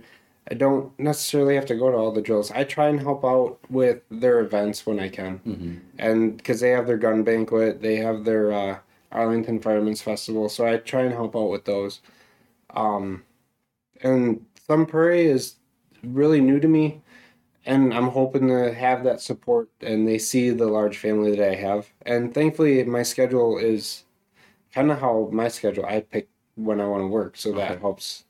I 0.49 0.55
don't 0.55 0.97
necessarily 0.97 1.55
have 1.55 1.65
to 1.67 1.75
go 1.75 1.91
to 1.91 1.97
all 1.97 2.11
the 2.11 2.21
drills. 2.21 2.49
I 2.51 2.63
try 2.63 2.87
and 2.87 2.99
help 2.99 3.23
out 3.25 3.59
with 3.69 4.01
their 4.09 4.39
events 4.39 4.85
when 4.85 4.99
I 4.99 5.09
can, 5.09 5.39
Mm-hmm. 5.45 5.75
and 5.99 6.37
because 6.37 6.59
they 6.61 6.69
have 6.69 6.87
their 6.87 6.97
gun 6.97 7.23
banquet, 7.23 7.81
they 7.81 7.97
have 7.97 8.23
their 8.23 8.51
uh, 8.53 8.77
Arlington 9.11 9.59
Firemen's 9.59 10.01
Festival, 10.01 10.47
so 10.49 10.65
I 10.65 10.77
try 10.77 11.01
and 11.01 11.13
help 11.13 11.35
out 11.35 11.49
with 11.51 11.65
those. 11.65 11.99
Um, 12.73 13.23
and 14.01 14.45
Sun 14.67 14.85
Prairie 14.87 15.25
is 15.27 15.55
really 16.03 16.41
new 16.41 16.59
to 16.59 16.67
me, 16.67 17.01
and 17.65 17.93
I'm 17.93 18.09
hoping 18.09 18.47
to 18.47 18.73
have 18.73 19.03
that 19.03 19.21
support, 19.21 19.69
and 19.81 20.07
they 20.07 20.17
see 20.17 20.49
the 20.51 20.67
large 20.67 20.97
family 20.97 21.35
that 21.35 21.49
I 21.51 21.55
have, 21.55 21.87
and 22.05 22.33
thankfully 22.33 22.83
my 22.83 23.03
schedule 23.03 23.57
is 23.57 24.03
kind 24.73 24.91
of 24.91 24.99
how 24.99 25.29
my 25.31 25.47
schedule 25.47 25.85
I 25.85 26.01
pick 26.01 26.29
when 26.55 26.81
I 26.81 26.87
want 26.87 27.03
to 27.03 27.07
work, 27.07 27.37
so 27.37 27.51
that 27.53 27.71
Okay. 27.71 27.81
helps 27.81 28.25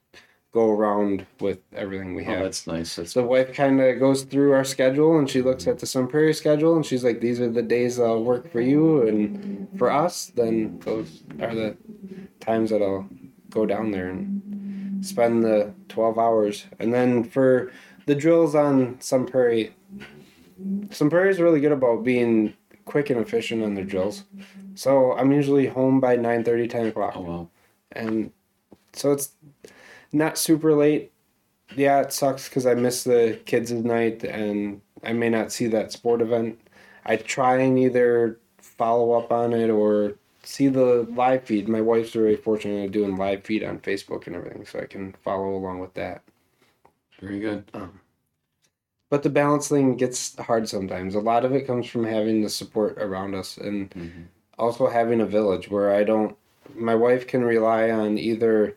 go 0.53 0.71
around 0.71 1.25
with 1.39 1.59
everything 1.73 2.15
we 2.15 2.23
Oh, 2.23 2.25
have. 2.31 2.43
that's 2.43 2.65
nice. 2.67 2.95
That's 2.95 3.13
the 3.13 3.23
wife 3.23 3.53
kind 3.53 3.79
of 3.81 3.99
goes 3.99 4.23
through 4.23 4.53
our 4.53 4.63
schedule 4.63 5.19
and 5.19 5.29
she 5.29 5.41
looks 5.41 5.63
mm-hmm. 5.63 5.71
at 5.71 5.79
the 5.79 5.85
Sun 5.85 6.07
Prairie 6.07 6.33
schedule 6.33 6.75
and 6.75 6.85
she's 6.85 7.03
like, 7.03 7.19
"These 7.21 7.41
are 7.41 7.49
the 7.51 7.61
days 7.61 7.97
that'll 7.97 8.23
work 8.23 8.51
for 8.51 8.61
you 8.61 9.07
and 9.07 9.67
for 9.77 9.91
us." 9.91 10.31
Then 10.35 10.79
those 10.79 11.23
are 11.41 11.53
the 11.53 11.77
times 12.39 12.69
that 12.71 12.81
I'll 12.81 13.07
go 13.49 13.65
down 13.65 13.91
there 13.91 14.09
and 14.09 14.41
spend 15.01 15.43
the 15.43 15.73
twelve 15.89 16.17
hours. 16.17 16.65
And 16.79 16.93
then 16.93 17.23
for 17.23 17.71
the 18.05 18.15
drills 18.15 18.55
on 18.55 18.99
Sun 19.01 19.27
Prairie, 19.27 19.73
Sun 20.91 21.09
Prairie 21.09 21.29
is 21.29 21.39
really 21.39 21.59
good 21.59 21.71
about 21.71 22.03
being 22.03 22.53
quick 22.85 23.09
and 23.09 23.19
efficient 23.19 23.63
on 23.63 23.75
their 23.75 23.83
drills. 23.83 24.23
So 24.75 25.13
I'm 25.13 25.31
usually 25.31 25.67
home 25.67 25.99
by 25.99 26.17
9:30, 26.17 26.69
10 26.69 26.85
o'clock 26.87 27.13
oh 27.15 27.21
well. 27.21 27.51
and 27.91 28.31
so 28.93 29.11
it's 29.11 29.31
not 30.11 30.37
super 30.37 30.73
late. 30.73 31.11
Yeah, 31.75 32.01
it 32.01 32.13
sucks 32.13 32.47
because 32.47 32.65
I 32.65 32.73
miss 32.73 33.03
the 33.03 33.39
kids' 33.45 33.71
at 33.71 33.83
night 33.83 34.23
and 34.23 34.81
I 35.03 35.13
may 35.13 35.29
not 35.29 35.51
see 35.51 35.67
that 35.67 35.91
sport 35.91 36.21
event. 36.21 36.59
I 37.05 37.17
try 37.17 37.57
and 37.57 37.77
either 37.77 38.39
follow 38.57 39.13
up 39.13 39.31
on 39.31 39.53
it 39.53 39.69
or 39.69 40.15
see 40.47 40.67
the 40.69 41.03
live 41.15 41.43
feed. 41.43 41.67
My 41.67 41.81
wife's 41.81 42.11
very 42.13 42.35
fortunate 42.35 42.85
at 42.85 42.91
doing 42.91 43.17
live 43.17 43.43
feed 43.43 43.63
on 43.63 43.79
Facebook 43.79 44.27
and 44.27 44.35
everything, 44.35 44.65
so 44.65 44.79
I 44.79 44.85
can 44.85 45.13
follow 45.23 45.55
along 45.55 45.79
with 45.79 45.93
that. 45.95 46.23
Very 47.19 47.39
good. 47.39 47.69
But 49.09 49.23
the 49.23 49.29
balance 49.29 49.69
thing 49.69 49.95
gets 49.95 50.35
hard 50.37 50.67
sometimes. 50.67 51.15
A 51.15 51.19
lot 51.19 51.45
of 51.45 51.53
it 51.53 51.65
comes 51.67 51.87
from 51.87 52.03
having 52.03 52.41
the 52.41 52.49
support 52.49 52.97
around 52.97 53.35
us 53.35 53.57
and 53.57 53.89
Mhm. 53.91 54.25
also 54.57 54.87
having 54.87 55.21
a 55.21 55.25
village 55.25 55.69
where 55.69 55.91
I 55.93 56.03
don't. 56.03 56.35
My 56.75 56.95
wife 56.95 57.25
can 57.27 57.43
rely 57.43 57.89
on 57.89 58.17
either 58.17 58.75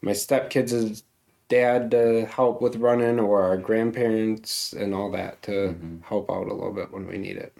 my 0.00 0.12
stepkids' 0.12 1.02
dad 1.48 1.90
to 1.90 2.26
help 2.26 2.60
with 2.62 2.76
running 2.76 3.18
or 3.18 3.42
our 3.42 3.56
grandparents 3.56 4.72
and 4.72 4.94
all 4.94 5.10
that 5.10 5.42
to 5.42 5.74
Mhm. 5.74 6.02
help 6.04 6.30
out 6.30 6.46
a 6.46 6.54
little 6.54 6.72
bit 6.72 6.92
when 6.92 7.06
we 7.08 7.18
need 7.18 7.36
it. 7.36 7.52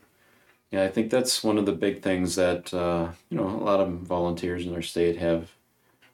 Yeah, 0.71 0.85
I 0.85 0.89
think 0.89 1.11
that's 1.11 1.43
one 1.43 1.57
of 1.59 1.65
the 1.67 1.73
big 1.73 2.03
things 2.03 2.35
that 2.37 2.73
uh, 2.75 3.09
you 3.31 3.37
know 3.39 3.47
a 3.49 3.65
lot 3.65 3.81
of 3.81 3.89
volunteers 4.01 4.67
in 4.67 4.75
our 4.75 4.83
state 4.83 5.17
have 5.19 5.51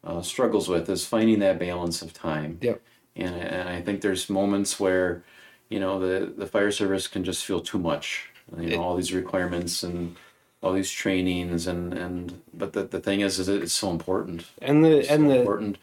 uh, 0.05 0.23
struggles 0.23 0.69
with 0.69 0.89
is 0.89 1.07
finding 1.07 1.41
that 1.41 1.59
balance 1.59 2.03
of 2.03 2.13
time. 2.13 2.59
Yep. 2.61 2.81
And 3.17 3.35
and 3.35 3.69
I 3.69 3.81
think 3.83 4.01
there's 4.01 4.31
moments 4.31 4.79
where 4.79 5.25
you 5.69 5.81
know 5.81 5.99
the 5.99 6.27
the 6.27 6.47
fire 6.47 6.71
service 6.71 7.09
can 7.09 7.25
just 7.25 7.45
feel 7.45 7.61
too 7.61 7.79
much. 7.79 8.31
You 8.57 8.67
know 8.69 8.75
It- 8.75 8.79
all 8.79 8.97
these 8.97 9.13
requirements 9.13 9.83
and 9.83 10.17
all 10.63 10.73
these 10.73 10.91
trainings 10.91 11.67
and 11.67 11.93
and 11.93 12.41
but 12.55 12.73
the 12.75 12.85
the 12.85 13.01
thing 13.01 13.21
is 13.21 13.39
is 13.39 13.49
it's 13.49 13.73
so 13.73 13.91
important. 13.91 14.47
And 14.63 14.85
the 14.85 14.99
It's 15.01 15.11
and 15.11 15.25
so 15.25 15.29
the 15.29 15.39
important. 15.41 15.79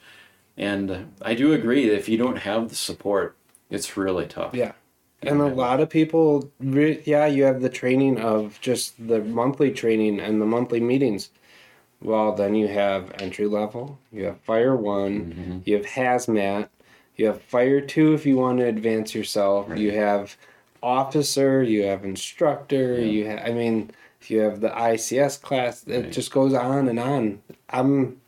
And 0.57 1.13
I 1.21 1.33
do 1.33 1.53
agree 1.53 1.87
that 1.87 1.95
if 1.97 2.07
you 2.09 2.17
don't 2.17 2.37
have 2.39 2.69
the 2.69 2.75
support, 2.75 3.35
it's 3.69 3.97
really 3.97 4.27
tough. 4.27 4.53
Yeah. 4.53 4.73
And 5.23 5.39
a 5.39 5.45
lot 5.47 5.79
of 5.79 5.89
people, 5.89 6.49
re- 6.59 7.01
yeah, 7.05 7.27
you 7.27 7.43
have 7.43 7.61
the 7.61 7.69
training 7.69 8.19
of 8.19 8.59
just 8.61 8.95
the 9.07 9.21
monthly 9.23 9.71
training 9.71 10.19
and 10.19 10.41
the 10.41 10.45
monthly 10.45 10.79
meetings. 10.79 11.29
Well, 12.01 12.33
then 12.33 12.55
you 12.55 12.67
have 12.67 13.11
entry 13.21 13.45
level, 13.45 13.99
you 14.11 14.25
have 14.25 14.39
fire 14.39 14.75
one, 14.75 15.33
Mhm. 15.33 15.61
you 15.67 15.75
have 15.77 15.85
hazmat, 15.85 16.69
you 17.15 17.27
have 17.27 17.41
fire 17.43 17.79
two 17.81 18.13
if 18.15 18.25
you 18.25 18.37
want 18.37 18.57
to 18.59 18.65
advance 18.65 19.13
yourself, 19.13 19.69
Right. 19.69 19.77
you 19.77 19.91
have 19.91 20.35
officer, 20.81 21.61
you 21.61 21.83
have 21.83 22.03
instructor, 22.03 22.95
Yeah. 22.99 23.05
you 23.05 23.25
have, 23.25 23.41
I 23.45 23.51
mean, 23.53 23.91
if 24.19 24.31
you 24.31 24.39
have 24.39 24.61
the 24.61 24.75
ICS 24.75 25.37
class, 25.37 25.83
it 25.87 25.95
Right. 26.05 26.11
just 26.11 26.31
goes 26.31 26.55
on 26.55 26.87
and 26.87 26.97
on. 26.99 27.41
I'm 27.69 28.19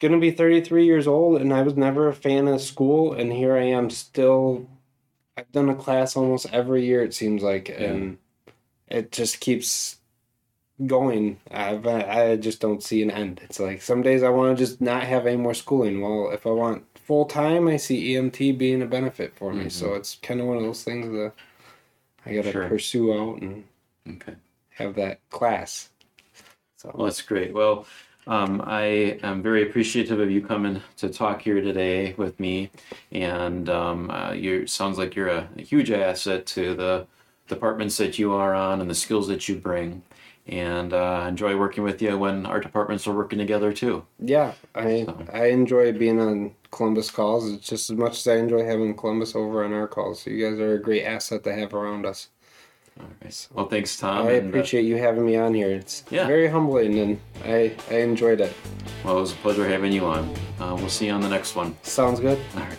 gonna 0.00 0.18
be 0.18 0.30
33 0.30 0.86
years 0.86 1.06
old 1.08 1.40
and 1.40 1.52
I 1.52 1.62
was 1.62 1.76
never 1.76 2.08
a 2.08 2.14
fan 2.14 2.46
of 2.48 2.60
school 2.60 3.12
and 3.12 3.32
here 3.32 3.56
I 3.56 3.64
am 3.64 3.90
still 3.90 4.66
I've 5.36 5.50
done 5.52 5.68
a 5.68 5.74
class 5.74 6.16
almost 6.16 6.46
every 6.52 6.84
year 6.84 7.02
it 7.02 7.14
seems 7.14 7.42
like 7.42 7.68
and 7.68 8.18
it 8.88 9.12
just 9.12 9.40
keeps 9.40 9.96
going. 10.86 11.38
I've, 11.50 11.86
I 11.86 12.36
just 12.36 12.60
don't 12.60 12.82
see 12.82 13.02
an 13.02 13.10
end. 13.10 13.40
It's 13.44 13.60
like 13.60 13.82
some 13.82 14.02
days 14.02 14.22
I 14.22 14.30
want 14.30 14.56
to 14.56 14.64
just 14.64 14.80
not 14.80 15.02
have 15.04 15.26
any 15.26 15.36
more 15.36 15.54
schooling. 15.54 16.00
Well 16.00 16.30
if 16.32 16.46
I 16.46 16.50
want 16.50 16.84
full 16.98 17.24
time 17.26 17.68
I 17.68 17.76
see 17.76 18.14
EMT 18.14 18.58
being 18.58 18.82
a 18.82 18.86
benefit 18.86 19.34
for 19.36 19.52
me. 19.52 19.68
So 19.68 19.88
mm-hmm. 19.88 19.96
it's 19.96 20.16
kind 20.16 20.40
of 20.40 20.46
one 20.46 20.56
of 20.56 20.62
those 20.62 20.84
things 20.84 21.06
that 21.12 21.32
I 22.26 22.34
gotta 22.34 22.52
Sure. 22.52 22.68
pursue 22.68 23.12
out 23.14 23.40
and 23.40 23.64
Okay. 24.08 24.34
have 24.70 24.94
that 24.96 25.20
class. 25.30 25.90
So 26.76 26.90
Well, 26.94 27.06
that's 27.06 27.22
great. 27.22 27.52
Well, 27.52 27.86
Um, 28.30 28.62
I 28.64 29.18
am 29.24 29.42
very 29.42 29.68
appreciative 29.68 30.20
of 30.20 30.30
you 30.30 30.40
coming 30.40 30.80
to 30.98 31.08
talk 31.08 31.42
here 31.42 31.60
today 31.60 32.14
with 32.16 32.38
me, 32.38 32.70
and 33.10 33.68
um, 33.68 34.08
uh, 34.08 34.30
you 34.30 34.68
sounds 34.68 34.98
like 34.98 35.16
you're 35.16 35.26
a, 35.26 35.48
a 35.58 35.62
huge 35.62 35.90
asset 35.90 36.46
to 36.46 36.76
the 36.76 37.08
departments 37.48 37.96
that 37.96 38.20
you 38.20 38.32
are 38.32 38.54
on 38.54 38.80
and 38.80 38.88
the 38.88 38.94
skills 38.94 39.26
that 39.26 39.48
you 39.48 39.56
bring. 39.56 40.00
And 40.46 40.92
uh, 40.92 41.26
enjoy 41.28 41.56
working 41.56 41.82
with 41.82 42.00
you 42.00 42.16
when 42.16 42.46
our 42.46 42.60
departments 42.60 43.06
are 43.08 43.12
working 43.14 43.38
together 43.38 43.72
too. 43.72 44.06
Yeah, 44.20 44.52
I 44.76 45.06
So- 45.06 45.24
I 45.32 45.46
enjoy 45.46 45.90
being 45.92 46.20
on 46.20 46.54
Columbus 46.70 47.10
calls. 47.10 47.50
It's 47.52 47.66
just 47.66 47.90
as 47.90 47.96
much 47.96 48.12
as 48.18 48.28
I 48.28 48.36
enjoy 48.36 48.64
having 48.64 48.94
Columbus 48.96 49.34
over 49.34 49.64
on 49.64 49.72
our 49.72 49.88
calls. 49.88 50.22
So 50.22 50.30
you 50.30 50.48
guys 50.48 50.60
are 50.60 50.74
a 50.74 50.80
great 50.80 51.02
asset 51.04 51.42
to 51.44 51.52
have 51.54 51.74
around 51.74 52.06
us. 52.06 52.28
All 53.00 53.06
right. 53.22 53.48
Well, 53.54 53.66
thanks, 53.68 53.96
Tom. 53.96 54.26
I 54.26 54.32
and, 54.32 54.46
uh, 54.46 54.48
appreciate 54.50 54.82
you 54.84 54.96
having 54.96 55.24
me 55.24 55.36
on 55.36 55.54
here. 55.54 55.70
It's 55.70 56.04
Yeah. 56.10 56.26
very 56.26 56.48
humbling, 56.48 56.98
and 56.98 57.20
I 57.44 57.72
I 57.90 57.94
enjoyed 58.00 58.40
it. 58.40 58.52
well, 59.04 59.16
it 59.18 59.20
was 59.20 59.32
a 59.32 59.36
pleasure 59.36 59.66
having 59.68 59.92
you 59.92 60.04
on. 60.04 60.28
Uh, 60.60 60.74
we'll 60.78 60.88
see 60.88 61.06
you 61.06 61.12
on 61.12 61.20
the 61.20 61.28
next 61.28 61.56
one. 61.56 61.74
Sounds 61.82 62.20
good. 62.20 62.38
All 62.56 62.60
right. 62.62 62.78